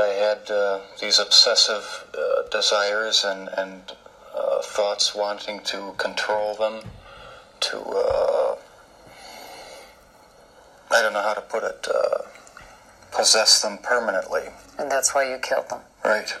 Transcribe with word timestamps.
I 0.00 0.06
had 0.06 0.50
uh, 0.50 0.80
these 1.00 1.18
obsessive 1.18 2.06
uh, 2.16 2.48
desires 2.50 3.24
and, 3.24 3.48
and 3.56 3.92
uh, 4.34 4.62
thoughts 4.62 5.14
wanting 5.14 5.60
to 5.64 5.92
control 5.98 6.54
them, 6.54 6.82
to, 7.60 7.78
uh, 7.78 8.56
I 10.90 11.02
don't 11.02 11.12
know 11.12 11.22
how 11.22 11.34
to 11.34 11.40
put 11.40 11.64
it, 11.64 11.88
uh, 11.92 12.22
possess 13.10 13.60
them 13.60 13.78
permanently. 13.82 14.42
And 14.78 14.88
that's 14.88 15.14
why 15.14 15.28
you 15.28 15.38
killed 15.38 15.68
them. 15.68 15.80
Right, 16.04 16.32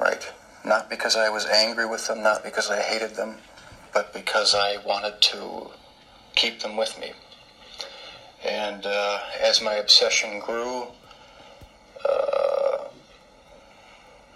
right. 0.00 0.32
Not 0.64 0.90
because 0.90 1.14
I 1.14 1.28
was 1.28 1.46
angry 1.46 1.86
with 1.86 2.08
them, 2.08 2.22
not 2.24 2.42
because 2.42 2.70
I 2.70 2.80
hated 2.80 3.14
them, 3.14 3.36
but 3.92 4.12
because 4.12 4.54
I 4.56 4.78
wanted 4.84 5.20
to 5.22 5.70
keep 6.34 6.60
them 6.60 6.76
with 6.76 6.98
me. 6.98 7.12
And 8.44 8.84
uh, 8.84 9.20
as 9.40 9.62
my 9.62 9.74
obsession 9.74 10.40
grew, 10.40 10.88
uh, 12.04 12.33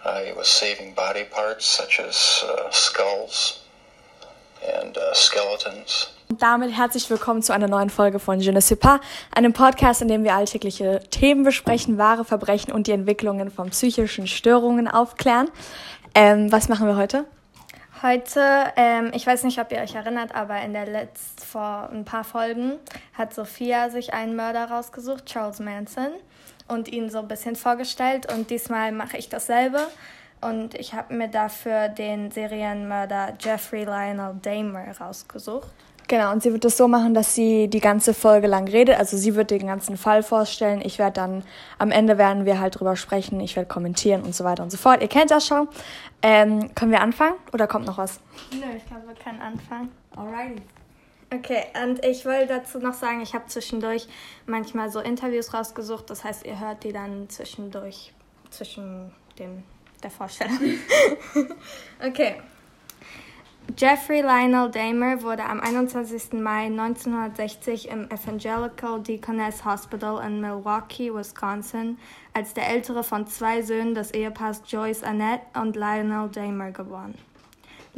I 0.09 0.33
was 0.35 0.49
saving 0.49 0.95
body 0.95 1.25
parts 1.25 1.67
such 1.67 2.01
as 2.01 2.43
uh, 2.49 2.71
skulls 2.71 3.61
and 4.83 4.97
uh, 4.97 5.15
skeletons. 5.15 6.15
Und 6.31 6.41
damit 6.41 6.75
herzlich 6.75 7.11
willkommen 7.11 7.43
zu 7.43 7.53
einer 7.53 7.69
neuen 7.69 7.91
Folge 7.91 8.19
von 8.19 8.41
Je 8.41 8.53
ne 8.53 8.63
sais 8.63 8.79
pas, 8.79 9.01
einem 9.35 9.53
Podcast, 9.53 10.01
in 10.01 10.09
dem 10.09 10.25
wir 10.25 10.35
alltägliche 10.35 11.01
Themen 11.11 11.43
besprechen, 11.43 11.99
wahre 11.99 12.25
Verbrechen 12.25 12.73
und 12.73 12.87
die 12.87 12.93
Entwicklungen 12.93 13.51
von 13.51 13.69
psychischen 13.69 14.27
Störungen 14.27 14.89
aufklären. 14.89 15.51
Ähm, 16.15 16.51
was 16.51 16.71
machen 16.71 16.87
wir 16.87 16.97
heute? 16.97 17.27
Heute, 18.03 18.73
ähm, 18.77 19.11
ich 19.13 19.27
weiß 19.27 19.43
nicht, 19.43 19.59
ob 19.59 19.73
ihr 19.73 19.79
euch 19.79 19.95
erinnert, 19.95 20.35
aber 20.35 20.61
in 20.63 20.73
der 20.73 20.87
letzten, 20.87 21.43
vor 21.43 21.91
ein 21.93 22.05
paar 22.05 22.25
Folgen 22.25 22.79
hat 23.13 23.35
Sophia 23.35 23.91
sich 23.91 24.15
einen 24.15 24.37
Mörder 24.37 24.71
rausgesucht, 24.71 25.27
Charles 25.27 25.59
Manson, 25.59 26.13
und 26.69 26.89
ihn 26.89 27.11
so 27.11 27.19
ein 27.19 27.29
bisschen 27.29 27.57
vorgestellt. 27.57 28.33
Und 28.33 28.51
diesmal 28.51 28.93
mache 28.93 29.17
ich 29.17 29.29
dasselbe. 29.29 29.81
Und 30.41 30.75
ich 30.75 30.95
habe 30.95 31.15
mir 31.15 31.29
dafür 31.29 31.89
den 31.89 32.31
Serienmörder 32.31 33.35
Jeffrey 33.41 33.85
Lionel 33.85 34.37
Dahmer 34.41 34.85
rausgesucht. 35.01 35.69
Genau, 36.09 36.33
und 36.33 36.43
sie 36.43 36.53
wird 36.53 36.65
es 36.65 36.79
so 36.79 36.89
machen, 36.89 37.13
dass 37.13 37.35
sie 37.35 37.69
die 37.69 37.81
ganze 37.81 38.15
Folge 38.15 38.47
lang 38.47 38.67
redet. 38.67 38.99
Also 38.99 39.19
sie 39.19 39.35
wird 39.35 39.51
den 39.51 39.67
ganzen 39.67 39.99
Fall 39.99 40.23
vorstellen. 40.23 40.81
Ich 40.83 40.99
werde 40.99 41.13
dann, 41.13 41.43
am 41.79 41.91
Ende 41.91 42.17
werden 42.17 42.47
wir 42.47 42.61
halt 42.61 42.81
drüber 42.81 42.97
sprechen. 42.97 43.39
Ich 43.41 43.57
werde 43.57 43.69
kommentieren 43.69 44.23
und 44.23 44.35
so 44.35 44.43
weiter 44.43 44.63
und 44.63 44.71
so 44.71 44.79
fort. 44.79 45.03
Ihr 45.03 45.09
kennt 45.09 45.31
das 45.31 45.47
schon. 45.47 45.69
Ähm, 46.23 46.75
können 46.75 46.93
wir 46.93 47.03
anfangen 47.03 47.35
oder 47.53 47.67
kommt 47.67 47.85
noch 47.85 47.99
was? 47.99 48.21
Nö, 48.53 48.65
ich 48.75 48.87
glaube, 48.87 49.09
wir 49.09 49.15
können 49.23 49.43
anfangen. 49.43 49.91
Alrighty. 50.17 50.63
Okay, 51.31 51.65
und 51.85 52.03
ich 52.05 52.25
will 52.25 52.47
dazu 52.47 52.79
noch 52.79 52.95
sagen, 52.95 53.21
ich 53.21 53.35
habe 53.35 53.47
zwischendurch 53.47 54.09
manchmal 54.47 54.91
so 54.91 55.01
Interviews 55.01 55.53
rausgesucht. 55.53 56.09
Das 56.09 56.25
heißt, 56.25 56.47
ihr 56.47 56.59
hört 56.59 56.85
die 56.85 56.93
dann 56.93 57.29
zwischendurch, 57.29 58.15
zwischen 58.51 59.13
dem, 59.39 59.63
der 60.03 60.11
Vorstellung. 60.11 60.59
okay. 62.07 62.37
Jeffrey 63.77 64.23
Lionel 64.23 64.71
Dahmer 64.71 65.23
wurde 65.23 65.45
am 65.45 65.61
21. 65.61 66.33
Mai 66.33 66.67
1960 66.67 67.91
im 67.91 68.11
Evangelical 68.11 69.03
Deaconess 69.03 69.63
Hospital 69.67 70.27
in 70.27 70.41
Milwaukee, 70.41 71.13
Wisconsin, 71.13 71.99
als 72.33 72.55
der 72.55 72.67
ältere 72.69 73.05
von 73.05 73.27
zwei 73.27 73.61
Söhnen 73.61 73.95
des 73.95 74.13
Ehepaars 74.13 74.63
Joyce 74.67 75.03
Annette 75.03 75.45
und 75.61 75.77
Lionel 75.77 76.31
Dahmer 76.31 76.73
geboren. 76.73 77.15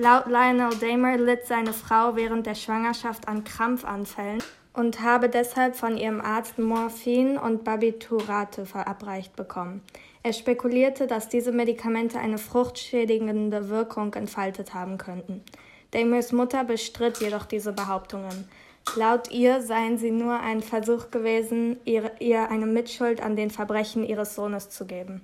Laut 0.01 0.29
Lionel 0.29 0.75
Dahmer 0.81 1.19
litt 1.19 1.47
seine 1.47 1.75
Frau 1.75 2.17
während 2.17 2.47
der 2.47 2.55
Schwangerschaft 2.55 3.29
an 3.29 3.45
Krampfanfällen 3.45 4.43
und 4.73 5.03
habe 5.03 5.29
deshalb 5.29 5.77
von 5.77 5.99
ihrem 5.99 6.23
Arzt 6.23 6.59
Morphin 6.59 7.37
und 7.37 7.65
Barbiturate 7.65 8.65
verabreicht 8.65 9.37
bekommen. 9.37 9.83
Er 10.23 10.33
spekulierte, 10.33 11.07
dass 11.07 11.29
diese 11.29 11.53
Medikamente 11.53 12.19
eine 12.19 12.39
fruchtschädigende 12.39 13.69
Wirkung 13.69 14.15
entfaltet 14.15 14.73
haben 14.73 14.97
könnten. 14.97 15.45
Damers 15.91 16.33
Mutter 16.33 16.65
bestritt 16.65 17.19
jedoch 17.21 17.45
diese 17.45 17.75
Behauptungen. 17.75 18.49
Laut 18.97 19.31
ihr 19.31 19.61
seien 19.61 19.99
sie 19.99 20.13
nur 20.13 20.41
ein 20.41 20.63
Versuch 20.63 21.11
gewesen, 21.11 21.79
ihr, 21.85 22.11
ihr 22.21 22.49
eine 22.49 22.65
Mitschuld 22.65 23.23
an 23.23 23.37
den 23.37 23.51
Verbrechen 23.51 24.07
ihres 24.07 24.35
Sohnes 24.35 24.71
zu 24.71 24.87
geben. 24.87 25.21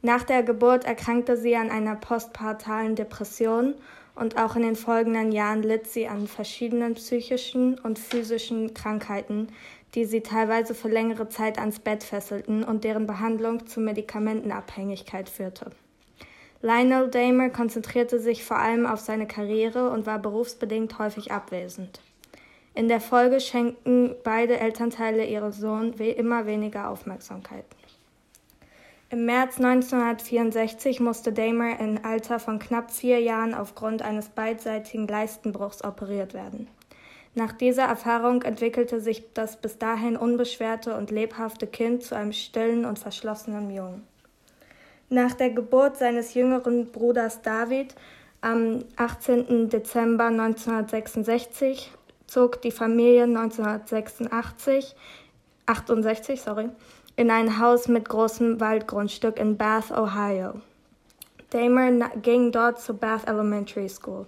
Nach 0.00 0.22
der 0.22 0.44
Geburt 0.44 0.84
erkrankte 0.84 1.36
sie 1.36 1.56
an 1.56 1.70
einer 1.70 1.96
postpartalen 1.96 2.94
Depression 2.94 3.74
und 4.14 4.36
auch 4.36 4.56
in 4.56 4.62
den 4.62 4.76
folgenden 4.76 5.32
Jahren 5.32 5.62
litt 5.62 5.86
sie 5.86 6.06
an 6.06 6.26
verschiedenen 6.26 6.94
psychischen 6.94 7.78
und 7.78 7.98
physischen 7.98 8.74
Krankheiten, 8.74 9.48
die 9.94 10.04
sie 10.04 10.20
teilweise 10.20 10.74
für 10.74 10.88
längere 10.88 11.28
Zeit 11.28 11.58
ans 11.58 11.78
Bett 11.78 12.02
fesselten 12.02 12.64
und 12.64 12.84
deren 12.84 13.06
Behandlung 13.06 13.66
zu 13.66 13.80
Medikamentenabhängigkeit 13.80 15.28
führte. 15.28 15.70
Lionel 16.60 17.08
Dahmer 17.08 17.50
konzentrierte 17.50 18.20
sich 18.20 18.44
vor 18.44 18.58
allem 18.58 18.86
auf 18.86 19.00
seine 19.00 19.26
Karriere 19.26 19.90
und 19.90 20.06
war 20.06 20.18
berufsbedingt 20.18 20.98
häufig 20.98 21.32
abwesend. 21.32 22.00
In 22.74 22.88
der 22.88 23.00
Folge 23.00 23.40
schenkten 23.40 24.14
beide 24.24 24.58
Elternteile 24.58 25.26
ihrem 25.26 25.52
Sohn 25.52 25.92
immer 25.94 26.46
weniger 26.46 26.88
Aufmerksamkeit. 26.88 27.66
Im 29.12 29.26
März 29.26 29.58
1964 29.58 31.00
musste 31.00 31.34
Dahmer 31.34 31.78
im 31.78 32.02
Alter 32.02 32.38
von 32.38 32.58
knapp 32.58 32.90
vier 32.90 33.20
Jahren 33.20 33.52
aufgrund 33.52 34.00
eines 34.00 34.30
beidseitigen 34.30 35.06
Leistenbruchs 35.06 35.84
operiert 35.84 36.32
werden. 36.32 36.66
Nach 37.34 37.52
dieser 37.52 37.82
Erfahrung 37.82 38.40
entwickelte 38.40 39.02
sich 39.02 39.22
das 39.34 39.58
bis 39.58 39.76
dahin 39.76 40.16
unbeschwerte 40.16 40.96
und 40.96 41.10
lebhafte 41.10 41.66
Kind 41.66 42.02
zu 42.04 42.16
einem 42.16 42.32
stillen 42.32 42.86
und 42.86 42.98
verschlossenen 42.98 43.70
Jungen. 43.70 44.02
Nach 45.10 45.34
der 45.34 45.50
Geburt 45.50 45.98
seines 45.98 46.32
jüngeren 46.32 46.90
Bruders 46.90 47.42
David 47.42 47.94
am 48.40 48.82
18. 48.96 49.68
Dezember 49.68 50.28
1966 50.28 51.90
zog 52.26 52.62
die 52.62 52.70
Familie 52.70 53.24
1986 53.24 54.96
68, 55.66 56.40
sorry, 56.40 56.70
in 57.16 57.30
ein 57.30 57.58
Haus 57.58 57.88
mit 57.88 58.08
großem 58.08 58.60
Waldgrundstück 58.60 59.38
in 59.38 59.56
Bath, 59.56 59.90
Ohio. 59.90 60.54
Dahmer 61.50 62.08
ging 62.22 62.50
dort 62.50 62.80
zur 62.80 62.96
Bath 62.96 63.28
Elementary 63.28 63.88
School. 63.88 64.26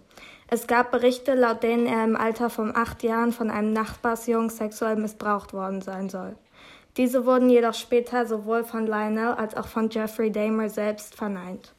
Es 0.48 0.66
gab 0.66 0.90
Berichte, 0.92 1.34
laut 1.34 1.62
denen 1.62 1.86
er 1.86 2.04
im 2.04 2.16
Alter 2.16 2.50
von 2.50 2.76
acht 2.76 3.02
Jahren 3.02 3.32
von 3.32 3.50
einem 3.50 3.72
Nachbarsjungen 3.72 4.50
sexuell 4.50 4.96
missbraucht 4.96 5.54
worden 5.54 5.80
sein 5.80 6.10
soll. 6.10 6.36
Diese 6.96 7.26
wurden 7.26 7.50
jedoch 7.50 7.74
später 7.74 8.26
sowohl 8.26 8.62
von 8.62 8.86
Lionel 8.86 9.34
als 9.34 9.56
auch 9.56 9.66
von 9.66 9.88
Jeffrey 9.90 10.30
Dahmer 10.30 10.68
selbst 10.68 11.16
verneint. 11.16 11.72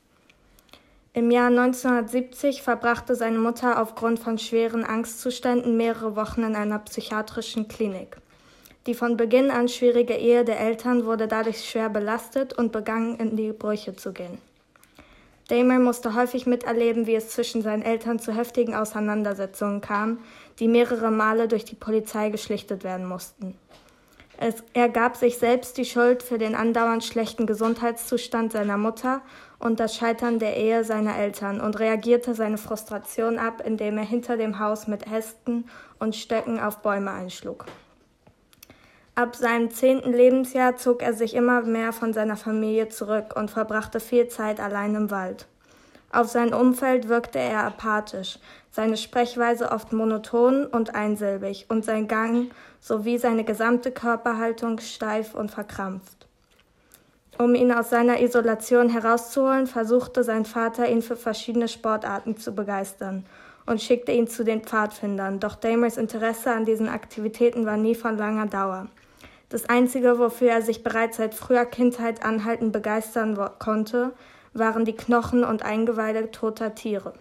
Im 1.14 1.32
Jahr 1.32 1.48
1970 1.48 2.62
verbrachte 2.62 3.16
seine 3.16 3.38
Mutter 3.38 3.82
aufgrund 3.82 4.20
von 4.20 4.38
schweren 4.38 4.84
Angstzuständen 4.84 5.78
mehrere 5.78 6.18
Wochen 6.18 6.44
in 6.44 6.58
einer 6.58 6.80
psychiatrischen 6.80 7.70
Klinik. 7.70 8.18
Die 8.88 8.94
von 8.94 9.18
Beginn 9.18 9.50
an 9.50 9.68
schwierige 9.68 10.14
Ehe 10.14 10.46
der 10.46 10.60
Eltern 10.60 11.06
wurde 11.06 11.28
dadurch 11.28 11.68
schwer 11.68 11.90
belastet 11.90 12.54
und 12.54 12.72
begann 12.72 13.16
in 13.18 13.36
die 13.36 13.52
Brüche 13.52 13.96
zu 13.96 14.14
gehen. 14.14 14.38
Dahmer 15.48 15.80
musste 15.80 16.16
häufig 16.16 16.46
miterleben, 16.46 17.08
wie 17.08 17.16
es 17.16 17.30
zwischen 17.30 17.62
seinen 17.62 17.84
Eltern 17.84 18.20
zu 18.20 18.32
heftigen 18.32 18.76
Auseinandersetzungen 18.76 19.82
kam, 19.82 20.20
die 20.60 20.68
mehrere 20.68 21.12
Male 21.12 21.48
durch 21.48 21.66
die 21.66 21.76
Polizei 21.76 22.30
geschlichtet 22.30 22.84
werden 22.84 23.08
mussten. 23.08 23.56
Es, 24.38 24.64
er 24.74 24.90
gab 24.90 25.16
sich 25.16 25.38
selbst 25.38 25.78
die 25.78 25.86
Schuld 25.86 26.22
für 26.22 26.38
den 26.38 26.56
andauernd 26.56 27.04
schlechten 27.04 27.48
Gesundheitszustand 27.48 28.52
seiner 28.52 28.78
Mutter 28.78 29.22
und 29.60 29.80
das 29.80 29.96
Scheitern 29.96 30.40
der 30.40 30.58
Ehe 30.58 30.84
seiner 30.84 31.18
Eltern 31.18 31.62
und 31.62 31.80
reagierte 31.80 32.36
seine 32.36 32.58
Frustration 32.58 33.40
ab, 33.40 33.64
indem 33.66 33.98
er 33.98 34.04
hinter 34.04 34.36
dem 34.36 34.60
Haus 34.60 34.88
mit 34.88 35.08
Ästen 35.08 35.70
und 36.00 36.16
Stöcken 36.16 36.60
auf 36.60 36.82
Bäume 36.82 37.12
einschlug. 37.12 37.66
Ab 39.18 39.38
seinem 39.38 39.72
zehnten 39.72 40.12
Lebensjahr 40.12 40.76
zog 40.76 41.02
er 41.02 41.14
sich 41.14 41.36
immer 41.36 41.62
mehr 41.62 41.94
von 41.94 42.12
seiner 42.12 42.36
Familie 42.36 42.90
zurück 42.90 43.34
und 43.38 43.50
verbrachte 43.50 44.02
viel 44.02 44.28
Zeit 44.28 44.60
allein 44.60 44.94
im 44.94 45.10
Wald. 45.10 45.48
Auf 46.12 46.28
sein 46.28 46.54
Umfeld 46.54 47.08
wirkte 47.08 47.40
er 47.40 47.64
apathisch, 47.64 48.40
seine 48.72 48.98
Sprechweise 48.98 49.72
oft 49.72 49.94
monoton 49.94 50.66
und 50.66 50.96
einsilbig 50.96 51.66
und 51.70 51.86
sein 51.86 52.10
Gang 52.10 52.52
sowie 52.82 53.18
seine 53.18 53.46
gesamte 53.46 53.92
Körperhaltung 53.92 54.80
steif 54.80 55.34
und 55.34 55.50
verkrampft. 55.50 56.28
Um 57.38 57.56
ihn 57.56 57.72
aus 57.72 57.90
seiner 57.90 58.20
Isolation 58.20 58.90
herauszuholen, 58.90 59.68
versuchte 59.68 60.26
sein 60.26 60.44
Vater, 60.44 60.90
ihn 60.90 61.02
für 61.02 61.16
verschiedene 61.16 61.70
Sportarten 61.70 62.36
zu 62.36 62.54
begeistern 62.54 63.26
und 63.66 63.82
schickte 63.82 64.12
ihn 64.12 64.28
zu 64.28 64.44
den 64.44 64.62
Pfadfindern, 64.62 65.40
doch 65.40 65.56
Damers 65.56 65.96
Interesse 65.96 66.52
an 66.52 66.66
diesen 66.66 66.90
Aktivitäten 66.90 67.66
war 67.66 67.78
nie 67.78 67.96
von 67.96 68.18
langer 68.18 68.48
Dauer. 68.48 68.88
Das 69.50 69.70
Einzige, 69.70 70.18
wofür 70.18 70.50
er 70.50 70.62
sich 70.62 70.84
bereits 70.84 71.18
seit 71.18 71.36
früher 71.36 71.66
Kindheit 71.66 72.24
anhaltend 72.26 72.74
begeistern 72.74 73.38
konnte, 73.60 74.14
waren 74.54 74.86
die 74.86 74.96
Knochen 74.96 75.44
und 75.44 75.64
Eingeweide 75.64 76.32
toter 76.32 76.76
Tiere. 76.76 77.14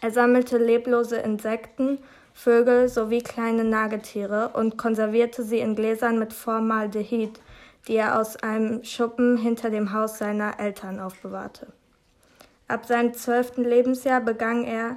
Er 0.00 0.10
sammelte 0.10 0.58
leblose 0.58 1.16
Insekten, 1.16 1.98
Vögel 2.34 2.88
sowie 2.88 3.20
kleine 3.20 3.64
Nagetiere 3.64 4.50
und 4.54 4.78
konservierte 4.78 5.42
sie 5.42 5.58
in 5.58 5.76
Gläsern 5.76 6.18
mit 6.18 6.32
Formaldehyd, 6.32 7.40
die 7.86 7.96
er 7.96 8.18
aus 8.18 8.36
einem 8.36 8.82
Schuppen 8.84 9.36
hinter 9.36 9.70
dem 9.70 9.92
Haus 9.92 10.18
seiner 10.18 10.58
Eltern 10.58 10.98
aufbewahrte. 10.98 11.68
Ab 12.68 12.86
seinem 12.86 13.12
zwölften 13.12 13.64
Lebensjahr 13.64 14.20
begann 14.20 14.64
er, 14.64 14.96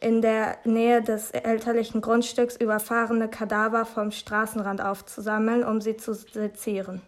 in 0.00 0.22
der 0.22 0.56
Nähe 0.64 1.02
des 1.02 1.30
elterlichen 1.30 2.00
Grundstücks 2.00 2.56
überfahrene 2.56 3.28
Kadaver 3.28 3.84
vom 3.84 4.10
Straßenrand 4.10 4.80
aufzusammeln, 4.80 5.62
um 5.62 5.80
sie 5.80 5.96
zu 5.96 6.14
sezieren. 6.14 7.02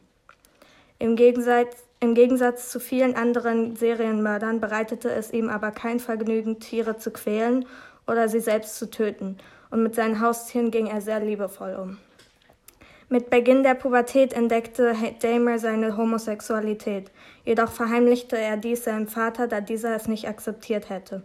Im 0.99 1.17
Gegensatz, 1.17 1.85
Im 2.01 2.15
Gegensatz 2.15 2.69
zu 2.69 2.81
vielen 2.81 3.15
anderen 3.15 3.77
Serienmördern 3.77 4.61
bereitete 4.61 5.11
es 5.11 5.33
ihm 5.33 5.49
aber 5.49 5.71
kein 5.71 6.01
Vergnügen, 6.01 6.61
Tiere 6.61 6.99
zu 6.99 7.11
quälen 7.11 7.65
oder 8.07 8.29
sie 8.29 8.41
selbst 8.41 8.77
zu 8.77 8.91
töten, 8.91 9.39
und 9.71 9.83
mit 9.83 9.95
seinen 9.95 10.21
Haustieren 10.21 10.71
ging 10.71 10.87
er 10.87 11.01
sehr 11.01 11.21
liebevoll 11.21 11.77
um. 11.81 11.99
Mit 13.09 13.31
Beginn 13.31 13.63
der 13.63 13.75
Pubertät 13.75 14.33
entdeckte 14.33 14.95
Damer 15.21 15.59
seine 15.59 15.97
Homosexualität, 15.97 17.11
jedoch 17.45 17.71
verheimlichte 17.71 18.37
er 18.37 18.57
dies 18.57 18.85
seinem 18.85 19.07
Vater, 19.07 19.47
da 19.47 19.61
dieser 19.61 19.95
es 19.95 20.09
nicht 20.09 20.29
akzeptiert 20.29 20.91
hätte. 20.91 21.23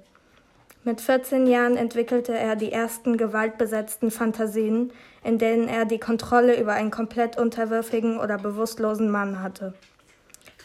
Mit 0.88 1.02
14 1.02 1.48
Jahren 1.48 1.76
entwickelte 1.76 2.32
er 2.32 2.56
die 2.56 2.72
ersten 2.72 3.18
gewaltbesetzten 3.18 4.10
Fantasien, 4.10 4.94
in 5.22 5.38
denen 5.38 5.68
er 5.68 5.84
die 5.84 6.00
Kontrolle 6.00 6.58
über 6.58 6.72
einen 6.72 6.92
komplett 6.92 7.38
unterwürfigen 7.38 8.18
oder 8.18 8.38
bewusstlosen 8.38 9.10
Mann 9.10 9.44
hatte. 9.44 9.74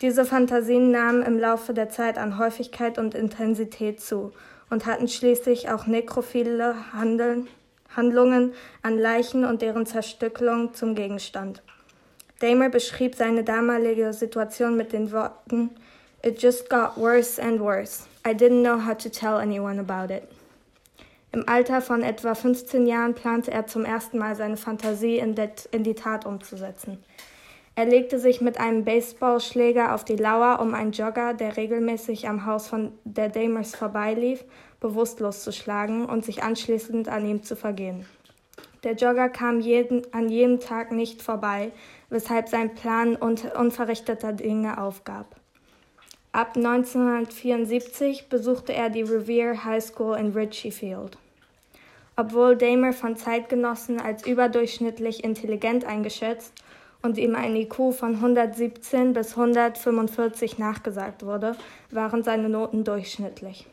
Diese 0.00 0.24
Fantasien 0.24 0.92
nahmen 0.92 1.24
im 1.24 1.40
Laufe 1.40 1.74
der 1.74 1.88
Zeit 1.88 2.18
an 2.18 2.38
Häufigkeit 2.38 2.98
und 2.98 3.16
Intensität 3.16 4.00
zu 4.00 4.30
und 4.70 4.86
hatten 4.86 5.08
schließlich 5.08 5.70
auch 5.70 5.88
nekrophile 5.88 6.76
Handeln, 6.92 7.48
Handlungen 7.96 8.52
an 8.82 8.98
Leichen 8.98 9.44
und 9.44 9.60
deren 9.60 9.86
Zerstückelung 9.86 10.72
zum 10.72 10.94
Gegenstand. 10.94 11.64
Damer 12.38 12.68
beschrieb 12.68 13.16
seine 13.16 13.42
damalige 13.42 14.12
Situation 14.12 14.76
mit 14.76 14.92
den 14.92 15.10
Worten 15.10 15.70
It 16.24 16.40
just 16.40 16.70
got 16.70 16.96
worse 16.96 17.42
and 17.42 17.58
worse. 17.58 18.04
I 18.24 18.34
didn't 18.34 18.62
know 18.62 18.78
how 18.78 18.94
to 18.94 19.08
tell 19.08 19.38
anyone 19.38 19.80
about 19.80 20.12
it. 20.14 20.28
Im 21.32 21.48
Alter 21.48 21.80
von 21.80 22.02
etwa 22.02 22.34
15 22.34 22.86
Jahren 22.86 23.14
plante 23.14 23.50
er 23.50 23.66
zum 23.66 23.84
ersten 23.84 24.18
Mal 24.18 24.36
seine 24.36 24.56
Fantasie 24.56 25.18
in, 25.18 25.34
in 25.72 25.82
die 25.82 25.94
Tat 25.94 26.26
umzusetzen. 26.26 27.02
Er 27.74 27.86
legte 27.86 28.18
sich 28.18 28.42
mit 28.42 28.60
einem 28.60 28.84
Baseballschläger 28.84 29.94
auf 29.94 30.04
die 30.04 30.16
Lauer, 30.16 30.60
um 30.60 30.74
einen 30.74 30.92
Jogger, 30.92 31.32
der 31.32 31.56
regelmäßig 31.56 32.28
am 32.28 32.44
Haus 32.44 32.68
von 32.68 32.92
der 33.04 33.30
Damers 33.30 33.74
vorbeilief, 33.74 34.44
bewusstlos 34.78 35.42
zu 35.42 35.52
schlagen 35.52 36.04
und 36.04 36.24
sich 36.24 36.42
anschließend 36.42 37.08
an 37.08 37.26
ihm 37.26 37.42
zu 37.42 37.56
vergehen. 37.56 38.04
Der 38.84 38.92
Jogger 38.92 39.30
kam 39.30 39.60
jeden, 39.60 40.02
an 40.12 40.28
jedem 40.28 40.60
Tag 40.60 40.92
nicht 40.92 41.22
vorbei, 41.22 41.72
weshalb 42.10 42.48
sein 42.48 42.74
Plan 42.74 43.16
unverrichteter 43.16 44.34
Dinge 44.34 44.78
aufgab. 44.78 45.36
Ab 46.34 46.56
1974 46.56 48.30
besuchte 48.30 48.72
er 48.72 48.88
die 48.88 49.02
Revere 49.02 49.64
High 49.64 49.84
School 49.84 50.16
in 50.16 50.32
Ritchiefield. 50.32 51.18
Obwohl 52.16 52.56
Damer 52.56 52.94
von 52.94 53.16
Zeitgenossen 53.16 54.00
als 54.00 54.26
überdurchschnittlich 54.26 55.24
intelligent 55.24 55.84
eingeschätzt 55.84 56.54
und 57.02 57.18
ihm 57.18 57.34
ein 57.34 57.54
IQ 57.54 57.92
von 57.92 58.14
117 58.14 59.12
bis 59.12 59.32
145 59.32 60.56
nachgesagt 60.56 61.22
wurde, 61.26 61.54
waren 61.90 62.22
seine 62.22 62.48
Noten 62.48 62.82
durchschnittlich. 62.82 63.66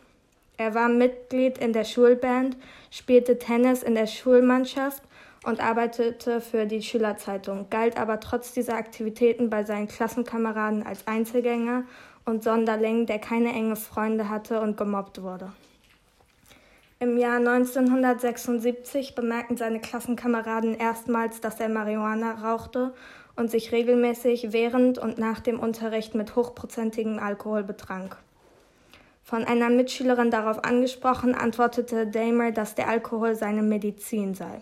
Er 0.57 0.75
war 0.75 0.89
Mitglied 0.89 1.59
in 1.59 1.71
der 1.71 1.85
Schulband, 1.85 2.57
spielte 2.91 3.39
Tennis 3.39 3.83
in 3.83 3.95
der 3.95 4.07
Schulmannschaft 4.07 5.01
und 5.45 5.61
arbeitete 5.61 6.41
für 6.41 6.65
die 6.65 6.81
Schülerzeitung, 6.81 7.67
galt 7.69 7.97
aber 7.97 8.19
trotz 8.19 8.51
dieser 8.51 8.75
Aktivitäten 8.75 9.49
bei 9.49 9.63
seinen 9.63 9.87
Klassenkameraden 9.87 10.85
als 10.85 11.07
Einzelgänger 11.07 11.85
und 12.29 12.43
Sonderling, 12.43 13.05
der 13.05 13.19
keine 13.19 13.49
enge 13.49 13.75
Freunde 13.75 14.29
hatte 14.29 14.61
und 14.61 14.77
gemobbt 14.77 15.21
wurde. 15.21 15.51
Im 17.01 17.17
Jahr 17.17 17.37
1976 17.37 19.15
bemerkten 19.15 19.57
seine 19.57 19.79
Klassenkameraden 19.79 20.75
erstmals, 20.75 21.39
dass 21.41 21.59
er 21.59 21.69
Marihuana 21.69 22.33
rauchte 22.33 22.93
und 23.35 23.49
sich 23.49 23.71
regelmäßig 23.71 24.51
während 24.51 24.97
und 24.97 25.17
nach 25.17 25.39
dem 25.39 25.59
Unterricht 25.59 26.13
mit 26.13 26.35
hochprozentigem 26.35 27.17
Alkohol 27.19 27.63
betrank. 27.63 28.17
Von 29.23 29.45
einer 29.45 29.69
Mitschülerin 29.69 30.29
darauf 30.29 30.63
angesprochen, 30.65 31.35
antwortete 31.35 32.07
Damer, 32.07 32.51
dass 32.51 32.75
der 32.75 32.89
Alkohol 32.89 33.35
seine 33.35 33.61
Medizin 33.61 34.33
sei. 34.33 34.61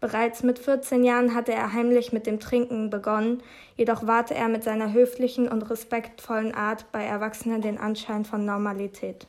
Bereits 0.00 0.42
mit 0.42 0.58
14 0.58 1.04
Jahren 1.04 1.34
hatte 1.34 1.52
er 1.52 1.74
heimlich 1.74 2.12
mit 2.12 2.26
dem 2.26 2.40
Trinken 2.40 2.88
begonnen, 2.88 3.42
jedoch 3.76 4.06
wahrte 4.06 4.34
er 4.34 4.48
mit 4.48 4.64
seiner 4.64 4.94
höflichen 4.94 5.46
und 5.46 5.68
respektvollen 5.68 6.54
Art 6.54 6.90
bei 6.90 7.04
Erwachsenen 7.04 7.60
den 7.60 7.76
Anschein 7.76 8.24
von 8.24 8.46
Normalität. 8.46 9.26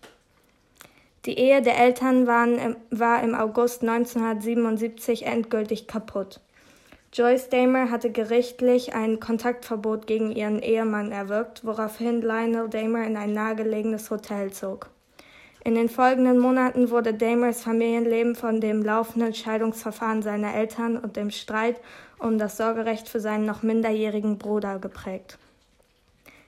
Die 1.25 1.37
Ehe 1.37 1.61
der 1.61 1.77
Eltern 1.77 2.25
waren, 2.25 2.77
war 2.89 3.21
im 3.21 3.35
August 3.35 3.81
1977 3.81 5.25
endgültig 5.25 5.87
kaputt. 5.87 6.39
Joyce 7.13 7.49
Damer 7.49 7.91
hatte 7.91 8.09
gerichtlich 8.09 8.95
ein 8.95 9.19
Kontaktverbot 9.19 10.07
gegen 10.07 10.31
ihren 10.31 10.61
Ehemann 10.61 11.11
erwirkt, 11.11 11.65
woraufhin 11.65 12.21
Lionel 12.21 12.69
Damer 12.69 13.05
in 13.05 13.17
ein 13.17 13.33
nahegelegenes 13.33 14.09
Hotel 14.09 14.51
zog. 14.51 14.89
In 15.63 15.75
den 15.75 15.89
folgenden 15.89 16.39
Monaten 16.39 16.89
wurde 16.89 17.13
Damers 17.13 17.61
Familienleben 17.61 18.35
von 18.35 18.59
dem 18.59 18.81
laufenden 18.83 19.35
Scheidungsverfahren 19.35 20.23
seiner 20.23 20.55
Eltern 20.55 20.97
und 20.97 21.17
dem 21.17 21.29
Streit 21.29 21.79
um 22.17 22.39
das 22.39 22.57
Sorgerecht 22.57 23.07
für 23.07 23.19
seinen 23.19 23.45
noch 23.45 23.61
minderjährigen 23.61 24.39
Bruder 24.39 24.79
geprägt. 24.79 25.37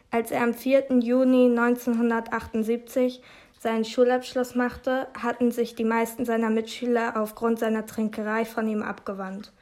Als 0.10 0.32
er 0.32 0.42
am 0.42 0.56
4. 0.56 0.94
Juni 1.00 1.46
1978 1.46 3.22
seinen 3.60 3.86
Schulabschluss 3.86 4.56
machte, 4.56 5.08
hatten 5.22 5.52
sich 5.52 5.76
die 5.76 5.84
meisten 5.84 6.26
seiner 6.26 6.50
Mitschüler 6.50 7.14
aufgrund 7.16 7.60
seiner 7.60 7.86
Trinkerei 7.86 8.46
von 8.46 8.68
ihm 8.68 8.82
abgewandt. 8.82 9.54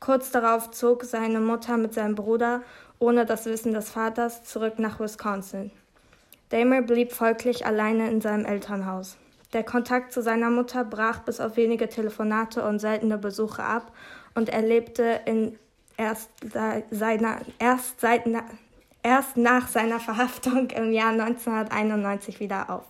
Kurz 0.00 0.30
darauf 0.30 0.70
zog 0.70 1.04
seine 1.04 1.40
Mutter 1.40 1.78
mit 1.78 1.94
seinem 1.94 2.14
Bruder, 2.14 2.62
ohne 2.98 3.24
das 3.24 3.46
Wissen 3.46 3.72
des 3.72 3.88
Vaters, 3.88 4.44
zurück 4.44 4.78
nach 4.78 5.00
Wisconsin. 5.00 5.70
Damer 6.50 6.82
blieb 6.82 7.12
folglich 7.12 7.66
alleine 7.66 8.10
in 8.10 8.20
seinem 8.20 8.44
Elternhaus. 8.44 9.16
Der 9.52 9.64
Kontakt 9.64 10.12
zu 10.12 10.22
seiner 10.22 10.50
Mutter 10.50 10.84
brach 10.84 11.20
bis 11.20 11.40
auf 11.40 11.56
wenige 11.56 11.88
Telefonate 11.88 12.62
und 12.62 12.78
seltene 12.78 13.18
Besuche 13.18 13.62
ab 13.62 13.92
und 14.34 14.48
er 14.48 14.62
lebte 14.62 15.20
in 15.24 15.58
erst, 15.96 16.30
seiner, 16.90 17.40
erst, 17.58 18.00
seit, 18.00 18.22
erst 19.02 19.36
nach 19.36 19.68
seiner 19.68 20.00
Verhaftung 20.00 20.70
im 20.70 20.92
Jahr 20.92 21.10
1991 21.10 22.40
wieder 22.40 22.70
auf. 22.70 22.84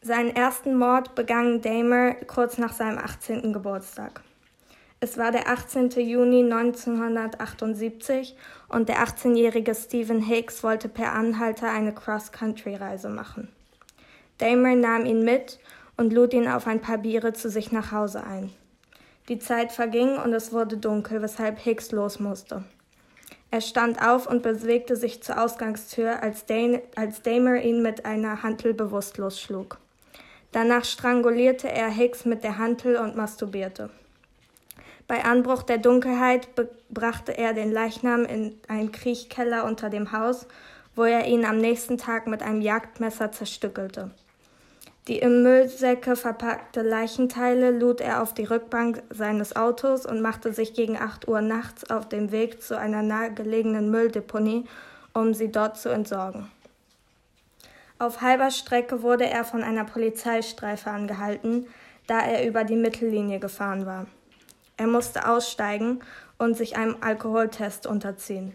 Seinen 0.00 0.34
ersten 0.34 0.76
Mord 0.78 1.16
begann 1.16 1.60
Damer 1.60 2.14
kurz 2.14 2.56
nach 2.58 2.72
seinem 2.72 2.98
18. 2.98 3.52
Geburtstag. 3.52 4.22
Es 5.00 5.18
war 5.18 5.30
der 5.30 5.48
18. 5.48 5.90
Juni 5.90 6.42
1978 6.42 8.36
und 8.68 8.88
der 8.88 9.04
18-jährige 9.04 9.74
Stephen 9.74 10.20
Hicks 10.20 10.62
wollte 10.62 10.88
per 10.88 11.12
Anhalter 11.12 11.70
eine 11.70 11.94
Cross-Country-Reise 11.94 13.08
machen. 13.08 13.48
Damer 14.38 14.76
nahm 14.76 15.04
ihn 15.04 15.24
mit 15.24 15.58
und 15.96 16.12
lud 16.12 16.32
ihn 16.32 16.48
auf 16.48 16.66
ein 16.66 16.80
paar 16.80 16.98
Biere 16.98 17.32
zu 17.32 17.50
sich 17.50 17.72
nach 17.72 17.92
Hause 17.92 18.24
ein. 18.24 18.50
Die 19.28 19.38
Zeit 19.38 19.72
verging 19.72 20.16
und 20.16 20.32
es 20.32 20.52
wurde 20.52 20.76
dunkel, 20.76 21.20
weshalb 21.20 21.58
Hicks 21.58 21.92
los 21.92 22.20
musste. 22.20 22.64
Er 23.50 23.60
stand 23.60 24.00
auf 24.02 24.26
und 24.26 24.42
bewegte 24.42 24.96
sich 24.96 25.22
zur 25.22 25.42
Ausgangstür, 25.42 26.22
als, 26.22 26.46
Dan 26.46 26.80
als 26.96 27.22
Damer 27.22 27.56
ihn 27.56 27.82
mit 27.82 28.04
einer 28.04 28.42
Hantel 28.42 28.74
bewusstlos 28.74 29.40
schlug. 29.40 29.78
Danach 30.52 30.84
strangulierte 30.84 31.70
er 31.70 31.88
Hicks 31.88 32.24
mit 32.24 32.44
der 32.44 32.58
Hantel 32.58 32.96
und 32.96 33.16
masturbierte. 33.16 33.90
Bei 35.08 35.24
Anbruch 35.24 35.62
der 35.62 35.78
Dunkelheit 35.78 36.48
brachte 36.90 37.36
er 37.36 37.54
den 37.54 37.72
Leichnam 37.72 38.26
in 38.26 38.60
einen 38.68 38.92
Kriechkeller 38.92 39.64
unter 39.64 39.88
dem 39.88 40.12
Haus, 40.12 40.46
wo 40.94 41.04
er 41.04 41.26
ihn 41.26 41.46
am 41.46 41.56
nächsten 41.56 41.96
Tag 41.96 42.26
mit 42.26 42.42
einem 42.42 42.60
Jagdmesser 42.60 43.32
zerstückelte. 43.32 44.10
Die 45.06 45.20
im 45.20 45.42
Müllsäcke 45.42 46.14
verpackte 46.14 46.82
Leichenteile 46.82 47.70
lud 47.70 48.02
er 48.02 48.22
auf 48.22 48.34
die 48.34 48.44
Rückbank 48.44 49.02
seines 49.08 49.56
Autos 49.56 50.04
und 50.04 50.20
machte 50.20 50.52
sich 50.52 50.74
gegen 50.74 50.98
8 50.98 51.26
Uhr 51.26 51.40
nachts 51.40 51.88
auf 51.88 52.06
den 52.10 52.30
Weg 52.30 52.62
zu 52.62 52.78
einer 52.78 53.02
nahegelegenen 53.02 53.90
Mülldeponie, 53.90 54.66
um 55.14 55.32
sie 55.32 55.50
dort 55.50 55.78
zu 55.78 55.88
entsorgen. 55.88 56.50
Auf 57.98 58.20
halber 58.20 58.50
Strecke 58.50 59.02
wurde 59.02 59.24
er 59.24 59.44
von 59.44 59.64
einer 59.64 59.84
Polizeistreife 59.84 60.90
angehalten, 60.90 61.66
da 62.06 62.20
er 62.20 62.46
über 62.46 62.64
die 62.64 62.76
Mittellinie 62.76 63.38
gefahren 63.38 63.86
war. 63.86 64.06
Er 64.78 64.86
musste 64.86 65.28
aussteigen 65.28 66.00
und 66.38 66.56
sich 66.56 66.76
einem 66.76 66.96
Alkoholtest 67.00 67.86
unterziehen. 67.86 68.54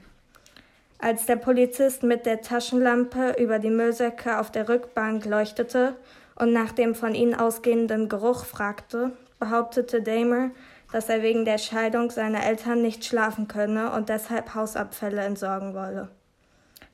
Als 0.97 1.25
der 1.25 1.35
Polizist 1.35 2.01
mit 2.01 2.25
der 2.25 2.41
Taschenlampe 2.41 3.35
über 3.37 3.59
die 3.59 3.69
Müllsäcke 3.69 4.39
auf 4.39 4.51
der 4.51 4.69
Rückbank 4.69 5.25
leuchtete 5.25 5.95
und 6.35 6.53
nach 6.53 6.71
dem 6.71 6.95
von 6.95 7.13
ihnen 7.13 7.35
ausgehenden 7.35 8.07
Geruch 8.07 8.45
fragte, 8.45 9.11
behauptete 9.37 10.01
Damer, 10.01 10.51
dass 10.93 11.09
er 11.09 11.21
wegen 11.21 11.43
der 11.43 11.57
Scheidung 11.57 12.09
seiner 12.09 12.45
Eltern 12.45 12.81
nicht 12.81 13.03
schlafen 13.03 13.49
könne 13.49 13.91
und 13.91 14.07
deshalb 14.07 14.55
Hausabfälle 14.55 15.21
entsorgen 15.21 15.73
wolle. 15.73 16.07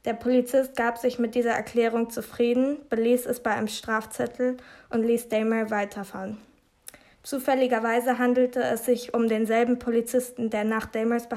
Der 0.05 0.13
Polizist 0.13 0.75
gab 0.75 0.97
sich 0.97 1.19
mit 1.19 1.35
dieser 1.35 1.51
Erklärung 1.51 2.09
zufrieden, 2.09 2.77
beließ 2.89 3.27
es 3.27 3.41
bei 3.41 3.51
einem 3.51 3.67
Strafzettel 3.67 4.57
und 4.89 5.03
ließ 5.03 5.29
Damer 5.29 5.69
weiterfahren. 5.69 6.37
Zufälligerweise 7.29 8.17
handelte 8.17 8.59
es 8.59 8.85
sich 8.85 9.13
um 9.13 9.27
denselben 9.27 9.77
Polizisten, 9.77 10.49
der 10.49 10.63
nach 10.63 10.87
Damers 10.87 11.27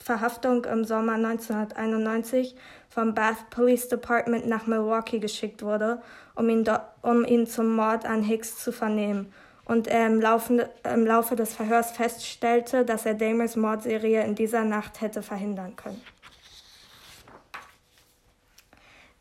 Verhaftung 0.00 0.64
im 0.64 0.84
Sommer 0.84 1.12
1991 1.12 2.56
vom 2.88 3.14
Bath 3.14 3.48
Police 3.50 3.86
Department 3.86 4.48
nach 4.48 4.66
Milwaukee 4.66 5.20
geschickt 5.20 5.62
wurde, 5.62 6.02
um 6.34 6.48
ihn, 6.48 6.64
um 7.00 7.24
ihn 7.24 7.46
zum 7.46 7.76
Mord 7.76 8.06
an 8.06 8.24
Hicks 8.24 8.58
zu 8.58 8.72
vernehmen 8.72 9.32
und 9.66 9.86
er 9.86 10.08
im, 10.08 10.20
Laufe, 10.20 10.68
im 10.82 11.06
Laufe 11.06 11.36
des 11.36 11.54
Verhörs 11.54 11.92
feststellte, 11.92 12.84
dass 12.84 13.06
er 13.06 13.14
Damers 13.14 13.54
Mordserie 13.54 14.24
in 14.24 14.34
dieser 14.34 14.64
Nacht 14.64 15.00
hätte 15.00 15.22
verhindern 15.22 15.76
können. 15.76 16.02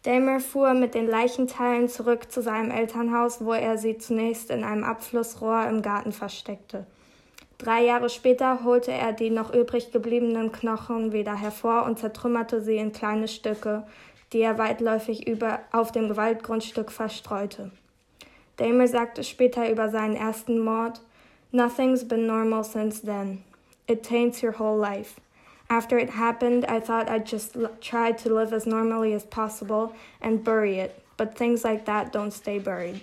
Damer 0.05 0.39
fuhr 0.39 0.75
mit 0.75 0.93
den 0.93 1.07
Leichenteilen 1.07 1.89
zurück 1.89 2.31
zu 2.31 2.43
seinem 2.43 2.69
Elternhaus, 2.69 3.43
wo 3.43 3.53
er 3.53 3.79
sie 3.79 3.97
zunächst 3.97 4.51
in 4.51 4.63
einem 4.63 4.83
Abflussrohr 4.83 5.65
im 5.67 5.81
Garten 5.81 6.11
versteckte. 6.11 6.85
Drei 7.57 7.83
Jahre 7.85 8.09
später 8.09 8.63
holte 8.63 8.91
er 8.91 9.13
die 9.13 9.31
noch 9.31 9.51
übrig 9.51 9.91
gebliebenen 9.91 10.51
Knochen 10.51 11.11
wieder 11.11 11.35
hervor 11.35 11.85
und 11.85 11.97
zertrümmerte 11.97 12.61
sie 12.61 12.77
in 12.77 12.91
kleine 12.91 13.27
Stücke, 13.27 13.87
die 14.31 14.41
er 14.41 14.59
weitläufig 14.59 15.27
über 15.27 15.61
auf 15.71 15.91
dem 15.91 16.07
Gewaltgrundstück 16.07 16.91
verstreute. 16.91 17.71
Damer 18.57 18.87
sagte 18.87 19.23
später 19.23 19.71
über 19.71 19.89
seinen 19.89 20.15
ersten 20.15 20.59
Mord: 20.59 21.01
Nothing's 21.51 22.07
been 22.07 22.27
normal 22.27 22.63
since 22.63 23.01
then. 23.01 23.43
It 23.87 24.03
taints 24.03 24.43
your 24.43 24.59
whole 24.59 24.79
life. 24.79 25.19
After 25.69 25.97
it 25.97 26.11
happened, 26.11 26.65
I 26.65 26.79
thought 26.79 27.09
I'd 27.09 27.25
just 27.25 27.55
l- 27.55 27.71
try 27.81 28.11
to 28.11 28.33
live 28.33 28.53
as 28.53 28.65
normally 28.67 29.13
as 29.13 29.25
possible 29.25 29.93
and 30.21 30.43
bury 30.43 30.79
it, 30.79 31.01
but 31.17 31.35
things 31.35 31.63
like 31.63 31.85
that 31.85 32.13
don't 32.13 32.31
stay 32.31 32.59
buried. 32.59 33.01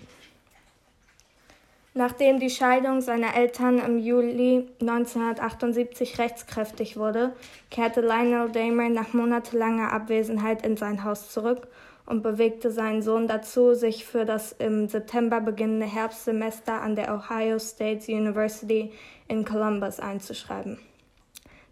Nachdem 1.94 2.40
die 2.40 2.48
Scheidung 2.48 3.02
seiner 3.02 3.34
Eltern 3.34 3.78
im 3.78 3.98
Juli 3.98 4.66
1978 4.80 6.18
rechtskräftig 6.18 6.96
wurde, 6.96 7.34
kehrte 7.70 8.00
Lionel 8.00 8.50
Damer 8.50 8.88
nach 8.88 9.12
monatelanger 9.12 9.92
Abwesenheit 9.92 10.64
in 10.64 10.78
sein 10.78 11.04
Haus 11.04 11.30
zurück 11.30 11.68
und 12.06 12.22
bewegte 12.22 12.70
seinen 12.70 13.02
Sohn 13.02 13.28
dazu, 13.28 13.74
sich 13.74 14.06
für 14.06 14.24
das 14.24 14.52
im 14.52 14.88
September 14.88 15.42
beginnende 15.42 15.86
Herbstsemester 15.86 16.80
an 16.80 16.96
der 16.96 17.14
Ohio 17.14 17.58
State 17.58 18.10
University 18.10 18.92
in 19.28 19.44
Columbus 19.44 20.00
einzuschreiben. 20.00 20.78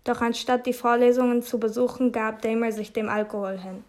Doch 0.04 0.20
anstatt 0.20 0.66
die 0.66 0.72
Vorlesungen 0.72 1.42
zu 1.42 1.58
besuchen, 1.58 2.12
gab 2.12 2.42
Damer 2.42 2.72
sich 2.72 2.92
dem 2.92 3.08
Alkohol 3.08 3.58
hin. 3.58 3.84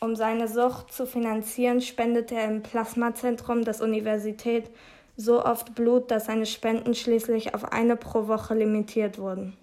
Um 0.00 0.16
seine 0.16 0.48
Sucht 0.48 0.92
zu 0.92 1.06
finanzieren, 1.06 1.80
spendete 1.80 2.34
er 2.34 2.48
im 2.48 2.62
Plasmazentrum 2.62 3.64
der 3.64 3.80
Universität 3.80 4.70
so 5.16 5.44
oft 5.44 5.74
Blut, 5.74 6.10
dass 6.10 6.26
seine 6.26 6.46
Spenden 6.46 6.94
schließlich 6.94 7.54
auf 7.54 7.72
eine 7.72 7.96
pro 7.96 8.26
Woche 8.26 8.54
limitiert 8.54 9.18
wurden. 9.18 9.56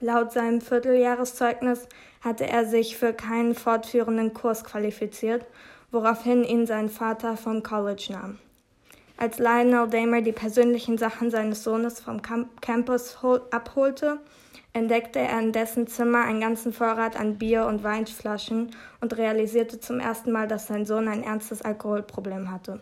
Laut 0.00 0.32
seinem 0.32 0.60
Vierteljahreszeugnis 0.60 1.86
hatte 2.20 2.46
er 2.46 2.64
sich 2.64 2.96
für 2.96 3.12
keinen 3.12 3.54
fortführenden 3.54 4.34
Kurs 4.34 4.64
qualifiziert, 4.64 5.46
woraufhin 5.90 6.44
ihn 6.44 6.66
sein 6.66 6.88
Vater 6.88 7.36
vom 7.36 7.62
College 7.62 8.08
nahm. 8.10 8.38
Als 9.16 9.38
Lionel 9.38 9.88
Damer 9.88 10.22
die 10.22 10.32
persönlichen 10.32 10.98
Sachen 10.98 11.30
seines 11.30 11.62
Sohnes 11.62 12.00
vom 12.00 12.20
Campus 12.22 13.16
abholte, 13.50 14.18
entdeckte 14.74 15.20
er 15.20 15.38
in 15.38 15.52
dessen 15.52 15.86
Zimmer 15.86 16.24
einen 16.24 16.40
ganzen 16.40 16.72
Vorrat 16.72 17.18
an 17.18 17.38
Bier 17.38 17.66
und 17.66 17.82
Weinflaschen 17.82 18.72
und 19.00 19.16
realisierte 19.16 19.80
zum 19.80 20.00
ersten 20.00 20.32
Mal, 20.32 20.48
dass 20.48 20.66
sein 20.66 20.84
Sohn 20.84 21.08
ein 21.08 21.22
ernstes 21.22 21.62
Alkoholproblem 21.62 22.50
hatte. 22.50 22.80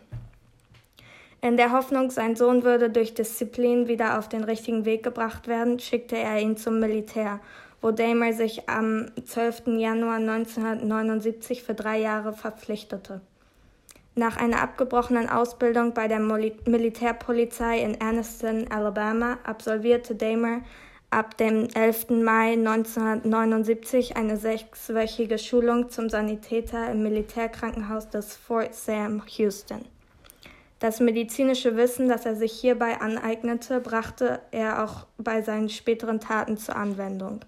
In 1.42 1.56
der 1.56 1.72
Hoffnung, 1.72 2.10
sein 2.10 2.34
Sohn 2.34 2.62
würde 2.62 2.88
durch 2.88 3.14
Disziplin 3.14 3.88
wieder 3.88 4.18
auf 4.18 4.28
den 4.28 4.44
richtigen 4.44 4.84
Weg 4.84 5.02
gebracht 5.02 5.48
werden, 5.48 5.78
schickte 5.78 6.16
er 6.16 6.40
ihn 6.40 6.56
zum 6.56 6.80
Militär, 6.80 7.40
wo 7.82 7.90
Damer 7.90 8.32
sich 8.32 8.68
am 8.68 9.06
12. 9.22 9.78
Januar 9.78 10.16
1979 10.16 11.62
für 11.62 11.74
drei 11.74 11.98
Jahre 11.98 12.32
verpflichtete. 12.32 13.20
Nach 14.14 14.36
einer 14.36 14.62
abgebrochenen 14.62 15.28
Ausbildung 15.28 15.94
bei 15.94 16.06
der 16.06 16.20
Militärpolizei 16.20 17.80
in 17.80 18.00
Anniston, 18.00 18.70
Alabama, 18.70 19.38
absolvierte 19.44 20.14
Damer 20.14 20.60
ab 21.12 21.36
dem 21.36 21.68
11. 21.74 22.10
Mai 22.22 22.52
1979 22.52 24.16
eine 24.16 24.36
sechswöchige 24.36 25.38
Schulung 25.38 25.90
zum 25.90 26.08
Sanitäter 26.08 26.90
im 26.90 27.02
Militärkrankenhaus 27.02 28.08
des 28.08 28.34
Fort 28.34 28.74
Sam 28.74 29.22
Houston. 29.36 29.84
Das 30.78 31.00
medizinische 31.00 31.76
Wissen, 31.76 32.08
das 32.08 32.26
er 32.26 32.34
sich 32.34 32.52
hierbei 32.52 33.00
aneignete, 33.00 33.80
brachte 33.80 34.40
er 34.50 34.82
auch 34.82 35.06
bei 35.18 35.42
seinen 35.42 35.68
späteren 35.68 36.18
Taten 36.18 36.56
zur 36.56 36.76
Anwendung. 36.76 37.40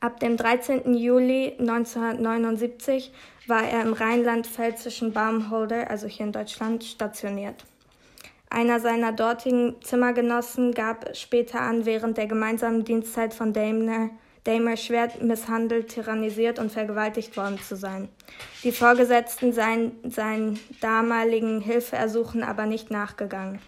Ab 0.00 0.20
dem 0.20 0.36
13. 0.36 0.94
Juli 0.94 1.56
1979 1.58 3.12
war 3.48 3.64
er 3.64 3.82
im 3.82 3.92
rheinland-pfälzischen 3.92 5.12
Baumholder, 5.12 5.90
also 5.90 6.06
hier 6.06 6.26
in 6.26 6.32
Deutschland, 6.32 6.84
stationiert. 6.84 7.64
Einer 8.48 8.80
seiner 8.80 9.12
dortigen 9.12 9.76
Zimmergenossen 9.82 10.72
gab 10.72 11.16
später 11.16 11.60
an, 11.60 11.84
während 11.84 12.16
der 12.16 12.26
gemeinsamen 12.26 12.84
Dienstzeit 12.84 13.34
von 13.34 13.52
Daimler, 13.52 14.10
Damer 14.44 14.76
schwer 14.76 15.10
misshandelt, 15.20 15.88
tyrannisiert 15.88 16.60
und 16.60 16.70
vergewaltigt 16.70 17.36
worden 17.36 17.58
zu 17.58 17.74
sein. 17.76 18.08
Die 18.62 18.70
Vorgesetzten 18.70 19.52
seien 19.52 19.92
seinen 20.04 20.60
damaligen 20.80 21.60
Hilfeersuchen 21.60 22.44
aber 22.44 22.66
nicht 22.66 22.92
nachgegangen. 22.92 23.58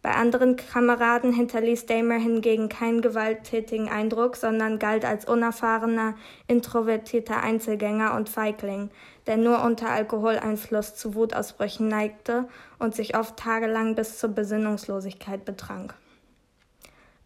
Bei 0.00 0.12
anderen 0.12 0.54
Kameraden 0.54 1.32
hinterließ 1.32 1.86
Damer 1.86 2.18
hingegen 2.18 2.68
keinen 2.68 3.02
gewalttätigen 3.02 3.88
Eindruck, 3.88 4.36
sondern 4.36 4.78
galt 4.78 5.04
als 5.04 5.24
unerfahrener, 5.24 6.14
introvertierter 6.46 7.42
Einzelgänger 7.42 8.14
und 8.14 8.28
Feigling, 8.28 8.90
der 9.28 9.36
nur 9.36 9.62
unter 9.62 9.90
Alkoholeinfluss 9.90 10.96
zu 10.96 11.14
Wutausbrüchen 11.14 11.86
neigte 11.86 12.48
und 12.78 12.94
sich 12.96 13.16
oft 13.16 13.36
tagelang 13.36 13.94
bis 13.94 14.18
zur 14.18 14.30
Besinnungslosigkeit 14.30 15.44
betrank. 15.44 15.94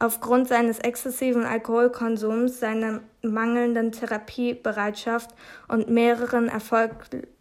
Aufgrund 0.00 0.48
seines 0.48 0.80
exzessiven 0.80 1.44
Alkoholkonsums, 1.44 2.58
seiner 2.58 3.00
mangelnden 3.22 3.92
Therapiebereitschaft 3.92 5.30
und 5.68 5.88
mehreren 5.88 6.48
Erfolg 6.48 6.92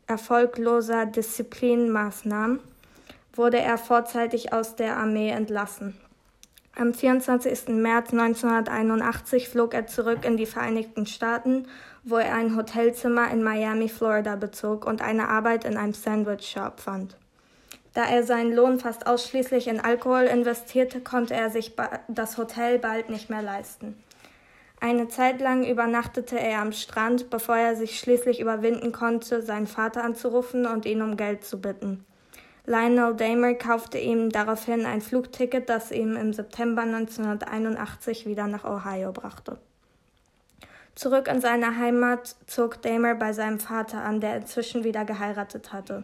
erfolgloser 0.06 1.06
Disziplinmaßnahmen 1.06 2.60
wurde 3.34 3.60
er 3.60 3.78
vorzeitig 3.78 4.54
aus 4.54 4.76
der 4.76 4.98
Armee 4.98 5.30
entlassen. 5.30 5.98
Am 6.76 6.94
24. 6.94 7.70
März 7.70 8.12
1981 8.12 9.50
flog 9.50 9.74
er 9.74 9.88
zurück 9.88 10.24
in 10.24 10.38
die 10.38 10.46
Vereinigten 10.46 11.06
Staaten, 11.06 11.68
wo 12.04 12.18
er 12.18 12.36
ein 12.36 12.56
Hotelzimmer 12.56 13.30
in 13.32 13.44
Miami, 13.44 13.90
Florida 13.90 14.36
bezog 14.36 14.86
und 14.86 15.02
eine 15.02 15.30
Arbeit 15.30 15.66
in 15.66 15.78
einem 15.78 15.94
Sandwich-Shop 15.94 16.80
fand. 16.80 17.18
Da 17.94 18.06
er 18.06 18.24
seinen 18.24 18.54
Lohn 18.54 18.80
fast 18.80 19.06
ausschließlich 19.06 19.68
in 19.68 19.80
Alkohol 19.80 20.24
investierte, 20.24 21.02
konnte 21.02 21.34
er 21.34 21.50
sich 21.50 21.76
das 22.08 22.38
Hotel 22.38 22.80
bald 22.80 23.10
nicht 23.10 23.30
mehr 23.30 23.42
leisten. 23.42 24.02
Eine 24.80 25.10
Zeit 25.10 25.42
lang 25.42 25.64
übernachtete 25.64 26.40
er 26.40 26.60
am 26.60 26.72
Strand, 26.72 27.30
bevor 27.30 27.58
er 27.58 27.76
sich 27.76 28.00
schließlich 28.00 28.40
überwinden 28.40 28.92
konnte, 28.92 29.44
seinen 29.44 29.68
Vater 29.68 30.04
anzurufen 30.04 30.66
und 30.66 30.86
ihn 30.86 31.04
um 31.04 31.18
Geld 31.18 31.44
zu 31.44 31.62
bitten. 31.62 32.04
Lionel 32.66 33.16
Damer 33.16 33.54
kaufte 33.56 34.00
ihm 34.00 34.30
daraufhin 34.30 34.86
ein 34.86 35.02
Flugticket, 35.02 35.70
das 35.70 35.92
ihn 35.92 36.16
im 36.16 36.34
September 36.34 36.84
1981 36.84 38.26
wieder 38.26 38.48
nach 38.48 38.64
Ohio 38.64 39.12
brachte. 39.12 39.58
Zurück 40.96 41.28
in 41.28 41.42
seine 41.42 41.78
Heimat 41.78 42.36
zog 42.48 42.82
Damer 42.82 43.16
bei 43.16 43.34
seinem 43.34 43.60
Vater 43.60 44.04
an, 44.04 44.20
der 44.20 44.36
inzwischen 44.36 44.84
wieder 44.84 45.06
geheiratet 45.06 45.72
hatte. 45.72 46.04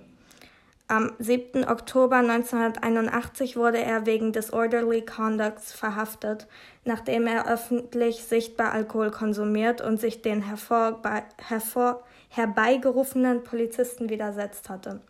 Am 0.90 1.12
7. 1.20 1.68
Oktober 1.68 2.16
1981 2.16 3.58
wurde 3.58 3.80
er 3.80 4.06
wegen 4.06 4.32
Disorderly 4.32 5.02
Conducts 5.02 5.74
verhaftet, 5.74 6.48
nachdem 6.86 7.28
er 7.28 7.52
öffentlich 7.52 8.24
sichtbar 8.24 8.72
Alkohol 8.72 9.12
konsumiert 9.12 9.82
und 9.82 10.00
sich 10.00 10.22
den 10.22 10.42
hervor, 10.42 11.02
hervor, 11.46 12.04
herbeigerufenen 12.30 13.44
Polizisten 13.44 14.10
widersetzt 14.10 14.70
hatte. 14.70 15.02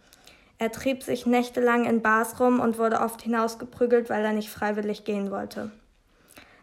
Er 0.58 0.72
trieb 0.72 1.04
sich 1.04 1.28
nächtelang 1.28 1.86
in 1.86 2.02
Bars 2.02 2.40
rum 2.40 2.60
und 2.60 2.80
wurde 2.80 3.00
oft 3.00 3.22
hinausgeprügelt, 3.22 4.10
weil 4.10 4.26
er 4.26 4.34
nicht 4.34 4.50
freiwillig 4.50 5.04
gehen 5.04 5.30
wollte. 5.30 5.70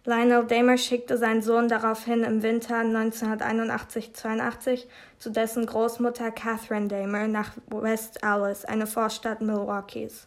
Lionel 0.07 0.45
Damer 0.45 0.77
schickte 0.77 1.17
seinen 1.17 1.41
Sohn 1.41 1.69
daraufhin 1.69 2.25
im 2.25 2.43
Winter 2.43 2.81
1981-82 2.81 4.85
zu 5.19 5.31
dessen 5.31 5.65
Großmutter 5.65 6.31
Catherine 6.31 6.89
Damer 6.89 7.27
nach 7.27 7.53
West 7.71 8.23
Allis, 8.23 8.67
eine 8.67 8.87
Vorstadt 8.87 9.41
Milwaukees. 9.41 10.27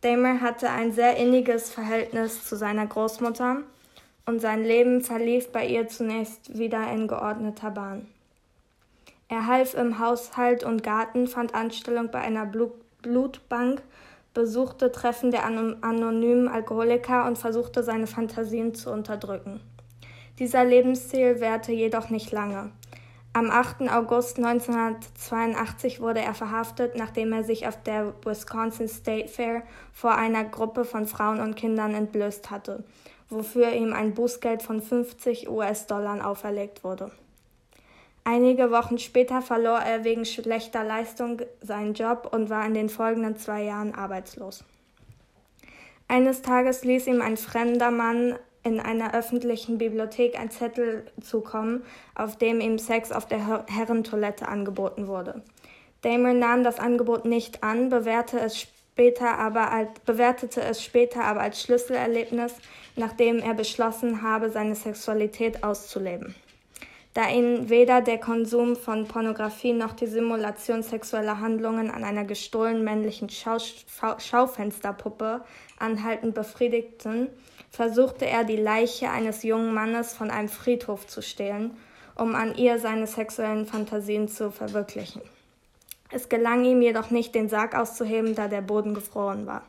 Damer 0.00 0.40
hatte 0.40 0.70
ein 0.70 0.90
sehr 0.90 1.16
inniges 1.18 1.70
Verhältnis 1.70 2.44
zu 2.44 2.56
seiner 2.56 2.86
Großmutter 2.86 3.58
und 4.26 4.40
sein 4.40 4.64
Leben 4.64 5.02
verlief 5.02 5.52
bei 5.52 5.66
ihr 5.66 5.86
zunächst 5.86 6.58
wieder 6.58 6.90
in 6.90 7.06
geordneter 7.06 7.70
Bahn. 7.70 8.08
Er 9.28 9.46
half 9.46 9.74
im 9.74 10.00
Haushalt 10.00 10.64
und 10.64 10.82
Garten, 10.82 11.28
fand 11.28 11.54
Anstellung 11.54 12.10
bei 12.10 12.20
einer 12.20 12.50
Blutbank, 13.02 13.82
besuchte 14.36 14.92
Treffen 14.92 15.30
der 15.30 15.46
anonymen 15.46 16.46
Alkoholiker 16.46 17.26
und 17.26 17.38
versuchte 17.38 17.82
seine 17.82 18.06
Fantasien 18.06 18.74
zu 18.74 18.90
unterdrücken. 18.92 19.62
Dieser 20.38 20.62
Lebensstil 20.62 21.40
währte 21.40 21.72
jedoch 21.72 22.10
nicht 22.10 22.32
lange. 22.32 22.70
Am 23.32 23.50
8. 23.50 23.90
August 23.90 24.36
1982 24.36 26.02
wurde 26.02 26.20
er 26.20 26.34
verhaftet, 26.34 26.96
nachdem 26.96 27.32
er 27.32 27.44
sich 27.44 27.66
auf 27.66 27.82
der 27.82 28.12
Wisconsin 28.24 28.88
State 28.88 29.28
Fair 29.28 29.62
vor 29.94 30.14
einer 30.14 30.44
Gruppe 30.44 30.84
von 30.84 31.06
Frauen 31.06 31.40
und 31.40 31.56
Kindern 31.56 31.94
entblößt 31.94 32.50
hatte, 32.50 32.84
wofür 33.30 33.72
ihm 33.72 33.94
ein 33.94 34.12
Bußgeld 34.12 34.62
von 34.62 34.82
50 34.82 35.48
US-Dollar 35.48 36.26
auferlegt 36.26 36.84
wurde. 36.84 37.10
Einige 38.28 38.72
Wochen 38.72 38.98
später 38.98 39.40
verlor 39.40 39.78
er 39.78 40.02
wegen 40.02 40.24
schlechter 40.24 40.82
Leistung 40.82 41.42
seinen 41.60 41.94
Job 41.94 42.28
und 42.32 42.50
war 42.50 42.66
in 42.66 42.74
den 42.74 42.88
folgenden 42.88 43.36
zwei 43.36 43.62
Jahren 43.62 43.94
arbeitslos. 43.94 44.64
Eines 46.08 46.42
Tages 46.42 46.82
ließ 46.82 47.06
ihm 47.06 47.22
ein 47.22 47.36
fremder 47.36 47.92
Mann 47.92 48.34
in 48.64 48.80
einer 48.80 49.14
öffentlichen 49.14 49.78
Bibliothek 49.78 50.36
ein 50.36 50.50
Zettel 50.50 51.06
zukommen, 51.20 51.84
auf 52.16 52.36
dem 52.36 52.60
ihm 52.60 52.80
Sex 52.80 53.12
auf 53.12 53.26
der 53.28 53.64
Herrentoilette 53.68 54.48
angeboten 54.48 55.06
wurde. 55.06 55.44
Damer 56.02 56.34
nahm 56.34 56.64
das 56.64 56.80
Angebot 56.80 57.26
nicht 57.26 57.62
an, 57.62 57.90
bewertete 57.90 58.42
es 58.42 58.60
später 58.60 59.38
aber 59.38 59.70
als, 59.70 60.00
bewertete 60.04 60.62
es 60.62 60.82
später 60.82 61.22
aber 61.22 61.42
als 61.42 61.62
Schlüsselerlebnis, 61.62 62.56
nachdem 62.96 63.38
er 63.38 63.54
beschlossen 63.54 64.22
habe, 64.22 64.50
seine 64.50 64.74
Sexualität 64.74 65.62
auszuleben 65.62 66.34
da 67.16 67.30
ihn 67.30 67.70
weder 67.70 68.02
der 68.02 68.18
Konsum 68.18 68.76
von 68.76 69.08
Pornografie 69.08 69.72
noch 69.72 69.94
die 69.94 70.06
Simulation 70.06 70.82
sexueller 70.82 71.40
Handlungen 71.40 71.90
an 71.90 72.04
einer 72.04 72.24
gestohlenen 72.24 72.84
männlichen 72.84 73.30
Schau 73.30 73.56
Schaufensterpuppe 74.18 75.42
anhaltend 75.78 76.34
befriedigten, 76.34 77.28
versuchte 77.70 78.26
er 78.26 78.44
die 78.44 78.58
Leiche 78.58 79.10
eines 79.10 79.44
jungen 79.44 79.72
Mannes 79.72 80.12
von 80.12 80.30
einem 80.30 80.50
Friedhof 80.50 81.06
zu 81.06 81.22
stehlen, 81.22 81.78
um 82.16 82.34
an 82.34 82.54
ihr 82.54 82.78
seine 82.78 83.06
sexuellen 83.06 83.64
Fantasien 83.64 84.28
zu 84.28 84.50
verwirklichen. 84.50 85.22
Es 86.10 86.28
gelang 86.28 86.66
ihm 86.66 86.82
jedoch 86.82 87.10
nicht, 87.10 87.34
den 87.34 87.48
Sarg 87.48 87.74
auszuheben, 87.74 88.34
da 88.34 88.46
der 88.46 88.60
Boden 88.60 88.92
gefroren 88.92 89.46
war. 89.46 89.62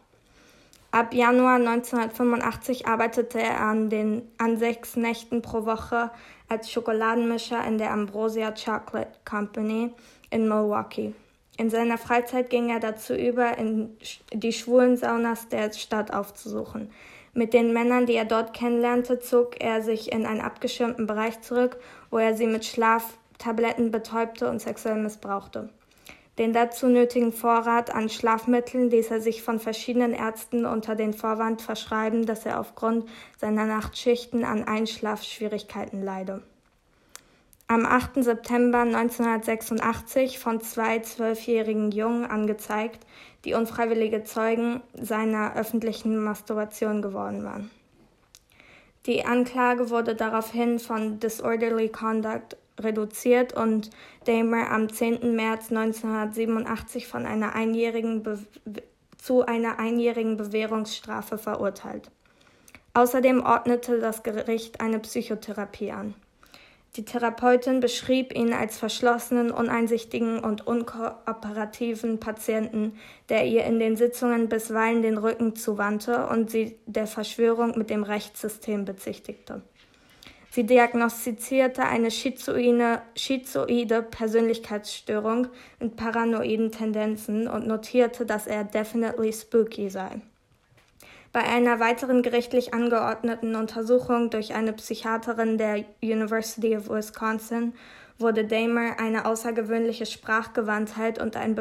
Ab 0.92 1.14
Januar 1.14 1.56
1985 1.56 2.88
arbeitete 2.88 3.40
er 3.40 3.60
an, 3.62 3.90
den, 3.90 4.24
an 4.38 4.58
sechs 4.58 4.96
Nächten 4.96 5.42
pro 5.42 5.66
Woche 5.66 6.12
als 6.50 6.72
Schokoladenmischer 6.72 7.66
in 7.66 7.78
der 7.78 7.92
Ambrosia 7.92 8.52
Chocolate 8.52 9.12
Company 9.26 9.92
in 10.30 10.48
Milwaukee. 10.48 11.14
In 11.58 11.70
seiner 11.70 11.98
Freizeit 11.98 12.50
ging 12.50 12.70
er 12.70 12.80
dazu 12.80 13.16
über, 13.16 13.58
in 13.58 13.98
die 14.32 14.54
schwulen 14.54 14.96
Saunas 14.96 15.50
der 15.50 15.74
Stadt 15.74 16.14
aufzusuchen. 16.14 16.92
Mit 17.34 17.54
den 17.54 17.74
Männern, 17.74 18.06
die 18.06 18.16
er 18.16 18.26
dort 18.26 18.54
kennenlernte, 18.54 19.20
zog 19.20 19.62
er 19.62 19.82
sich 19.82 20.12
in 20.12 20.26
einen 20.26 20.42
abgeschirmten 20.42 21.08
Bereich 21.08 21.42
zurück, 21.42 21.78
wo 22.10 22.18
er 22.18 22.36
sie 22.36 22.48
mit 22.48 22.66
Schlaftabletten 22.66 23.92
betäubte 23.92 24.50
und 24.50 24.62
sexuell 24.62 24.96
missbrauchte. 24.96 25.70
Den 26.38 26.54
dazu 26.54 26.88
nötigen 26.88 27.34
Vorrat 27.34 27.94
an 27.94 28.10
Schlafmitteln 28.10 28.92
ließ 28.92 29.10
er 29.10 29.22
sich 29.22 29.42
von 29.42 29.60
verschiedenen 29.60 30.14
Ärzten 30.14 30.66
unter 30.66 30.96
den 30.96 31.14
Vorwand 31.14 31.64
verschreiben, 31.64 32.28
dass 32.28 32.46
er 32.46 32.60
aufgrund 32.60 33.10
seiner 33.38 33.66
Nachtschichten 33.66 34.44
an 34.44 34.64
Einschlafschwierigkeiten 34.64 36.04
leide. 36.04 36.44
Am 37.70 37.86
8. 37.86 38.24
September 38.24 38.80
1986 38.80 40.40
von 40.40 40.62
zwei 40.62 41.00
zwölfjährigen 41.00 41.92
Jungen 41.92 42.26
angezeigt, 42.26 43.06
die 43.44 43.56
unfreiwillige 43.56 44.24
Zeugen 44.24 44.82
seiner 44.94 45.56
öffentlichen 45.56 46.18
Masturbation 46.24 47.02
geworden 47.02 47.44
waren. 47.44 47.72
Die 49.08 49.24
Anklage 49.24 49.90
wurde 49.90 50.16
daraufhin 50.16 50.80
von 50.80 51.20
Disorderly 51.20 51.88
Conduct 51.88 52.58
reduziert 52.78 53.54
und 53.54 53.90
Damer 54.26 54.70
am 54.70 54.92
10. 54.92 55.36
März 55.36 55.72
1987 55.72 57.08
von 57.08 57.26
einer 57.26 57.56
einjährigen 57.56 58.24
zu 59.18 59.46
einer 59.46 59.80
einjährigen 59.80 60.38
Bewährungsstrafe 60.38 61.38
verurteilt. 61.38 62.12
Außerdem 62.94 63.44
ordnete 63.44 64.00
das 64.00 64.24
Gericht 64.24 64.82
eine 64.82 65.00
Psychotherapie 65.00 65.92
an. 65.92 66.14
Die 66.98 67.06
Therapeutin 67.06 67.80
beschrieb 67.80 68.36
ihn 68.36 68.54
als 68.54 68.80
verschlossenen, 68.80 69.52
uneinsichtigen 69.52 70.40
und 70.40 70.66
unkooperativen 70.66 72.20
Patienten, 72.20 72.98
der 73.30 73.46
ihr 73.46 73.66
in 73.66 73.78
den 73.78 73.96
Sitzungen 73.96 74.50
bisweilen 74.50 75.04
den 75.04 75.20
Rücken 75.20 75.56
zuwandte 75.56 76.26
und 76.26 76.50
sie 76.50 76.80
der 76.88 77.06
Verschwörung 77.06 77.78
mit 77.78 77.92
dem 77.92 78.02
Rechtssystem 78.02 78.84
bezichtigte. 78.84 79.62
Sie 80.50 80.66
diagnostizierte 80.66 81.84
eine 81.84 82.10
schizoide, 82.10 83.04
schizoide 83.16 84.02
Persönlichkeitsstörung 84.02 85.50
mit 85.80 85.98
paranoiden 85.98 86.72
Tendenzen 86.72 87.48
und 87.48 87.68
notierte, 87.68 88.26
dass 88.26 88.48
er 88.48 88.64
definitely 88.64 89.32
spooky 89.32 89.92
sei. 89.92 90.20
Bei 91.34 91.44
einer 91.44 91.80
weiteren 91.80 92.24
gerichtlich 92.24 92.74
angeordneten 92.74 93.56
Untersuchung 93.56 94.30
durch 94.30 94.54
eine 94.54 94.74
Psychiaterin 94.74 95.58
der 95.58 95.86
University 96.02 96.76
of 96.76 96.90
Wisconsin 96.90 97.74
wurde 98.18 98.46
Damer 98.46 99.00
eine 99.00 99.26
außergewöhnliche 99.26 100.06
Sprachgewandtheit 100.06 101.22
und 101.22 101.36
ein 101.36 101.56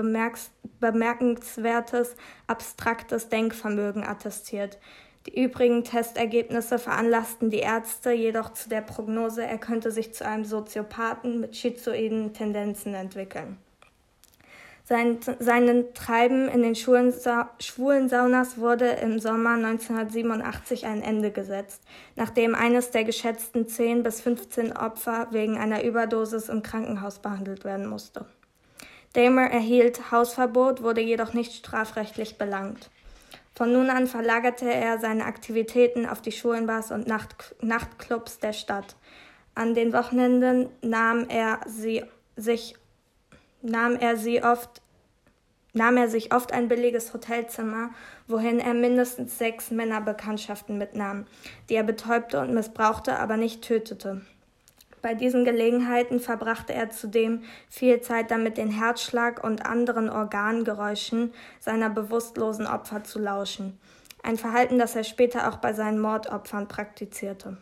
bemerkenswertes 0.80 2.16
abstraktes 2.46 3.28
Denkvermögen 3.28 4.04
attestiert, 4.04 4.78
die 5.26 5.42
übrigen 5.42 5.82
Testergebnisse 5.84 6.78
veranlassten 6.78 7.50
die 7.50 7.58
Ärzte 7.58 8.12
jedoch 8.12 8.52
zu 8.52 8.68
der 8.68 8.80
Prognose, 8.80 9.44
er 9.44 9.58
könnte 9.58 9.90
sich 9.90 10.14
zu 10.14 10.24
einem 10.24 10.44
Soziopathen 10.44 11.40
mit 11.40 11.56
schizoiden 11.56 12.32
Tendenzen 12.32 12.94
entwickeln. 12.94 13.58
Sein, 14.88 15.18
seinen 15.40 15.94
Treiben 15.94 16.48
in 16.48 16.62
den 16.62 16.76
schwulen, 16.76 17.12
schwulen 17.58 18.08
Saunas 18.08 18.58
wurde 18.58 18.86
im 18.86 19.18
Sommer 19.18 19.54
1987 19.54 20.86
ein 20.86 21.02
Ende 21.02 21.32
gesetzt, 21.32 21.82
nachdem 22.14 22.54
eines 22.54 22.92
der 22.92 23.02
geschätzten 23.02 23.66
10 23.66 24.04
bis 24.04 24.20
15 24.20 24.76
Opfer 24.76 25.26
wegen 25.32 25.58
einer 25.58 25.82
Überdosis 25.82 26.48
im 26.48 26.62
Krankenhaus 26.62 27.18
behandelt 27.18 27.64
werden 27.64 27.88
musste. 27.88 28.26
Damer 29.14 29.50
erhielt 29.50 30.12
Hausverbot, 30.12 30.84
wurde 30.84 31.00
jedoch 31.00 31.34
nicht 31.34 31.54
strafrechtlich 31.54 32.38
belangt. 32.38 32.88
Von 33.56 33.72
nun 33.72 33.90
an 33.90 34.06
verlagerte 34.06 34.72
er 34.72 35.00
seine 35.00 35.24
Aktivitäten 35.24 36.06
auf 36.06 36.22
die 36.22 36.30
Schulenbars 36.30 36.92
und 36.92 37.08
Nacht 37.08 37.56
Nachtclubs 37.60 38.38
der 38.38 38.52
Stadt. 38.52 38.94
An 39.56 39.74
den 39.74 39.92
Wochenenden 39.92 40.68
nahm 40.80 41.28
er 41.28 41.58
sie 41.66 42.04
sich 42.36 42.76
nahm 43.66 43.96
er 43.96 44.16
sie 44.16 44.42
oft 44.42 44.82
nahm 45.76 45.98
er 45.98 46.08
sich 46.08 46.34
oft 46.34 46.52
ein 46.52 46.68
billiges 46.68 47.12
Hotelzimmer, 47.12 47.90
wohin 48.26 48.60
er 48.60 48.72
mindestens 48.72 49.36
sechs 49.36 49.70
Männerbekanntschaften 49.70 50.78
mitnahm, 50.78 51.26
die 51.68 51.74
er 51.74 51.82
betäubte 51.82 52.40
und 52.40 52.54
missbrauchte, 52.54 53.18
aber 53.18 53.36
nicht 53.36 53.60
tötete. 53.60 54.22
Bei 55.02 55.14
diesen 55.14 55.44
Gelegenheiten 55.44 56.18
verbrachte 56.18 56.72
er 56.72 56.90
zudem 56.90 57.44
viel 57.68 58.00
Zeit 58.00 58.30
damit, 58.30 58.56
den 58.56 58.70
Herzschlag 58.70 59.44
und 59.44 59.66
anderen 59.66 60.08
Organgeräuschen 60.08 61.32
seiner 61.60 61.90
bewusstlosen 61.90 62.66
Opfer 62.66 63.04
zu 63.04 63.18
lauschen. 63.18 63.78
Ein 64.22 64.38
Verhalten, 64.38 64.78
das 64.78 64.96
er 64.96 65.04
später 65.04 65.48
auch 65.48 65.58
bei 65.58 65.74
seinen 65.74 66.00
Mordopfern 66.00 66.66
praktizierte. 66.66 67.58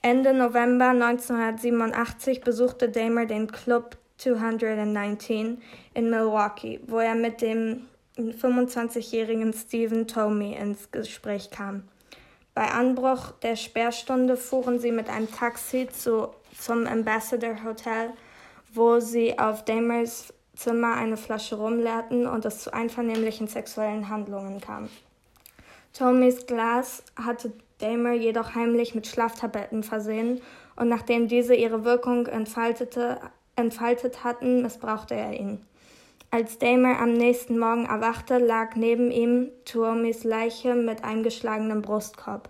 Ende 0.00 0.32
November 0.32 0.90
1987 0.90 2.40
besuchte 2.40 2.88
Damer 2.88 3.26
den 3.26 3.48
Club 3.52 3.98
219 4.20 5.60
in 5.94 6.10
Milwaukee, 6.10 6.80
wo 6.86 6.98
er 6.98 7.14
mit 7.14 7.40
dem 7.40 7.86
25-jährigen 8.16 9.52
Stephen 9.52 10.06
Tomey 10.06 10.54
ins 10.54 10.90
Gespräch 10.90 11.50
kam. 11.50 11.84
Bei 12.54 12.70
Anbruch 12.70 13.32
der 13.42 13.56
Sperrstunde 13.56 14.36
fuhren 14.36 14.78
sie 14.78 14.92
mit 14.92 15.08
einem 15.08 15.30
Taxi 15.30 15.88
zu, 15.90 16.28
zum 16.58 16.86
Ambassador 16.86 17.64
Hotel, 17.64 18.10
wo 18.72 19.00
sie 19.00 19.38
auf 19.38 19.64
Damers 19.64 20.34
Zimmer 20.54 20.94
eine 20.94 21.16
Flasche 21.16 21.56
rumleerten 21.56 22.26
und 22.26 22.44
es 22.44 22.58
zu 22.58 22.74
einvernehmlichen 22.74 23.46
sexuellen 23.48 24.10
Handlungen 24.10 24.60
kam. 24.60 24.90
Tomys 25.94 26.46
Glas 26.46 27.02
hatte 27.16 27.52
Damer 27.78 28.12
jedoch 28.12 28.54
heimlich 28.54 28.94
mit 28.94 29.06
Schlaftabletten 29.06 29.82
versehen 29.82 30.42
und 30.76 30.88
nachdem 30.88 31.28
diese 31.28 31.54
ihre 31.54 31.84
Wirkung 31.84 32.26
entfaltete, 32.26 33.20
entfaltet 33.60 34.24
hatten, 34.24 34.62
missbrauchte 34.62 35.14
er 35.14 35.32
ihn. 35.32 35.64
Als 36.32 36.58
Damer 36.58 37.00
am 37.00 37.12
nächsten 37.12 37.58
Morgen 37.58 37.86
erwachte, 37.86 38.38
lag 38.38 38.76
neben 38.76 39.10
ihm 39.10 39.50
Tuomis 39.64 40.22
Leiche 40.22 40.74
mit 40.74 41.02
eingeschlagenem 41.02 41.82
Brustkorb. 41.82 42.48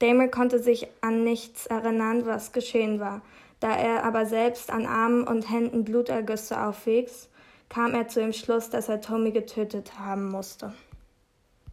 Damer 0.00 0.28
konnte 0.28 0.58
sich 0.58 0.88
an 1.00 1.22
nichts 1.22 1.66
erinnern, 1.66 2.26
was 2.26 2.52
geschehen 2.52 2.98
war. 2.98 3.22
Da 3.60 3.76
er 3.76 4.04
aber 4.04 4.26
selbst 4.26 4.70
an 4.70 4.84
Armen 4.84 5.26
und 5.26 5.48
Händen 5.48 5.84
Blutergüsse 5.84 6.60
aufwies, 6.60 7.28
kam 7.68 7.94
er 7.94 8.08
zu 8.08 8.20
dem 8.20 8.32
Schluss, 8.32 8.68
dass 8.68 8.88
er 8.88 9.00
Tommy 9.00 9.30
getötet 9.30 9.98
haben 9.98 10.28
musste. 10.28 10.74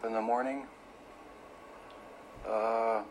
In 0.03 0.13
the 0.13 0.21
morning, 0.21 0.63
uh, 2.45 3.01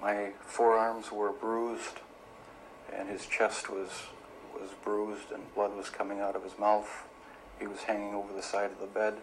my 0.00 0.32
forearms 0.46 1.10
were 1.12 1.32
bruised 1.32 2.00
and 2.98 3.08
his 3.08 3.28
chest 3.28 3.68
was 3.68 4.13
was 4.60 4.70
bruised 4.84 5.32
and 5.32 5.42
blood 5.54 5.76
was 5.76 5.90
coming 5.90 6.20
out 6.20 6.36
of 6.36 6.42
his 6.42 6.58
mouth. 6.58 6.88
He 7.60 7.66
was 7.66 7.82
hanging 7.84 8.14
over 8.14 8.32
the 8.34 8.42
side 8.42 8.70
of 8.70 8.80
the 8.80 8.92
bed, 8.92 9.14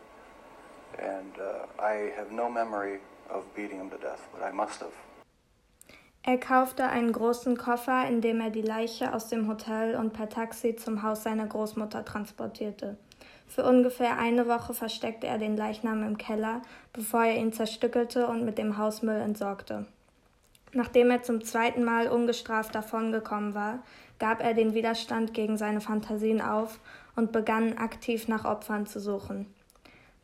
and 0.97 1.33
uh, 1.39 1.65
I 1.81 2.11
have 2.17 2.31
no 2.31 2.49
memory 2.49 2.99
of 3.29 3.43
beating 3.55 3.79
him 3.79 3.89
to 3.89 3.97
death, 3.97 4.27
but 4.33 4.43
I 4.43 4.51
must 4.51 4.79
have. 4.81 4.93
Er 6.23 6.37
kaufte 6.37 6.85
einen 6.87 7.13
großen 7.13 7.57
Koffer, 7.57 8.07
in 8.07 8.21
dem 8.21 8.41
er 8.41 8.51
die 8.51 8.61
Leiche 8.61 9.13
aus 9.13 9.27
dem 9.27 9.47
Hotel 9.47 9.95
und 9.95 10.13
per 10.13 10.29
Taxi 10.29 10.75
zum 10.75 11.01
Haus 11.01 11.23
seiner 11.23 11.47
Großmutter 11.47 12.05
transportierte. 12.05 12.97
Für 13.47 13.65
ungefähr 13.65 14.17
eine 14.19 14.47
Woche 14.47 14.75
versteckte 14.75 15.25
er 15.25 15.39
den 15.39 15.57
Leichnam 15.57 16.03
im 16.03 16.17
Keller, 16.17 16.61
bevor 16.93 17.25
er 17.25 17.35
ihn 17.35 17.51
zerstückelte 17.51 18.27
und 18.27 18.45
mit 18.45 18.59
dem 18.59 18.77
Hausmüll 18.77 19.19
entsorgte. 19.19 19.87
Nachdem 20.73 21.11
er 21.11 21.23
zum 21.23 21.43
zweiten 21.43 21.83
Mal 21.83 22.07
ungestraft 22.07 22.73
davongekommen 22.75 23.55
war, 23.55 23.79
gab 24.21 24.43
er 24.43 24.53
den 24.53 24.75
Widerstand 24.75 25.33
gegen 25.33 25.57
seine 25.57 25.81
Fantasien 25.81 26.41
auf 26.41 26.79
und 27.15 27.31
begann 27.31 27.79
aktiv 27.79 28.27
nach 28.27 28.45
Opfern 28.45 28.85
zu 28.85 28.99
suchen. 28.99 29.47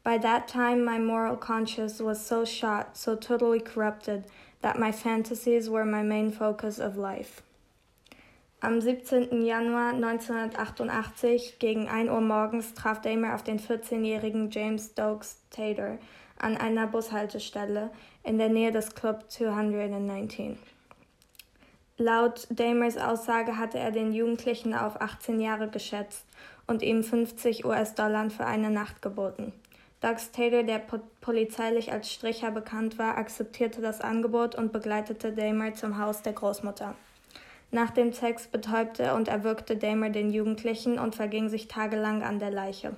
By 0.03 0.19
that 0.19 0.47
time 0.47 0.85
my 0.85 0.99
moral 0.99 1.35
conscience 1.35 1.99
was 1.99 2.27
so 2.27 2.45
shot, 2.45 2.95
so 2.95 3.15
totally 3.15 3.59
corrupted, 3.59 4.23
that 4.61 4.77
my 4.77 4.93
fantasies 4.93 5.67
were 5.69 5.83
my 5.83 6.03
main 6.03 6.31
focus 6.31 6.79
of 6.79 6.95
life. 6.95 7.41
Am 8.61 8.79
17. 8.79 9.43
Januar 9.43 9.93
1988 9.93 11.57
gegen 11.57 11.87
1 11.87 12.09
Uhr 12.11 12.21
morgens 12.21 12.75
traf 12.75 13.01
Damer 13.01 13.33
auf 13.33 13.43
den 13.43 13.59
14-jährigen 13.59 14.51
James 14.51 14.91
Stokes 14.91 15.41
Tater 15.49 15.97
an 16.37 16.55
einer 16.55 16.85
Bushaltestelle 16.85 17.89
in 18.23 18.37
der 18.37 18.49
Nähe 18.49 18.71
des 18.71 18.93
Club 18.93 19.25
219. 19.27 20.57
Laut 21.99 22.45
Damers 22.51 22.95
Aussage 22.95 23.57
hatte 23.57 23.79
er 23.79 23.89
den 23.89 24.13
Jugendlichen 24.13 24.75
auf 24.75 25.01
18 25.01 25.39
Jahre 25.39 25.67
geschätzt 25.67 26.27
und 26.67 26.83
ihm 26.83 27.03
50 27.03 27.65
US-Dollar 27.65 28.29
für 28.29 28.45
eine 28.45 28.69
Nacht 28.69 29.01
geboten. 29.01 29.51
Doug 29.99 30.17
Taylor, 30.31 30.61
der 30.61 30.77
po 30.77 30.99
polizeilich 31.21 31.91
als 31.91 32.11
Stricher 32.11 32.51
bekannt 32.51 32.99
war, 32.99 33.17
akzeptierte 33.17 33.81
das 33.81 33.99
Angebot 33.99 34.53
und 34.53 34.71
begleitete 34.71 35.31
Damer 35.31 35.73
zum 35.73 35.97
Haus 35.97 36.21
der 36.21 36.33
Großmutter. 36.33 36.93
Nach 37.71 37.89
dem 37.89 38.13
Sex 38.13 38.45
betäubte 38.45 39.15
und 39.15 39.27
erwürgte 39.27 39.75
Damer 39.75 40.11
den 40.11 40.29
Jugendlichen 40.29 40.99
und 40.99 41.15
verging 41.15 41.49
sich 41.49 41.67
tagelang 41.67 42.21
an 42.21 42.37
der 42.37 42.51
Leiche. 42.51 42.95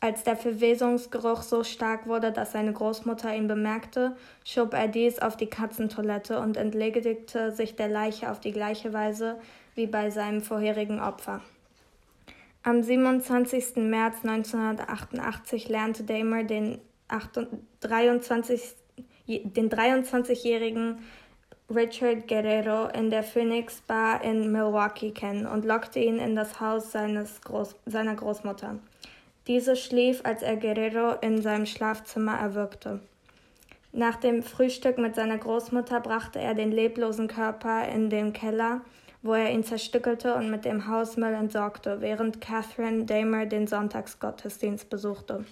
Als 0.00 0.22
der 0.22 0.36
Verwesungsgeruch 0.36 1.42
so 1.42 1.64
stark 1.64 2.06
wurde, 2.06 2.30
dass 2.30 2.52
seine 2.52 2.72
Großmutter 2.72 3.34
ihn 3.34 3.48
bemerkte, 3.48 4.16
schob 4.44 4.72
er 4.72 4.86
dies 4.86 5.18
auf 5.18 5.36
die 5.36 5.48
Katzentoilette 5.48 6.38
und 6.38 6.56
entledigte 6.56 7.50
sich 7.50 7.74
der 7.74 7.88
Leiche 7.88 8.30
auf 8.30 8.38
die 8.38 8.52
gleiche 8.52 8.92
Weise 8.92 9.40
wie 9.74 9.86
bei 9.88 10.10
seinem 10.10 10.40
vorherigen 10.40 11.00
Opfer. 11.00 11.42
Am 12.62 12.82
27. 12.82 13.76
März 13.76 14.18
1988 14.24 15.68
lernte 15.68 16.04
Damer 16.04 16.44
den 16.44 16.78
23, 17.80 18.74
den 19.26 19.70
23-jährigen 19.70 20.98
Richard 21.74 22.28
Guerrero 22.28 22.88
in 22.88 23.10
der 23.10 23.22
Phoenix 23.22 23.80
Bar 23.80 24.22
in 24.22 24.52
Milwaukee 24.52 25.10
kennen 25.10 25.46
und 25.46 25.64
lockte 25.64 25.98
ihn 25.98 26.18
in 26.18 26.36
das 26.36 26.60
Haus 26.60 26.92
seines 26.92 27.40
Groß 27.42 27.74
seiner 27.86 28.14
Großmutter. 28.14 28.78
Diese 29.48 29.74
schlief, 29.74 30.20
als 30.24 30.42
er 30.42 30.56
Guerrero 30.56 31.16
in 31.20 31.42
seinem 31.42 31.66
Schlafzimmer 31.66 32.38
erwürgte. 32.38 33.00
Nach 33.90 34.16
dem 34.16 34.42
Frühstück 34.44 34.98
mit 34.98 35.16
seiner 35.16 35.38
Großmutter 35.38 36.00
brachte 36.00 36.38
er 36.38 36.54
den 36.54 36.70
leblosen 36.70 37.26
Körper 37.26 37.88
in 37.88 38.10
den 38.10 38.32
Keller 38.32 38.82
wo 39.22 39.34
er 39.34 39.50
ihn 39.50 39.64
zerstückelte 39.64 40.34
und 40.34 40.50
mit 40.50 40.64
dem 40.64 40.88
Hausmüll 40.88 41.34
entsorgte, 41.34 42.00
während 42.00 42.40
Catherine 42.40 43.04
Damer 43.04 43.46
den 43.46 43.66
Sonntagsgottesdienst 43.66 44.88
besuchte. 44.88 45.44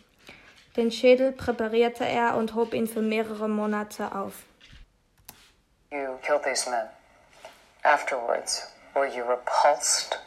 Den 0.77 0.91
Schädel 0.91 1.33
präparierte 1.33 2.05
er 2.05 2.37
und 2.37 2.55
hob 2.55 2.75
ihn 2.75 2.87
für 2.87 3.03
mehrere 3.03 3.49
Monate 3.49 4.15
auf. 4.15 4.45
You 5.91 6.17
killed 6.23 6.43
these 6.43 6.69
men. 6.69 6.87
Afterwards, 7.83 8.67
were 8.95 9.07
you 9.07 9.23
repulsed? 9.25 10.19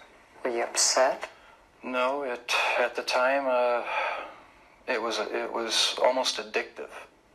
Were 0.43 0.55
you 0.55 0.63
upset? 0.63 1.27
No, 1.83 2.23
it 2.23 2.53
at 2.77 2.95
the 2.95 3.01
time 3.01 3.45
uh, 3.47 3.83
it 4.87 5.01
was 5.01 5.19
it 5.19 5.51
was 5.51 5.95
almost 6.03 6.37
addictive. 6.37 6.89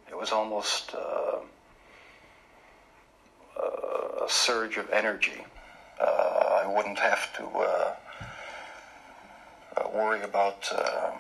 It 0.09 0.16
was 0.16 0.33
almost 0.33 0.94
uh, 0.94 1.38
a 4.24 4.28
surge 4.28 4.76
of 4.76 4.90
energy. 4.90 5.44
uh, 6.00 6.62
I 6.64 6.66
wouldn't 6.74 6.98
have 6.98 7.35
to 7.37 7.44
uh, 7.44 7.94
uh, 9.76 9.88
worry 9.92 10.22
about 10.22 10.70
um, 10.72 11.18